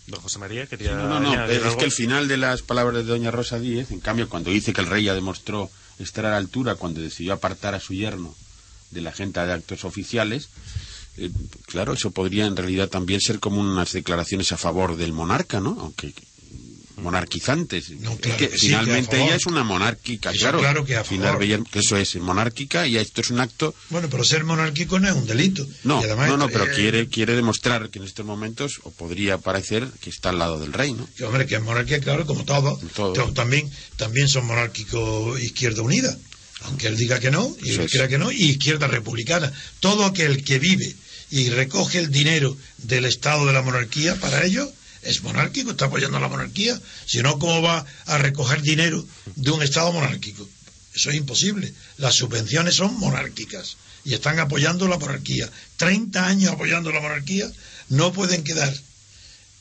Don 0.08 0.20
José 0.20 0.38
María, 0.38 0.66
quería 0.66 0.94
No, 0.94 1.06
no, 1.06 1.20
no, 1.20 1.44
es 1.44 1.62
algo? 1.62 1.76
que 1.78 1.84
el 1.84 1.92
final 1.92 2.28
de 2.28 2.38
las 2.38 2.62
palabras 2.62 3.04
de 3.04 3.10
doña 3.10 3.30
Rosa 3.30 3.58
Díez, 3.58 3.90
en 3.90 4.00
cambio, 4.00 4.28
cuando 4.28 4.50
dice 4.50 4.72
que 4.72 4.80
el 4.80 4.86
rey 4.86 5.04
ya 5.04 5.14
demostró 5.14 5.70
estar 5.98 6.24
a 6.26 6.30
la 6.30 6.38
altura 6.38 6.76
cuando 6.76 7.00
decidió 7.00 7.34
apartar 7.34 7.74
a 7.74 7.80
su 7.80 7.92
yerno 7.92 8.34
de 8.90 9.02
la 9.02 9.10
agenda 9.10 9.44
de 9.46 9.52
actos 9.52 9.84
oficiales, 9.84 10.48
eh, 11.18 11.30
claro, 11.66 11.92
eso 11.92 12.10
podría 12.10 12.46
en 12.46 12.56
realidad 12.56 12.88
también 12.88 13.20
ser 13.20 13.38
como 13.38 13.60
unas 13.60 13.92
declaraciones 13.92 14.50
a 14.52 14.56
favor 14.56 14.96
del 14.96 15.12
monarca, 15.12 15.60
¿no? 15.60 15.76
Aunque 15.80 16.14
monarquizantes. 16.98 17.90
No, 17.90 18.12
Es 18.12 18.18
claro 18.18 18.38
que 18.38 18.48
que 18.48 18.58
sí, 18.58 18.66
finalmente 18.66 19.16
que 19.16 19.24
ella 19.24 19.36
es 19.36 19.46
una 19.46 19.64
monárquica, 19.64 20.30
Eso 20.30 20.40
claro. 20.40 20.58
claro 20.58 20.84
que 20.84 20.96
a 20.96 21.00
Al 21.00 21.04
final 21.04 21.38
que 21.70 21.78
eso 21.78 21.96
es 21.96 22.16
monárquica 22.16 22.86
y 22.86 22.96
esto 22.96 23.20
es 23.20 23.30
un 23.30 23.40
acto. 23.40 23.74
Bueno, 23.90 24.08
pero 24.10 24.24
ser 24.24 24.44
monárquico 24.44 24.98
no 24.98 25.08
es 25.08 25.14
un 25.14 25.26
delito. 25.26 25.66
No, 25.84 25.98
además, 25.98 26.28
no, 26.28 26.36
no, 26.36 26.48
pero 26.48 26.64
eh, 26.64 26.72
quiere, 26.74 27.08
quiere 27.08 27.34
demostrar 27.34 27.90
que 27.90 27.98
en 27.98 28.04
estos 28.04 28.24
momentos, 28.26 28.80
o 28.84 28.90
podría 28.90 29.38
parecer, 29.38 29.88
que 30.00 30.10
está 30.10 30.30
al 30.30 30.38
lado 30.38 30.58
del 30.58 30.72
rey, 30.72 30.92
¿no? 30.92 31.08
que, 31.16 31.24
hombre, 31.24 31.46
que 31.46 31.56
es 31.56 31.62
monarquía, 31.62 32.00
claro, 32.00 32.26
como 32.26 32.44
todo. 32.44 32.78
Todo. 32.94 33.32
También, 33.32 33.70
también 33.96 34.28
son 34.28 34.46
monárquicos 34.46 35.40
Izquierda 35.40 35.82
Unida, 35.82 36.16
aunque 36.62 36.88
él 36.88 36.96
diga 36.96 37.20
que 37.20 37.30
no, 37.30 37.56
y 37.62 37.70
él 37.70 37.80
es. 37.80 37.92
crea 37.92 38.08
que 38.08 38.18
no, 38.18 38.30
y 38.32 38.50
Izquierda 38.50 38.86
Republicana. 38.86 39.52
Todo 39.80 40.04
aquel 40.04 40.44
que 40.44 40.58
vive 40.58 40.94
y 41.30 41.50
recoge 41.50 41.98
el 41.98 42.10
dinero 42.10 42.56
del 42.78 43.04
Estado 43.04 43.46
de 43.46 43.52
la 43.52 43.62
monarquía, 43.62 44.16
para 44.16 44.44
ellos 44.44 44.68
es 45.02 45.22
monárquico, 45.22 45.70
está 45.70 45.86
apoyando 45.86 46.16
a 46.16 46.20
la 46.20 46.28
monarquía. 46.28 46.80
Si 47.06 47.18
no, 47.18 47.38
¿cómo 47.38 47.62
va 47.62 47.84
a 48.06 48.18
recoger 48.18 48.62
dinero 48.62 49.04
de 49.36 49.50
un 49.50 49.62
Estado 49.62 49.92
monárquico? 49.92 50.48
Eso 50.94 51.10
es 51.10 51.16
imposible. 51.16 51.72
Las 51.98 52.16
subvenciones 52.16 52.74
son 52.74 52.98
monárquicas 52.98 53.76
y 54.04 54.14
están 54.14 54.38
apoyando 54.38 54.88
la 54.88 54.98
monarquía. 54.98 55.48
30 55.76 56.26
años 56.26 56.52
apoyando 56.52 56.90
la 56.92 57.00
monarquía 57.00 57.50
no 57.88 58.12
pueden 58.12 58.42
quedar 58.42 58.74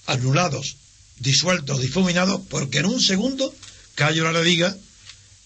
anulados, 0.05 0.77
disueltos, 1.19 1.81
difuminados, 1.81 2.41
porque 2.49 2.79
en 2.79 2.85
un 2.85 3.01
segundo 3.01 3.53
Cayo 3.95 4.31
le 4.31 4.43
diga 4.43 4.75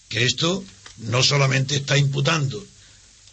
que 0.08 0.24
esto 0.24 0.62
no 0.98 1.22
solamente 1.22 1.76
está 1.76 1.96
imputando 1.96 2.64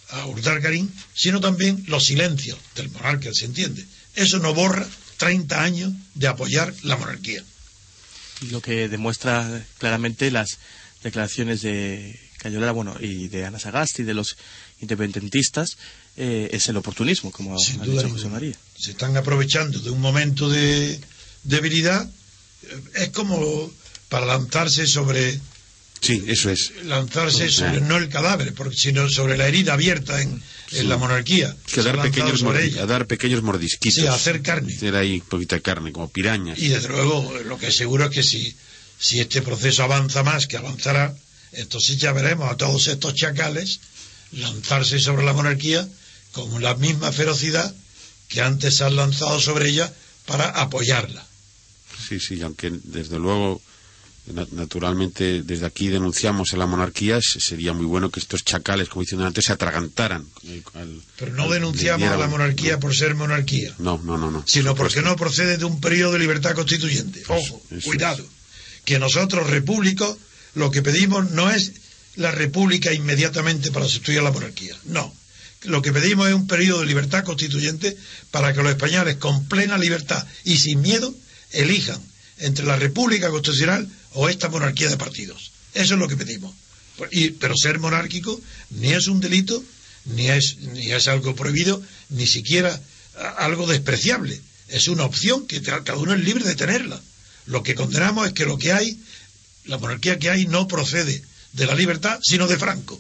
a 0.10 0.26
Urdargarín, 0.26 0.92
sino 1.14 1.40
también 1.40 1.84
los 1.88 2.06
silencios 2.06 2.58
del 2.76 2.90
monarca, 2.90 3.30
¿se 3.34 3.46
entiende? 3.46 3.86
Eso 4.16 4.40
no 4.40 4.54
borra 4.54 4.88
30 5.20 5.62
años 5.62 5.94
de 6.16 6.28
apoyar 6.28 6.74
la 6.84 6.98
monarquía. 6.98 7.44
lo 8.50 8.62
que 8.62 8.88
demuestra 8.90 9.64
claramente 9.78 10.32
las 10.32 10.58
declaraciones 11.04 11.62
de 11.62 12.18
Cayolara 12.38 12.72
bueno, 12.72 12.96
y 13.00 13.28
de 13.28 13.46
Ana 13.46 13.60
Sagasti, 13.60 14.04
de 14.04 14.14
los 14.14 14.38
independentistas, 14.80 15.78
eh, 16.16 16.50
es 16.54 16.70
el 16.70 16.78
oportunismo, 16.78 17.32
como 17.32 17.60
Sin 17.60 17.82
ha 17.82 17.86
duda 17.86 18.02
dicho 18.04 18.14
José. 18.16 18.30
María. 18.30 18.56
Se 18.78 18.92
están 18.92 19.16
aprovechando 19.18 19.78
de 19.80 19.90
un 19.90 20.00
momento 20.00 20.50
de 20.50 21.00
debilidad. 21.44 22.10
Eh, 22.64 22.82
Es 22.96 23.10
como 23.10 23.72
para 24.08 24.26
lanzarse 24.26 24.88
sobre 24.88 25.40
Sí, 26.02 26.24
eso 26.28 26.50
es. 26.50 26.72
lanzarse 26.86 27.50
sobre 27.50 27.82
no 27.82 27.98
el 27.98 28.10
cadáver, 28.10 28.54
porque, 28.54 28.76
sino 28.78 29.10
sobre 29.10 29.38
la 29.38 29.48
herida 29.48 29.74
abierta 29.74 30.22
en, 30.22 30.42
en 30.72 30.90
la 30.90 30.98
monarquía. 30.98 31.56
Que 31.66 31.82
dar 31.82 32.02
pequeños, 32.02 32.44
a 32.44 32.86
dar 32.86 33.06
pequeños 33.06 33.44
mordisquitos. 33.44 33.96
Sí, 33.96 34.08
a 34.08 34.14
hacer 34.14 34.42
carne. 34.42 34.74
Hacer 34.74 34.96
ahí 34.96 35.22
de 35.32 35.62
carne, 35.62 35.92
como 35.92 36.10
pirañas. 36.10 36.58
Y 36.58 36.70
desde 36.70 36.90
luego, 36.90 37.34
lo 37.46 37.58
que 37.58 37.72
seguro 37.72 38.06
es 38.06 38.12
que 38.12 38.24
si, 38.24 38.56
si 38.98 39.20
este 39.20 39.42
proceso 39.42 39.84
avanza 39.84 40.24
más, 40.24 40.48
que 40.48 40.58
avanzará, 40.58 41.16
entonces 41.52 41.98
ya 41.98 42.12
veremos 42.12 42.52
a 42.52 42.58
todos 42.58 42.88
estos 42.88 43.14
chacales 43.16 43.80
lanzarse 44.32 45.00
sobre 45.00 45.26
la 45.26 45.34
monarquía 45.34 45.88
con 46.32 46.62
la 46.62 46.76
misma 46.76 47.12
ferocidad 47.12 47.74
que 48.28 48.42
antes 48.42 48.78
se 48.78 48.84
han 48.84 48.96
lanzado 48.96 49.40
sobre 49.42 49.70
ella 49.70 49.92
para 50.26 50.50
apoyarla. 50.50 51.26
Sí, 52.08 52.20
sí, 52.20 52.42
aunque 52.42 52.72
desde 52.84 53.18
luego, 53.18 53.62
naturalmente, 54.52 55.44
desde 55.44 55.66
aquí 55.66 55.88
denunciamos 55.88 56.54
a 56.54 56.58
la 56.58 56.66
monarquía, 56.66 57.20
se- 57.22 57.40
sería 57.40 57.74
muy 57.74 57.86
bueno 57.86 58.10
que 58.10 58.20
estos 58.20 58.44
chacales, 58.44 58.90
como 58.90 59.02
diciendo 59.02 59.26
antes, 59.26 59.46
se 59.46 59.52
atragantaran. 59.54 60.26
al- 60.74 61.02
Pero 61.18 61.34
no 61.34 61.44
al- 61.44 61.52
denunciamos 61.52 62.10
a 62.10 62.18
la 62.18 62.28
monarquía 62.28 62.80
por 62.80 62.96
ser 62.96 63.16
monarquía, 63.16 63.74
No, 63.80 64.00
no, 64.04 64.18
no, 64.18 64.32
no. 64.32 64.44
sino 64.48 64.76
Por 64.76 64.88
porque 64.88 65.02
no 65.02 65.16
procede 65.16 65.58
de 65.58 65.66
un 65.66 65.80
periodo 65.82 66.14
de 66.14 66.20
libertad 66.20 66.54
constituyente. 66.56 67.24
Ojo, 67.28 67.62
eso 67.72 67.86
cuidado. 67.90 68.26
Que 68.86 69.00
nosotros, 69.00 69.50
repúblicos, 69.50 70.18
lo 70.56 70.72
que 70.72 70.82
pedimos 70.82 71.32
no 71.32 71.50
es 71.52 71.74
la 72.16 72.32
república 72.32 72.94
inmediatamente 72.94 73.72
para 73.72 73.86
sustituir 73.86 74.20
a 74.20 74.24
la 74.24 74.32
monarquía. 74.32 74.76
No. 74.86 75.14
Lo 75.64 75.82
que 75.82 75.92
pedimos 75.92 76.28
es 76.30 76.34
un 76.34 76.48
periodo 76.48 76.80
de 76.82 76.86
libertad 76.88 77.24
constituyente 77.24 77.98
para 78.32 78.54
que 78.54 78.62
los 78.64 78.72
españoles, 78.72 79.18
con 79.18 79.46
plena 79.46 79.78
libertad 79.78 80.26
y 80.46 80.58
sin 80.58 80.82
miedo, 80.82 81.14
elijan 81.52 82.00
entre 82.38 82.66
la 82.66 82.78
república 82.78 83.30
constitucional 83.30 83.88
o 84.14 84.30
esta 84.30 84.50
monarquía 84.50 84.90
de 84.90 84.98
partidos. 84.98 85.52
Eso 85.74 85.94
es 85.94 86.00
lo 86.00 86.08
que 86.08 86.18
pedimos. 86.18 86.54
Y- 87.12 87.30
pero 87.32 87.56
ser 87.56 87.80
monárquico 87.80 88.40
ni 88.72 88.92
es 88.94 89.08
un 89.08 89.20
delito, 89.22 89.64
ni 90.06 90.30
es, 90.30 90.58
ni 90.58 90.92
es 90.92 91.08
algo 91.08 91.36
prohibido, 91.36 91.82
ni 92.10 92.28
siquiera 92.28 92.80
algo 93.38 93.68
despreciable. 93.68 94.40
Es 94.68 94.88
una 94.88 95.06
opción 95.06 95.48
que 95.48 95.62
ca- 95.62 95.84
cada 95.84 95.98
uno 95.98 96.14
es 96.14 96.20
libre 96.22 96.44
de 96.44 96.56
tenerla. 96.56 97.02
Lo 97.46 97.64
que 97.64 97.76
condenamos 97.76 98.28
es 98.28 98.34
que 98.34 98.46
lo 98.46 98.58
que 98.58 98.72
hay, 98.74 99.00
la 99.66 99.78
monarquía 99.78 100.20
que 100.20 100.30
hay, 100.30 100.46
no 100.48 100.68
procede 100.68 101.24
de 101.54 101.66
la 101.66 101.76
libertad, 101.76 102.20
sino 102.24 102.48
de 102.48 102.58
Franco. 102.58 103.00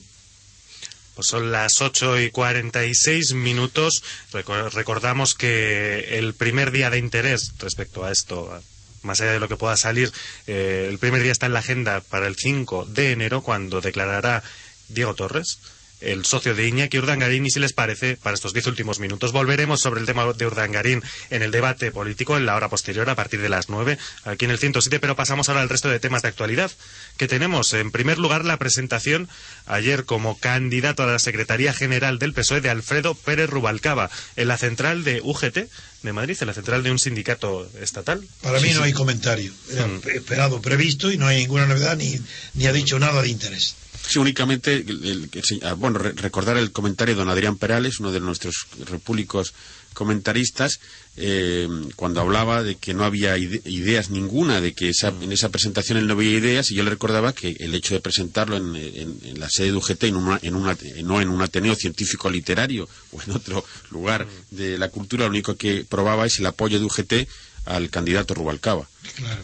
Pues 1.15 1.27
son 1.27 1.51
las 1.51 1.81
8 1.81 2.19
y 2.21 2.31
46 2.31 3.33
minutos. 3.33 4.01
Reco- 4.31 4.69
Recordamos 4.71 5.35
que 5.35 6.17
el 6.17 6.33
primer 6.33 6.71
día 6.71 6.89
de 6.89 6.97
interés 6.97 7.51
respecto 7.59 8.05
a 8.05 8.11
esto, 8.11 8.61
más 9.03 9.21
allá 9.21 9.33
de 9.33 9.39
lo 9.39 9.47
que 9.47 9.57
pueda 9.57 9.77
salir, 9.77 10.11
eh, 10.47 10.87
el 10.89 10.99
primer 10.99 11.21
día 11.21 11.31
está 11.31 11.45
en 11.45 11.53
la 11.53 11.59
agenda 11.59 12.01
para 12.01 12.27
el 12.27 12.35
5 12.35 12.85
de 12.85 13.11
enero, 13.11 13.41
cuando 13.41 13.81
declarará 13.81 14.43
Diego 14.87 15.15
Torres, 15.15 15.59
el 16.01 16.25
socio 16.25 16.55
de 16.55 16.67
Iñaki 16.67 16.97
Urdangarín, 16.97 17.45
y 17.45 17.51
si 17.51 17.59
les 17.59 17.73
parece, 17.73 18.17
para 18.17 18.33
estos 18.33 18.53
10 18.53 18.67
últimos 18.67 18.99
minutos 18.99 19.31
volveremos 19.31 19.81
sobre 19.81 19.99
el 19.99 20.05
tema 20.05 20.25
de 20.33 20.45
Urdangarín 20.45 21.03
en 21.29 21.41
el 21.41 21.51
debate 21.51 21.91
político 21.91 22.37
en 22.37 22.45
la 22.45 22.55
hora 22.55 22.69
posterior, 22.69 23.09
a 23.09 23.15
partir 23.15 23.41
de 23.41 23.49
las 23.49 23.69
9, 23.69 23.97
aquí 24.23 24.45
en 24.45 24.51
el 24.51 24.59
107, 24.59 24.99
pero 24.99 25.15
pasamos 25.15 25.49
ahora 25.49 25.61
al 25.61 25.69
resto 25.69 25.89
de 25.89 25.99
temas 25.99 26.21
de 26.21 26.29
actualidad 26.29 26.71
que 27.17 27.27
tenemos. 27.27 27.73
En 27.73 27.91
primer 27.91 28.17
lugar, 28.17 28.45
la 28.45 28.57
presentación 28.57 29.27
ayer 29.65 30.05
como 30.05 30.39
candidato 30.39 31.03
a 31.03 31.07
la 31.07 31.19
Secretaría 31.19 31.73
General 31.73 32.17
del 32.17 32.33
PSOE 32.33 32.61
de 32.61 32.69
Alfredo 32.69 33.13
Pérez 33.13 33.49
Rubalcaba 33.49 34.09
en 34.35 34.47
la 34.47 34.57
central 34.57 35.03
de 35.03 35.21
UGT 35.21 35.69
de 36.03 36.13
Madrid, 36.13 36.37
en 36.39 36.47
la 36.47 36.53
central 36.53 36.81
de 36.83 36.91
un 36.91 36.99
sindicato 36.99 37.69
estatal. 37.81 38.23
Para 38.41 38.59
mí 38.59 38.69
no 38.73 38.83
hay 38.83 38.93
comentario. 38.93 39.51
Era 39.71 39.87
Mm. 39.87 40.01
esperado, 40.15 40.61
previsto 40.61 41.11
y 41.11 41.17
no 41.17 41.27
hay 41.27 41.39
ninguna 41.41 41.65
novedad 41.65 41.97
ni, 41.97 42.19
ni 42.53 42.67
ha 42.67 42.73
dicho 42.73 42.99
nada 42.99 43.21
de 43.21 43.29
interés. 43.29 43.75
Sí, 44.07 44.17
únicamente 44.19 44.73
el- 44.75 45.29
el- 45.33 45.59
ah, 45.63 45.73
bueno, 45.73 45.99
re- 45.99 46.13
recordar 46.13 46.57
el 46.57 46.71
comentario 46.71 47.13
de 47.15 47.19
don 47.19 47.29
Adrián 47.29 47.57
Perales, 47.57 47.99
uno 47.99 48.11
de 48.11 48.19
nuestros 48.19 48.65
repúblicos 48.89 49.53
comentaristas, 49.93 50.79
eh, 51.17 51.67
cuando 51.95 52.21
hablaba 52.21 52.63
de 52.63 52.75
que 52.75 52.93
no 52.93 53.03
había 53.03 53.37
ide- 53.37 53.61
ideas 53.65 54.09
ninguna, 54.09 54.61
de 54.61 54.73
que 54.73 54.89
esa- 54.89 55.13
en 55.21 55.31
esa 55.31 55.49
presentación 55.49 55.97
él 55.97 56.07
no 56.07 56.13
había 56.13 56.31
ideas, 56.37 56.71
y 56.71 56.75
yo 56.75 56.83
le 56.83 56.89
recordaba 56.89 57.33
que 57.33 57.55
el 57.59 57.75
hecho 57.75 57.93
de 57.93 57.99
presentarlo 57.99 58.55
en, 58.57 58.75
en- 58.75 59.19
en 59.23 59.39
la 59.39 59.49
sede 59.49 59.67
de 59.71 59.73
UGT, 59.77 60.03
en 60.07 60.15
una, 60.15 60.39
en 60.41 60.55
una- 60.55 60.77
no 61.03 61.21
en 61.21 61.29
un 61.29 61.41
Ateneo 61.41 61.75
científico 61.75 62.29
literario 62.29 62.87
o 63.11 63.21
en 63.21 63.31
otro 63.31 63.63
lugar 63.91 64.25
de 64.51 64.77
la 64.77 64.89
cultura, 64.89 65.25
lo 65.25 65.31
único 65.31 65.55
que 65.55 65.85
probaba 65.87 66.25
es 66.25 66.39
el 66.39 66.45
apoyo 66.45 66.79
de 66.79 66.85
UGT 66.85 67.27
al 67.65 67.89
candidato 67.89 68.33
Rubalcaba. 68.33 68.87
Claro. 69.15 69.43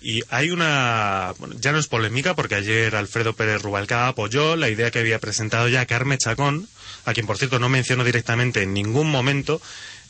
Y 0.00 0.22
hay 0.30 0.50
una, 0.50 1.34
bueno, 1.38 1.54
ya 1.60 1.72
no 1.72 1.78
es 1.78 1.86
polémica 1.86 2.34
porque 2.34 2.56
ayer 2.56 2.96
Alfredo 2.96 3.34
Pérez 3.34 3.62
Rubalcaba 3.62 4.08
apoyó 4.08 4.56
la 4.56 4.68
idea 4.68 4.90
que 4.90 4.98
había 4.98 5.18
presentado 5.18 5.68
ya 5.68 5.86
Carme 5.86 6.18
Chacón, 6.18 6.68
a 7.04 7.12
quien 7.14 7.26
por 7.26 7.38
cierto 7.38 7.58
no 7.58 7.68
mencionó 7.68 8.04
directamente 8.04 8.62
en 8.62 8.74
ningún 8.74 9.10
momento. 9.10 9.60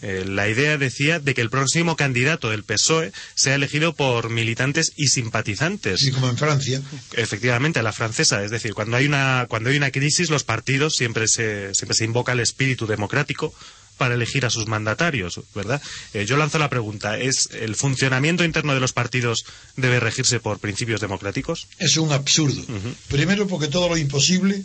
Eh, 0.02 0.24
la 0.26 0.48
idea 0.48 0.78
decía 0.78 1.20
de 1.20 1.32
que 1.32 1.40
el 1.40 1.48
próximo 1.48 1.94
candidato 1.94 2.50
del 2.50 2.64
PSOE 2.64 3.12
sea 3.36 3.54
elegido 3.54 3.94
por 3.94 4.30
militantes 4.30 4.92
y 4.96 5.06
simpatizantes. 5.08 5.94
Así 5.94 6.10
como 6.10 6.28
en 6.28 6.36
Francia. 6.36 6.82
Efectivamente, 7.12 7.78
a 7.78 7.84
la 7.84 7.92
francesa. 7.92 8.42
Es 8.42 8.50
decir, 8.50 8.74
cuando 8.74 8.96
hay 8.96 9.06
una, 9.06 9.46
cuando 9.48 9.70
hay 9.70 9.76
una 9.76 9.92
crisis, 9.92 10.28
los 10.28 10.42
partidos 10.42 10.96
siempre 10.96 11.28
se, 11.28 11.72
siempre 11.74 11.96
se 11.96 12.04
invoca 12.04 12.32
el 12.32 12.40
espíritu 12.40 12.88
democrático 12.88 13.54
para 13.98 14.14
elegir 14.14 14.44
a 14.44 14.50
sus 14.50 14.66
mandatarios, 14.66 15.40
¿verdad? 15.54 15.80
Eh, 16.12 16.24
yo 16.26 16.36
lanzo 16.36 16.58
la 16.58 16.70
pregunta, 16.70 17.18
¿es 17.18 17.48
el 17.52 17.76
funcionamiento 17.76 18.44
interno 18.44 18.74
de 18.74 18.80
los 18.80 18.92
partidos 18.92 19.44
debe 19.76 20.00
regirse 20.00 20.40
por 20.40 20.58
principios 20.58 21.00
democráticos? 21.00 21.68
Es 21.78 21.96
un 21.96 22.12
absurdo. 22.12 22.64
Primero 23.08 23.46
porque 23.46 23.68
todo 23.68 23.88
lo 23.88 23.96
imposible 23.96 24.62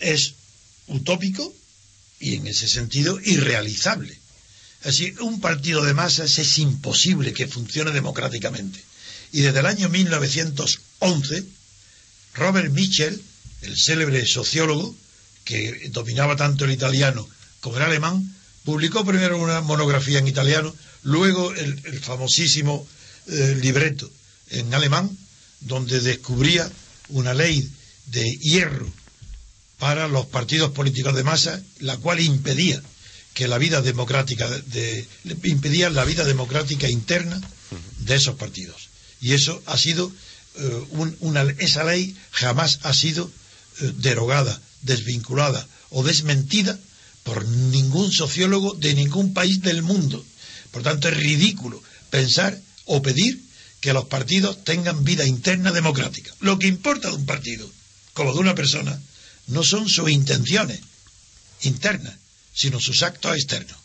es 0.00 0.34
utópico 0.88 1.52
y 2.20 2.34
en 2.36 2.46
ese 2.46 2.68
sentido 2.68 3.18
irrealizable. 3.22 4.18
Así, 4.84 5.14
un 5.20 5.40
partido 5.40 5.84
de 5.84 5.94
masas 5.94 6.38
es 6.38 6.58
imposible 6.58 7.32
que 7.32 7.48
funcione 7.48 7.90
democráticamente. 7.90 8.80
Y 9.32 9.40
desde 9.40 9.60
el 9.60 9.66
año 9.66 9.88
1911, 9.88 11.44
Robert 12.34 12.72
Mitchell, 12.72 13.20
el 13.62 13.76
célebre 13.76 14.24
sociólogo 14.26 14.94
que 15.44 15.88
dominaba 15.90 16.36
tanto 16.36 16.64
el 16.64 16.72
italiano 16.72 17.28
como 17.66 17.78
el 17.78 17.82
alemán, 17.82 18.32
publicó 18.64 19.04
primero 19.04 19.38
una 19.42 19.60
monografía 19.60 20.20
en 20.20 20.28
italiano, 20.28 20.72
luego 21.02 21.52
el, 21.52 21.98
famosísimo 22.00 22.86
eh, 23.26 23.58
libreto 23.60 24.08
en 24.50 24.72
alemán, 24.72 25.10
donde 25.62 25.98
descubría 26.00 26.70
una 27.08 27.34
ley 27.34 27.68
de 28.06 28.22
hierro 28.38 28.88
para 29.80 30.06
los 30.06 30.26
partidos 30.26 30.70
políticos 30.70 31.16
de 31.16 31.24
masa, 31.24 31.60
la 31.80 31.96
cual 31.96 32.20
impedía 32.20 32.80
que 33.34 33.48
la 33.48 33.58
vida 33.58 33.82
democrática 33.82 34.48
de, 34.48 34.62
de- 35.24 35.48
impedía 35.50 35.90
la 35.90 36.04
vida 36.04 36.22
democrática 36.24 36.88
interna 36.88 37.40
de 37.98 38.14
esos 38.14 38.36
partidos. 38.36 38.90
Y 39.20 39.32
eso 39.32 39.60
ha 39.66 39.76
sido, 39.76 40.12
eh, 40.54 40.84
un- 40.90 41.16
una, 41.18 41.42
esa 41.58 41.82
ley 41.82 42.14
jamás 42.30 42.78
ha 42.84 42.94
sido 42.94 43.28
eh, 43.80 43.92
derogada, 43.98 44.60
desvinculada 44.82 45.66
o 45.90 46.04
desmentida 46.04 46.78
por 47.26 47.44
ningún 47.44 48.12
sociólogo 48.12 48.74
de 48.74 48.94
ningún 48.94 49.34
país 49.34 49.60
del 49.60 49.82
mundo. 49.82 50.24
Por 50.70 50.84
tanto, 50.84 51.08
es 51.08 51.16
ridículo 51.16 51.82
pensar 52.08 52.56
o 52.84 53.02
pedir 53.02 53.42
que 53.80 53.92
los 53.92 54.06
partidos 54.06 54.62
tengan 54.62 55.02
vida 55.02 55.26
interna 55.26 55.72
democrática. 55.72 56.32
Lo 56.38 56.56
que 56.60 56.68
importa 56.68 57.08
de 57.10 57.16
un 57.16 57.26
partido, 57.26 57.68
como 58.14 58.32
de 58.32 58.38
una 58.38 58.54
persona, 58.54 59.02
no 59.48 59.64
son 59.64 59.88
sus 59.88 60.08
intenciones 60.08 60.78
internas, 61.62 62.14
sino 62.54 62.78
sus 62.80 63.02
actos 63.02 63.34
externos. 63.34 63.76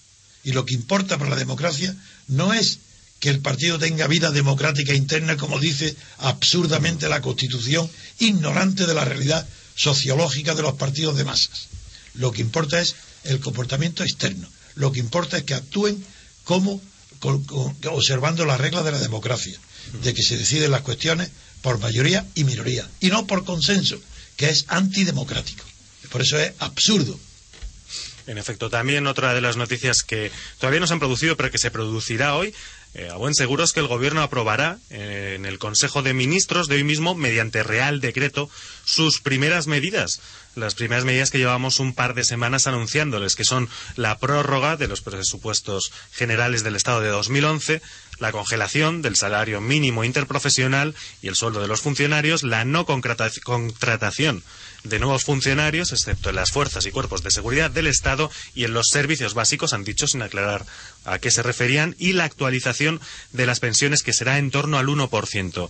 Y 0.44 0.52
lo 0.52 0.64
que 0.64 0.76
importa 0.76 1.18
para 1.18 1.32
la 1.32 1.36
democracia 1.36 1.96
no 2.28 2.54
es 2.54 2.78
que 3.20 3.30
el 3.30 3.40
partido 3.40 3.80
tenga 3.80 4.06
vida 4.06 4.30
democrática 4.30 4.94
interna, 4.94 5.36
como 5.36 5.60
dice 5.60 5.96
absurdamente 6.20 7.10
la 7.10 7.22
Constitución, 7.22 7.90
ignorante 8.20 8.86
de 8.86 8.94
la 8.94 9.06
realidad 9.06 9.48
sociológica 9.76 10.54
de 10.54 10.62
los 10.62 10.76
partidos 10.76 11.18
de 11.18 11.26
masas. 11.26 11.70
Lo 12.14 12.32
que 12.32 12.42
importa 12.42 12.80
es 12.80 12.96
el 13.24 13.40
comportamiento 13.40 14.04
externo. 14.04 14.48
Lo 14.76 14.92
que 14.92 15.00
importa 15.00 15.38
es 15.38 15.44
que 15.44 15.54
actúen 15.54 16.04
como 16.44 16.82
observando 17.22 18.46
las 18.46 18.60
reglas 18.60 18.84
de 18.84 18.92
la 18.92 19.00
democracia, 19.00 19.58
de 20.02 20.14
que 20.14 20.24
se 20.24 20.38
deciden 20.38 20.72
las 20.72 20.82
cuestiones 20.82 21.30
por 21.62 21.80
mayoría 21.80 22.26
y 22.34 22.44
minoría, 22.44 22.90
y 23.00 23.10
no 23.10 23.28
por 23.28 23.46
consenso, 23.46 24.00
que 24.36 24.50
es 24.50 24.66
antidemocrático. 24.68 25.64
Por 26.10 26.22
eso 26.22 26.40
es 26.40 26.54
absurdo. 26.60 27.20
En 28.28 28.38
efecto, 28.38 28.70
también 28.70 29.08
otra 29.08 29.34
de 29.34 29.42
las 29.42 29.58
noticias 29.58 30.04
que 30.04 30.32
todavía 30.60 30.80
no 30.80 30.88
se 30.88 30.94
han 30.94 31.00
producido, 31.00 31.38
pero 31.38 31.52
que 31.52 31.58
se 31.58 31.72
producirá 31.72 32.36
hoy, 32.36 32.54
eh, 32.94 33.10
a 33.10 33.16
buen 33.16 33.34
seguro 33.34 33.64
es 33.64 33.72
que 33.72 33.80
el 33.80 33.88
Gobierno 33.88 34.22
aprobará 34.22 34.78
eh, 34.90 35.34
en 35.38 35.46
el 35.46 35.60
Consejo 35.60 36.02
de 36.02 36.14
Ministros 36.14 36.68
de 36.68 36.76
hoy 36.76 36.84
mismo, 36.84 37.16
mediante 37.16 37.64
Real 37.64 38.02
Decreto, 38.02 38.50
sus 38.84 39.22
primeras 39.22 39.68
medidas. 39.68 40.20
Las 40.56 40.76
primeras 40.76 41.06
medidas 41.06 41.32
que 41.32 41.38
llevamos 41.38 41.80
un 41.80 41.94
par 41.94 42.14
de 42.14 42.26
semanas 42.26 42.68
anunciándoles, 42.68 43.38
que 43.38 43.46
son 43.46 43.70
la 43.96 44.18
prórroga 44.18 44.76
de 44.76 44.90
los 44.90 45.02
presupuestos 45.02 45.94
generales 46.12 46.64
del 46.64 46.76
Estado 46.76 47.00
de 47.00 47.08
2011, 47.08 47.82
la 48.20 48.34
congelación 48.34 49.02
del 49.02 49.16
salario 49.16 49.62
mínimo 49.62 50.04
interprofesional 50.04 50.94
y 51.22 51.30
el 51.30 51.36
sueldo 51.36 51.62
de 51.62 51.70
los 51.70 51.80
funcionarios, 51.80 52.44
la 52.44 52.66
no 52.66 52.86
contratación 52.86 54.44
de 54.84 55.00
nuevos 55.00 55.24
funcionarios, 55.24 55.92
excepto 55.92 56.30
en 56.30 56.36
las 56.36 56.52
fuerzas 56.52 56.86
y 56.86 56.92
cuerpos 56.92 57.24
de 57.24 57.32
seguridad 57.32 57.70
del 57.72 57.88
Estado 57.88 58.32
y 58.56 58.64
en 58.64 58.74
los 58.74 58.88
servicios 58.90 59.34
básicos, 59.34 59.74
han 59.74 59.84
dicho 59.84 60.08
sin 60.08 60.22
aclarar 60.22 60.66
a 61.06 61.20
qué 61.20 61.32
se 61.32 61.44
referían, 61.44 61.96
y 62.00 62.14
la 62.14 62.24
actualización 62.26 63.00
de 63.32 63.46
las 63.46 63.60
pensiones, 63.60 64.04
que 64.04 64.14
será 64.14 64.38
en 64.38 64.52
torno 64.52 64.78
al 64.80 64.88
1%. 64.88 65.70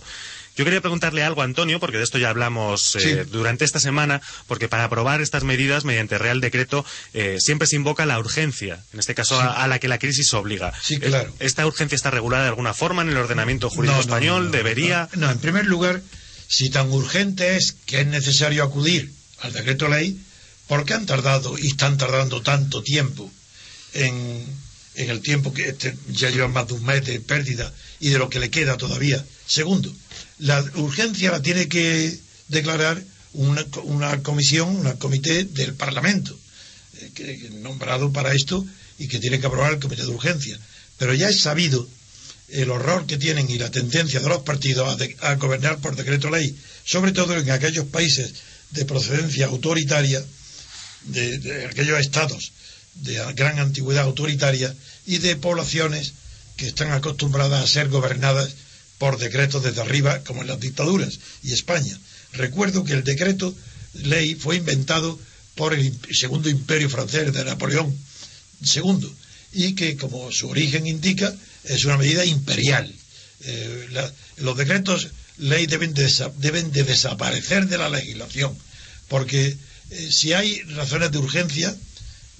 Yo 0.54 0.64
quería 0.66 0.82
preguntarle 0.82 1.22
algo 1.22 1.40
a 1.40 1.46
Antonio, 1.46 1.80
porque 1.80 1.96
de 1.96 2.04
esto 2.04 2.18
ya 2.18 2.28
hablamos 2.28 2.94
eh, 2.96 3.00
Sí. 3.00 3.30
durante 3.30 3.64
esta 3.64 3.80
semana, 3.80 4.20
porque 4.46 4.68
para 4.68 4.84
aprobar 4.84 5.22
estas 5.22 5.44
medidas 5.44 5.86
mediante 5.86 6.18
Real 6.18 6.42
Decreto 6.42 6.84
eh, 7.14 7.36
siempre 7.40 7.66
se 7.66 7.76
invoca 7.76 8.04
la 8.04 8.18
urgencia, 8.18 8.82
en 8.92 9.00
este 9.00 9.14
caso 9.14 9.40
a, 9.40 9.62
a 9.64 9.66
la 9.66 9.78
que 9.78 9.88
la 9.88 9.98
crisis 9.98 10.34
obliga. 10.34 10.74
Sí, 10.82 10.98
claro. 10.98 11.32
¿Esta 11.40 11.66
urgencia 11.66 11.96
está 11.96 12.10
regulada 12.10 12.42
de 12.42 12.50
alguna 12.50 12.74
forma 12.74 13.00
en 13.00 13.08
el 13.08 13.16
ordenamiento 13.16 13.70
jurídico 13.70 13.92
No, 13.92 13.96
no, 13.96 14.00
español? 14.02 14.42
no, 14.44 14.50
no, 14.50 14.56
¿Debería? 14.56 15.08
No, 15.14 15.30
en 15.30 15.38
primer 15.38 15.64
lugar, 15.64 16.02
si 16.48 16.70
tan 16.70 16.90
urgente 16.90 17.56
es 17.56 17.74
que 17.86 18.00
es 18.00 18.06
necesario 18.06 18.62
acudir 18.62 19.12
al 19.40 19.52
decreto 19.52 19.88
ley, 19.88 20.18
¿por 20.68 20.84
qué 20.84 20.94
han 20.94 21.06
tardado 21.06 21.58
y 21.58 21.68
están 21.68 21.98
tardando 21.98 22.42
tanto 22.42 22.82
tiempo 22.82 23.30
en, 23.94 24.44
en 24.94 25.10
el 25.10 25.20
tiempo 25.20 25.52
que 25.52 25.68
este, 25.70 25.96
ya 26.08 26.30
llevan 26.30 26.52
más 26.52 26.68
de 26.68 26.74
un 26.74 26.84
mes 26.84 27.04
de 27.04 27.20
pérdida 27.20 27.72
y 28.00 28.10
de 28.10 28.18
lo 28.18 28.28
que 28.28 28.40
le 28.40 28.50
queda 28.50 28.76
todavía? 28.76 29.24
Segundo, 29.46 29.92
la 30.38 30.62
urgencia 30.76 31.30
la 31.30 31.42
tiene 31.42 31.68
que 31.68 32.18
declarar 32.48 33.02
una, 33.32 33.64
una 33.84 34.22
comisión, 34.22 34.86
un 34.86 34.92
comité 34.96 35.44
del 35.44 35.74
Parlamento, 35.74 36.38
eh, 36.98 37.10
que 37.14 37.50
nombrado 37.60 38.12
para 38.12 38.32
esto 38.32 38.64
y 38.98 39.08
que 39.08 39.18
tiene 39.18 39.40
que 39.40 39.46
aprobar 39.46 39.72
el 39.72 39.80
comité 39.80 40.02
de 40.02 40.08
urgencia. 40.08 40.58
Pero 40.98 41.14
ya 41.14 41.28
es 41.28 41.40
sabido 41.40 41.88
el 42.52 42.70
horror 42.70 43.06
que 43.06 43.16
tienen 43.16 43.50
y 43.50 43.58
la 43.58 43.70
tendencia 43.70 44.20
de 44.20 44.28
los 44.28 44.42
partidos 44.42 44.88
a, 45.20 45.28
a 45.30 45.34
gobernar 45.36 45.78
por 45.78 45.96
decreto 45.96 46.30
ley, 46.30 46.56
sobre 46.84 47.12
todo 47.12 47.36
en 47.36 47.50
aquellos 47.50 47.86
países 47.86 48.34
de 48.70 48.84
procedencia 48.84 49.46
autoritaria, 49.46 50.24
de, 51.04 51.38
de 51.38 51.66
aquellos 51.66 51.98
estados 51.98 52.52
de 52.94 53.14
gran 53.34 53.58
antigüedad 53.58 54.04
autoritaria 54.04 54.74
y 55.06 55.18
de 55.18 55.36
poblaciones 55.36 56.12
que 56.56 56.68
están 56.68 56.92
acostumbradas 56.92 57.64
a 57.64 57.66
ser 57.66 57.88
gobernadas 57.88 58.50
por 58.98 59.18
decretos 59.18 59.62
desde 59.64 59.80
arriba, 59.80 60.22
como 60.22 60.42
en 60.42 60.48
las 60.48 60.60
dictaduras 60.60 61.18
y 61.42 61.52
España. 61.52 61.98
Recuerdo 62.34 62.84
que 62.84 62.92
el 62.92 63.02
decreto 63.02 63.54
ley 63.94 64.34
fue 64.34 64.56
inventado 64.56 65.18
por 65.54 65.74
el 65.74 65.92
segundo 66.12 66.48
imperio 66.48 66.88
francés 66.88 67.32
de 67.32 67.44
Napoleón 67.44 67.96
II 68.74 69.08
y 69.52 69.74
que, 69.74 69.96
como 69.96 70.30
su 70.30 70.48
origen 70.48 70.86
indica, 70.86 71.34
es 71.64 71.84
una 71.84 71.96
medida 71.96 72.24
imperial. 72.24 72.92
Eh, 73.44 73.88
los 74.38 74.56
decretos 74.56 75.08
ley 75.38 75.66
deben 75.66 75.94
de, 75.94 76.08
deben 76.38 76.72
de 76.72 76.84
desaparecer 76.84 77.66
de 77.66 77.78
la 77.78 77.88
legislación, 77.88 78.56
porque 79.08 79.56
eh, 79.90 80.12
si 80.12 80.32
hay 80.32 80.62
razones 80.62 81.10
de 81.10 81.18
urgencia, 81.18 81.74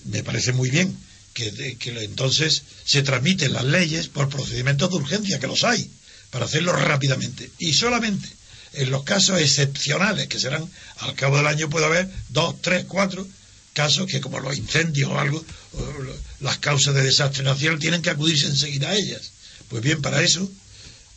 me 0.04 0.22
parece 0.22 0.52
muy 0.52 0.70
bien 0.70 0.96
que, 1.34 1.76
que 1.78 1.90
entonces 2.04 2.62
se 2.84 3.02
transmiten 3.02 3.52
las 3.52 3.64
leyes 3.64 4.08
por 4.08 4.28
procedimientos 4.28 4.90
de 4.90 4.96
urgencia, 4.96 5.38
que 5.38 5.46
los 5.46 5.64
hay, 5.64 5.90
para 6.30 6.44
hacerlo 6.44 6.72
rápidamente. 6.72 7.50
Y 7.58 7.72
solamente 7.72 8.28
en 8.74 8.90
los 8.90 9.04
casos 9.04 9.40
excepcionales, 9.40 10.28
que 10.28 10.40
serán 10.40 10.68
al 10.98 11.14
cabo 11.14 11.36
del 11.36 11.46
año, 11.46 11.68
puede 11.68 11.86
haber 11.86 12.08
dos, 12.30 12.60
tres, 12.62 12.84
cuatro 12.86 13.26
casos 13.72 14.06
que, 14.06 14.20
como 14.20 14.40
los 14.40 14.56
incendios 14.56 15.10
o 15.10 15.18
algo, 15.18 15.44
o 15.72 15.92
las 16.40 16.58
causas 16.58 16.94
de 16.94 17.02
desastre 17.02 17.42
nacional, 17.42 17.78
tienen 17.78 18.02
que 18.02 18.10
acudirse 18.10 18.46
enseguida 18.46 18.90
a 18.90 18.94
ellas. 18.96 19.30
Pues 19.68 19.82
bien, 19.82 20.02
para 20.02 20.22
eso 20.22 20.50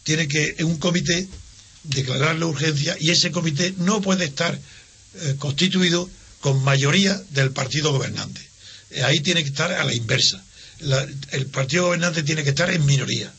tiene 0.03 0.28
que 0.28 0.56
un 0.64 0.78
comité 0.78 1.28
declarar 1.84 2.36
la 2.38 2.45
urgencia 2.45 2.95
y 2.99 3.12
ese 3.12 3.32
comité 3.32 3.74
no 3.78 4.01
puede 4.01 4.26
estar 4.26 4.58
eh, 5.22 5.36
constituido 5.39 6.10
con 6.41 6.64
mayoría 6.64 7.22
del 7.32 7.51
partido 7.51 7.91
gobernante. 7.91 8.41
Eh, 8.91 9.03
ahí 9.03 9.20
tiene 9.20 9.43
que 9.43 9.49
estar 9.49 9.72
a 9.72 9.84
la 9.84 9.93
inversa. 9.93 10.43
La- 10.80 11.08
el 11.32 11.45
partido 11.47 11.86
gobernante 11.86 12.24
tiene 12.24 12.43
que 12.43 12.49
estar 12.51 12.70
en 12.70 12.86
minoría. 12.86 13.32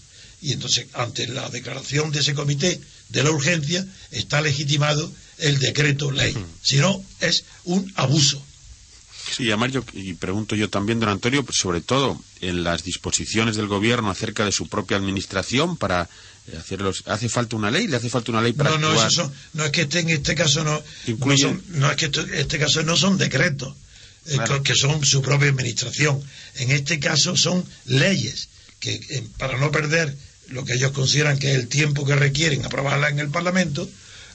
Y 0.42 0.52
entonces, 0.52 0.86
ante 0.92 1.26
la 1.28 1.48
declaración 1.48 2.12
de 2.12 2.20
ese 2.20 2.34
comité 2.34 2.80
de 3.08 3.22
la 3.22 3.30
urgencia, 3.30 3.86
está 4.10 4.40
legitimado 4.40 5.10
el 5.38 5.58
decreto 5.58 6.10
ley. 6.10 6.36
Si 6.62 6.76
no, 6.76 7.02
es 7.20 7.44
un 7.64 7.90
abuso. 7.96 8.44
Sí, 9.34 9.48
además 9.48 9.72
yo, 9.72 9.84
y 9.92 10.14
pregunto 10.14 10.54
yo 10.54 10.70
también, 10.70 11.00
don 11.00 11.08
Antonio, 11.08 11.44
pues 11.44 11.58
sobre 11.58 11.80
todo 11.80 12.20
en 12.40 12.62
las 12.64 12.84
disposiciones 12.84 13.56
del 13.56 13.66
gobierno 13.66 14.10
acerca 14.10 14.44
de 14.44 14.52
su 14.52 14.68
propia 14.68 14.96
administración 14.96 15.76
para 15.76 16.08
eh, 16.52 16.56
hacerlos. 16.58 17.02
¿Hace 17.06 17.28
falta 17.28 17.56
una 17.56 17.70
ley? 17.70 17.86
¿Le 17.88 17.96
hace 17.96 18.08
falta 18.08 18.30
una 18.30 18.40
ley 18.42 18.52
para 18.52 18.70
No, 18.70 18.78
no, 18.78 18.88
actuar? 18.90 19.10
son- 19.10 19.32
no 19.54 19.64
es 19.64 19.70
que 19.72 19.82
este, 19.82 19.98
en 20.00 20.10
este 20.10 20.34
caso 20.34 20.62
no, 20.64 20.80
no, 21.18 21.36
son- 21.36 21.62
no 21.70 21.90
es 21.90 21.96
que 21.96 22.04
esto- 22.06 22.24
este 22.32 22.58
caso 22.58 22.82
no 22.84 22.96
son 22.96 23.18
decretos 23.18 23.74
eh, 24.26 24.34
Claro. 24.36 24.62
que 24.62 24.74
son 24.74 25.04
su 25.04 25.22
propia 25.22 25.48
administración. 25.50 26.20
En 26.56 26.70
este 26.72 26.98
caso 27.00 27.36
son 27.36 27.64
leyes 27.84 28.48
que 28.80 28.94
eh, 28.94 29.24
para 29.38 29.56
no 29.58 29.70
perder 29.70 30.16
lo 30.48 30.64
que 30.64 30.74
ellos 30.74 30.92
consideran 30.92 31.38
que 31.38 31.50
es 31.52 31.56
el 31.58 31.68
tiempo 31.68 32.04
que 32.04 32.14
requieren 32.16 32.64
aprobarla 32.64 33.08
en 33.08 33.18
el 33.18 33.28
Parlamento, 33.30 33.88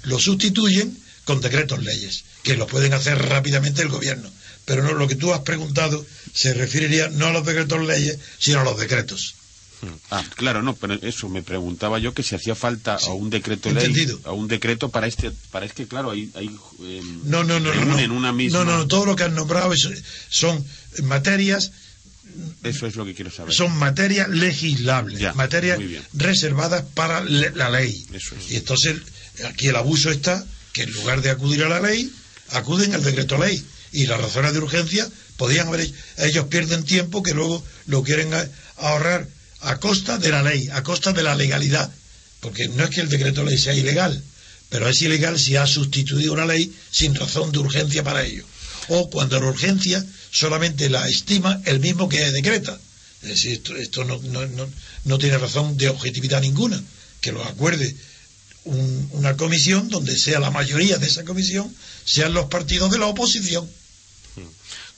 lo 0.03 0.19
sustituyen 0.19 0.97
con 1.23 1.39
decretos 1.39 1.81
leyes, 1.83 2.23
que 2.43 2.57
lo 2.57 2.67
pueden 2.67 2.93
hacer 2.93 3.17
rápidamente 3.19 3.81
el 3.81 3.89
gobierno. 3.89 4.29
Pero 4.65 4.83
no, 4.83 4.93
lo 4.93 5.07
que 5.07 5.15
tú 5.15 5.33
has 5.33 5.41
preguntado 5.41 6.05
se 6.33 6.53
referiría 6.53 7.09
no 7.09 7.27
a 7.27 7.31
los 7.31 7.45
decretos 7.45 7.85
leyes, 7.85 8.17
sino 8.39 8.61
a 8.61 8.63
los 8.63 8.77
decretos. 8.79 9.35
Ah, 10.11 10.23
claro, 10.35 10.61
no, 10.61 10.75
pero 10.75 10.93
eso 11.01 11.27
me 11.27 11.41
preguntaba 11.41 11.97
yo 11.97 12.13
que 12.13 12.21
si 12.21 12.35
hacía 12.35 12.53
falta 12.53 12.97
a 13.01 13.13
un 13.13 13.31
decreto 13.31 13.71
ley, 13.71 13.85
entendido. 13.85 14.19
a 14.25 14.31
un 14.31 14.47
decreto 14.47 14.89
para 14.89 15.07
este, 15.07 15.31
para 15.49 15.65
es 15.65 15.73
que 15.73 15.87
claro, 15.87 16.11
hay, 16.11 16.29
hay 16.35 16.51
eh, 16.83 17.01
No, 17.23 17.43
no, 17.43 17.59
no, 17.59 17.73
no. 17.73 17.85
no. 18.07 18.13
una 18.15 18.31
misma. 18.31 18.59
No, 18.59 18.65
no, 18.65 18.77
no, 18.77 18.87
todo 18.87 19.07
lo 19.07 19.15
que 19.15 19.23
han 19.23 19.33
nombrado 19.33 19.73
es- 19.73 19.89
son 20.29 20.63
materias 21.01 21.71
Eso 22.63 22.85
es 22.85 22.95
lo 22.95 23.05
que 23.05 23.15
quiero 23.15 23.31
saber. 23.31 23.55
son 23.55 23.75
materias 23.75 24.29
legislables, 24.29 25.19
Ya, 25.19 25.33
materias 25.33 25.79
reservadas 26.13 26.83
para 26.93 27.21
le- 27.23 27.49
la 27.55 27.71
ley. 27.71 28.05
Eso 28.13 28.35
es. 28.35 28.51
Y 28.51 28.57
entonces 28.57 28.97
aquí 29.45 29.69
el 29.69 29.75
abuso 29.77 30.11
está 30.11 30.45
que 30.73 30.83
en 30.83 30.93
lugar 30.93 31.23
de 31.23 31.31
acudir 31.31 31.63
a 31.63 31.69
la 31.69 31.81
ley, 31.81 32.11
acuden 32.51 32.93
al 32.93 33.03
decreto 33.03 33.35
ley. 33.39 33.65
Y 33.93 34.05
las 34.05 34.21
razones 34.21 34.53
de 34.53 34.59
urgencia 34.59 35.09
podían 35.37 35.67
haber 35.67 35.91
ellos 36.17 36.45
pierden 36.47 36.83
tiempo 36.83 37.23
que 37.23 37.33
luego 37.33 37.63
lo 37.87 38.03
quieren 38.03 38.31
ahorrar 38.77 39.27
a 39.61 39.77
costa 39.79 40.17
de 40.17 40.29
la 40.29 40.41
ley, 40.43 40.69
a 40.71 40.81
costa 40.83 41.11
de 41.13 41.23
la 41.23 41.35
legalidad. 41.35 41.91
Porque 42.39 42.67
no 42.69 42.83
es 42.83 42.89
que 42.89 43.01
el 43.01 43.09
decreto 43.09 43.43
ley 43.43 43.57
sea 43.57 43.73
ilegal, 43.75 44.23
pero 44.69 44.87
es 44.89 45.01
ilegal 45.01 45.37
si 45.39 45.55
ha 45.57 45.67
sustituido 45.67 46.33
una 46.33 46.45
ley 46.45 46.73
sin 46.91 47.13
razón 47.15 47.51
de 47.51 47.59
urgencia 47.59 48.03
para 48.03 48.23
ello. 48.23 48.45
O 48.87 49.09
cuando 49.09 49.39
la 49.39 49.47
urgencia 49.47 50.03
solamente 50.31 50.89
la 50.89 51.07
estima 51.07 51.61
el 51.65 51.79
mismo 51.79 52.09
que 52.09 52.31
decreta. 52.31 52.79
Es 53.21 53.29
decir, 53.29 53.61
esto, 53.77 54.03
no, 54.03 54.17
no, 54.23 54.47
no, 54.47 54.67
no 55.05 55.17
tiene 55.19 55.37
razón 55.37 55.77
de 55.77 55.89
objetividad 55.89 56.41
ninguna. 56.41 56.81
Que 57.19 57.31
lo 57.31 57.43
acuerde 57.43 57.95
un- 58.63 59.09
una 59.13 59.37
comisión 59.37 59.89
donde 59.89 60.17
sea 60.17 60.39
la 60.39 60.49
mayoría 60.49 60.97
de 60.97 61.05
esa 61.07 61.23
comisión, 61.23 61.71
sean 62.05 62.33
los 62.33 62.45
partidos 62.47 62.91
de 62.91 62.97
la 62.97 63.05
oposición. 63.07 63.69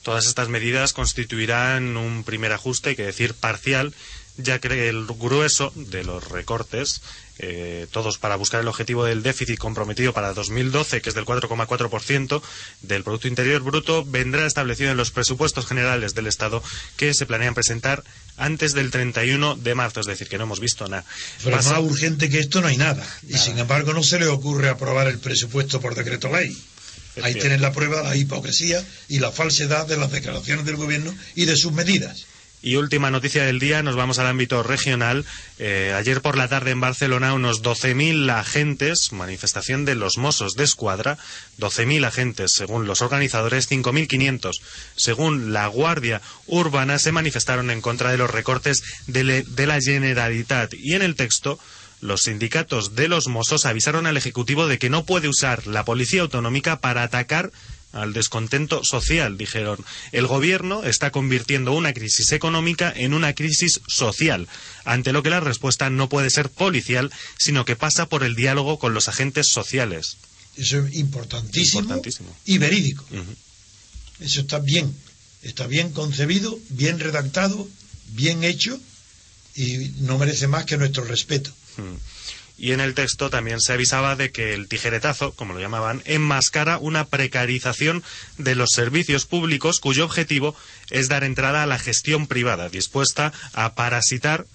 Todas 0.04 0.26
estas 0.26 0.48
medidas 0.48 0.92
constituirán 0.92 1.96
un 1.96 2.22
primer 2.24 2.52
ajuste, 2.52 2.90
hay 2.90 2.96
que 2.96 3.02
decir 3.06 3.34
parcial, 3.34 3.92
ya 4.36 4.58
que 4.60 4.88
el 4.88 5.06
grueso 5.06 5.72
de 5.74 6.04
los 6.04 6.28
recortes, 6.28 7.00
eh, 7.38 7.86
todos 7.90 8.18
para 8.18 8.36
buscar 8.36 8.60
el 8.60 8.68
objetivo 8.68 9.04
del 9.04 9.22
déficit 9.22 9.58
comprometido 9.58 10.12
para 10.12 10.34
2012, 10.34 11.00
que 11.00 11.08
es 11.08 11.14
del 11.14 11.24
4,4% 11.24 12.42
del 12.82 13.02
Producto 13.02 13.28
Interior 13.28 13.62
Bruto, 13.62 14.04
vendrá 14.04 14.46
establecido 14.46 14.90
en 14.90 14.96
los 14.96 15.10
presupuestos 15.10 15.66
generales 15.66 16.14
del 16.14 16.26
Estado 16.26 16.62
que 16.96 17.14
se 17.14 17.26
planean 17.26 17.54
presentar 17.54 18.04
antes 18.36 18.72
del 18.74 18.90
31 18.90 19.56
de 19.56 19.74
marzo, 19.74 20.00
es 20.00 20.06
decir, 20.06 20.28
que 20.28 20.36
no 20.38 20.44
hemos 20.44 20.60
visto 20.60 20.86
nada. 20.88 21.04
Pero 21.42 21.56
Pasa- 21.56 21.80
más 21.80 21.80
urgente 21.90 22.28
que 22.28 22.40
esto 22.40 22.60
no 22.60 22.66
hay 22.68 22.76
nada. 22.76 23.06
Y 23.28 23.38
sin 23.38 23.58
embargo 23.58 23.92
no 23.94 24.02
se 24.02 24.18
le 24.18 24.26
ocurre 24.26 24.68
aprobar 24.68 25.06
el 25.08 25.18
presupuesto 25.18 25.80
por 25.80 25.94
decreto 25.94 26.28
ley. 26.28 26.56
Ahí 27.22 27.34
tienen 27.34 27.60
la 27.60 27.72
prueba 27.72 28.02
la 28.02 28.16
hipocresía 28.16 28.84
y 29.08 29.20
la 29.20 29.30
falsedad 29.30 29.86
de 29.86 29.96
las 29.96 30.10
declaraciones 30.10 30.64
del 30.64 30.76
gobierno 30.76 31.14
y 31.34 31.44
de 31.44 31.56
sus 31.56 31.72
medidas. 31.72 32.26
Y 32.64 32.76
última 32.76 33.10
noticia 33.10 33.44
del 33.44 33.58
día, 33.58 33.82
nos 33.82 33.94
vamos 33.94 34.18
al 34.18 34.26
ámbito 34.26 34.62
regional. 34.62 35.26
Eh, 35.58 35.92
ayer 35.94 36.22
por 36.22 36.38
la 36.38 36.48
tarde 36.48 36.70
en 36.70 36.80
Barcelona 36.80 37.34
unos 37.34 37.62
12.000 37.62 38.30
agentes, 38.32 39.12
manifestación 39.12 39.84
de 39.84 39.94
los 39.94 40.16
Mossos 40.16 40.54
de 40.54 40.64
Escuadra, 40.64 41.18
12.000 41.58 42.06
agentes 42.06 42.54
según 42.54 42.86
los 42.86 43.02
organizadores, 43.02 43.70
5.500 43.70 44.52
según 44.96 45.52
la 45.52 45.66
Guardia 45.66 46.22
Urbana, 46.46 46.98
se 46.98 47.12
manifestaron 47.12 47.70
en 47.70 47.82
contra 47.82 48.10
de 48.10 48.16
los 48.16 48.30
recortes 48.30 48.82
de 49.06 49.66
la 49.66 49.78
Generalitat. 49.78 50.72
Y 50.72 50.94
en 50.94 51.02
el 51.02 51.16
texto, 51.16 51.58
los 52.04 52.24
sindicatos 52.24 52.94
de 52.94 53.08
los 53.08 53.28
Mossos 53.28 53.64
avisaron 53.64 54.06
al 54.06 54.18
Ejecutivo 54.18 54.66
de 54.66 54.78
que 54.78 54.90
no 54.90 55.06
puede 55.06 55.26
usar 55.26 55.66
la 55.66 55.86
Policía 55.86 56.20
Autonómica 56.20 56.78
para 56.80 57.02
atacar 57.02 57.50
al 57.92 58.12
descontento 58.12 58.84
social, 58.84 59.38
dijeron. 59.38 59.82
El 60.12 60.26
gobierno 60.26 60.82
está 60.84 61.10
convirtiendo 61.10 61.72
una 61.72 61.94
crisis 61.94 62.32
económica 62.32 62.92
en 62.94 63.14
una 63.14 63.32
crisis 63.32 63.80
social, 63.86 64.48
ante 64.84 65.14
lo 65.14 65.22
que 65.22 65.30
la 65.30 65.40
respuesta 65.40 65.88
no 65.88 66.10
puede 66.10 66.28
ser 66.28 66.50
policial, 66.50 67.10
sino 67.38 67.64
que 67.64 67.74
pasa 67.74 68.06
por 68.06 68.22
el 68.22 68.34
diálogo 68.36 68.78
con 68.78 68.92
los 68.92 69.08
agentes 69.08 69.48
sociales. 69.48 70.18
Eso 70.58 70.84
es 70.84 70.94
importantísimo, 70.96 71.80
Importantísimo. 71.80 72.36
y 72.44 72.58
verídico. 72.58 73.06
Eso 74.20 74.42
está 74.42 74.58
bien. 74.58 74.94
Está 75.42 75.66
bien 75.66 75.90
concebido, 75.90 76.58
bien 76.68 77.00
redactado, 77.00 77.66
bien 78.08 78.44
hecho 78.44 78.78
y 79.56 79.90
no 80.00 80.18
merece 80.18 80.48
más 80.48 80.66
que 80.66 80.76
nuestro 80.76 81.04
respeto. 81.04 81.50
Mm. 81.76 81.96
Y 82.56 82.70
en 82.70 82.78
el 82.80 82.94
texto 82.94 83.30
también 83.30 83.60
se 83.60 83.72
avisaba 83.72 84.14
de 84.14 84.30
que 84.30 84.54
el 84.54 84.68
tijeretazo, 84.68 85.32
como 85.32 85.54
lo 85.54 85.60
llamaban, 85.60 86.02
enmascara 86.04 86.78
una 86.78 87.04
precarización 87.06 88.04
de 88.38 88.54
los 88.54 88.70
servicios 88.70 89.26
públicos 89.26 89.80
cuyo 89.80 90.04
objetivo 90.04 90.54
es 90.90 91.08
dar 91.08 91.24
entrada 91.24 91.64
a 91.64 91.66
la 91.66 91.80
gestión 91.80 92.28
privada, 92.28 92.68
dispuesta 92.68 93.32
a 93.54 93.74
parasitar 93.74 94.46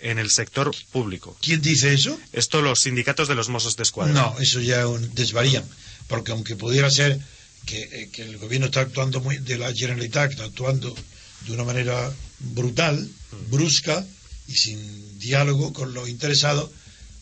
en 0.00 0.18
el 0.18 0.30
sector 0.30 0.74
público. 0.90 1.36
¿Quién 1.42 1.60
dice 1.60 1.92
eso? 1.92 2.18
Esto 2.32 2.62
los 2.62 2.80
sindicatos 2.80 3.28
de 3.28 3.34
los 3.34 3.50
Mossos 3.50 3.76
de 3.76 3.82
Escuadra. 3.82 4.14
No, 4.14 4.36
eso 4.40 4.60
ya 4.60 4.86
un- 4.88 5.14
desvarían, 5.14 5.64
porque 6.08 6.32
aunque 6.32 6.56
pudiera 6.56 6.90
ser 6.90 7.18
que, 7.66 7.82
eh, 7.82 8.08
que 8.10 8.22
el 8.22 8.38
gobierno 8.38 8.66
está 8.66 8.80
actuando 8.80 9.20
muy, 9.20 9.36
de 9.36 9.58
la 9.58 9.72
Generalitat 9.72 10.30
está 10.32 10.44
actuando 10.44 10.94
de 11.46 11.52
una 11.52 11.64
manera 11.64 12.10
brutal, 12.40 13.06
brusca 13.50 14.04
y 14.48 14.54
sin 14.56 15.18
diálogo 15.18 15.72
con 15.72 15.94
los 15.94 16.08
interesados, 16.08 16.70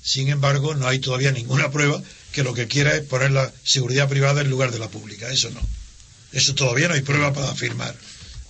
sin 0.02 0.28
embargo 0.28 0.74
no 0.74 0.88
hay 0.88 0.98
todavía 0.98 1.30
ninguna 1.32 1.70
prueba 1.70 2.02
que 2.32 2.42
lo 2.42 2.54
que 2.54 2.66
quiera 2.66 2.96
es 2.96 3.02
poner 3.02 3.30
la 3.30 3.52
seguridad 3.64 4.08
privada 4.08 4.40
en 4.40 4.50
lugar 4.50 4.72
de 4.72 4.78
la 4.78 4.88
pública, 4.88 5.30
eso 5.30 5.50
no. 5.50 5.60
Eso 6.32 6.54
todavía 6.54 6.88
no 6.88 6.94
hay 6.94 7.02
prueba 7.02 7.32
para 7.32 7.50
afirmar 7.50 7.94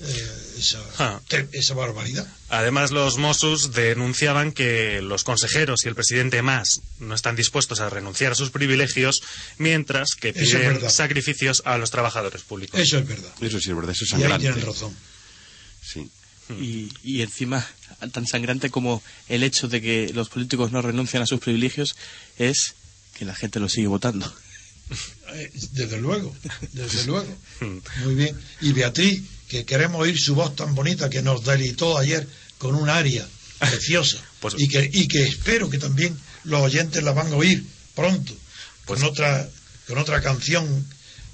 eh, 0.04 0.30
esa, 0.58 0.80
Ah. 0.98 1.20
te- 1.28 1.48
esa 1.52 1.74
barbaridad. 1.74 2.26
Además, 2.48 2.90
los 2.90 3.18
Mossos 3.18 3.72
denunciaban 3.72 4.50
que 4.52 5.00
los 5.00 5.22
consejeros 5.22 5.84
y 5.84 5.88
el 5.88 5.94
presidente 5.94 6.42
más 6.42 6.80
no 6.98 7.14
están 7.14 7.36
dispuestos 7.36 7.78
a 7.80 7.88
renunciar 7.90 8.32
a 8.32 8.34
sus 8.34 8.50
privilegios, 8.50 9.22
mientras 9.58 10.14
que 10.16 10.30
es 10.30 10.34
piden 10.34 10.90
sacrificios 10.90 11.62
a 11.66 11.78
los 11.78 11.90
trabajadores 11.92 12.42
públicos. 12.42 12.80
Eso 12.80 12.98
es 12.98 13.06
verdad. 13.06 13.32
Eso 13.40 13.60
sí 13.60 13.70
es 13.70 13.76
verdad, 13.76 13.92
eso 13.92 14.04
es 14.04 14.10
Y 14.10 14.14
ahí 14.14 14.20
sangrante. 14.22 14.46
tienen 14.48 14.66
razón. 14.66 14.96
Sí. 15.84 16.10
Y, 16.50 16.90
y 17.02 17.22
encima, 17.22 17.66
tan 18.12 18.26
sangrante 18.26 18.68
como 18.70 19.02
el 19.28 19.42
hecho 19.42 19.68
de 19.68 19.80
que 19.80 20.10
los 20.14 20.28
políticos 20.28 20.70
no 20.72 20.82
renuncian 20.82 21.22
a 21.22 21.26
sus 21.26 21.40
privilegios 21.40 21.94
es 22.38 22.74
que 23.16 23.24
la 23.24 23.34
gente 23.34 23.60
los 23.60 23.72
sigue 23.72 23.86
votando. 23.86 24.30
Eh, 25.34 25.50
Desde 25.72 25.98
luego, 25.98 26.34
desde 26.72 27.04
luego. 27.06 27.34
Muy 28.04 28.14
bien. 28.14 28.36
Y 28.60 28.72
Beatriz, 28.72 29.22
que 29.48 29.64
queremos 29.64 30.00
oír 30.02 30.18
su 30.20 30.34
voz 30.34 30.54
tan 30.54 30.74
bonita 30.74 31.08
que 31.08 31.22
nos 31.22 31.44
deleitó 31.44 31.96
ayer 31.96 32.26
con 32.58 32.74
un 32.74 32.88
aria 32.90 33.26
preciosa. 33.58 34.18
Pues- 34.42 34.54
y, 34.58 34.66
que, 34.66 34.90
y 34.92 35.06
que 35.06 35.22
espero 35.22 35.70
que 35.70 35.78
también 35.78 36.18
los 36.44 36.60
oyentes 36.60 37.00
la 37.04 37.12
van 37.12 37.28
a 37.32 37.36
oír 37.36 37.64
pronto, 37.94 38.34
Pues- 38.84 39.00
con, 39.00 39.08
otra, 39.08 39.48
con 39.86 39.98
otra 39.98 40.20
canción. 40.20 40.84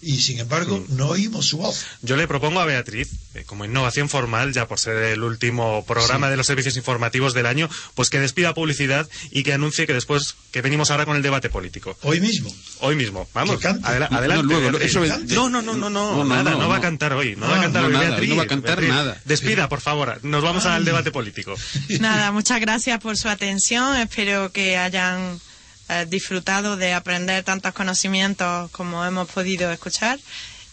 Y 0.00 0.20
sin 0.20 0.38
embargo, 0.38 0.84
no 0.90 1.08
oímos 1.08 1.46
su 1.46 1.58
voz. 1.58 1.84
Yo 2.02 2.16
le 2.16 2.28
propongo 2.28 2.60
a 2.60 2.64
Beatriz, 2.64 3.08
eh, 3.34 3.42
como 3.44 3.64
innovación 3.64 4.08
formal, 4.08 4.52
ya 4.52 4.68
por 4.68 4.78
ser 4.78 4.96
el 4.96 5.22
último 5.24 5.84
programa 5.86 6.30
de 6.30 6.36
los 6.36 6.46
servicios 6.46 6.76
informativos 6.76 7.34
del 7.34 7.46
año, 7.46 7.68
pues 7.94 8.08
que 8.08 8.20
despida 8.20 8.54
publicidad 8.54 9.08
y 9.32 9.42
que 9.42 9.52
anuncie 9.52 9.86
que 9.86 9.94
después, 9.94 10.36
que 10.52 10.62
venimos 10.62 10.90
ahora 10.92 11.04
con 11.04 11.16
el 11.16 11.22
debate 11.22 11.50
político. 11.50 11.96
Hoy 12.02 12.20
mismo. 12.20 12.54
Hoy 12.80 12.94
mismo. 12.94 13.28
Vamos, 13.34 13.56
Que 13.56 13.62
cante. 13.62 13.86
adela- 13.88 14.08
No, 14.10 14.18
adelante. 14.18 14.44
luego, 14.44 14.70
Beatriz. 14.70 14.90
eso 14.90 15.02
es- 15.04 15.24
no, 15.24 15.48
no, 15.48 15.62
no, 15.62 15.74
no, 15.74 15.90
no, 15.90 16.16
No, 16.16 16.24
no, 16.24 16.24
nada, 16.24 16.50
no, 16.52 16.58
no, 16.60 16.68
va 16.68 16.74
a 16.76 16.78
no. 16.78 16.82
cantar 16.82 17.12
hoy. 17.14 17.34
No 17.34 17.46
Ah, 17.46 17.50
va 17.50 17.56
a 17.58 17.62
cantar 17.62 17.82
no, 17.82 17.88
hoy, 17.88 17.94
nada, 17.94 18.08
Beatriz. 18.10 18.28
no 18.30 18.36
va 18.36 18.42
a 18.42 18.46
cantar 18.46 18.80
Beatriz, 18.80 18.88
nada. 18.90 19.20
Despida, 19.24 19.68
por 19.68 19.80
favor. 19.80 20.20
Nos 20.22 20.42
vamos 20.44 20.64
al 20.66 20.84
debate 20.84 21.10
político. 21.10 21.54
Nada, 21.98 22.30
muchas 22.32 22.60
gracias 22.60 23.00
por 23.00 23.16
su 23.16 23.28
atención. 23.28 23.96
Espero 23.96 24.52
que 24.52 24.76
hayan 24.76 25.40
eh, 25.88 26.06
disfrutado 26.08 26.76
de 26.76 26.92
aprender 26.94 27.42
tantos 27.44 27.72
conocimientos 27.72 28.70
como 28.70 29.04
hemos 29.04 29.28
podido 29.28 29.70
escuchar. 29.72 30.18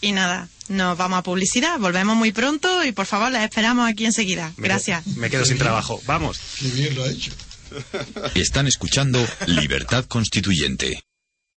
Y 0.00 0.12
nada, 0.12 0.48
nos 0.68 0.96
vamos 0.98 1.18
a 1.18 1.22
publicidad. 1.22 1.78
Volvemos 1.78 2.16
muy 2.16 2.30
pronto 2.32 2.84
y 2.84 2.92
por 2.92 3.06
favor 3.06 3.32
les 3.32 3.42
esperamos 3.42 3.88
aquí 3.88 4.04
enseguida. 4.04 4.52
Me- 4.56 4.68
Gracias. 4.68 5.06
Me 5.06 5.30
quedo 5.30 5.44
sin 5.44 5.58
trabajo. 5.58 6.00
Vamos. 6.06 6.38
Qué 6.60 6.68
bien 6.68 6.94
lo 6.94 7.04
ha 7.04 7.08
hecho. 7.08 7.32
Están 8.34 8.66
escuchando 8.66 9.26
Libertad 9.46 10.04
Constituyente. 10.04 11.02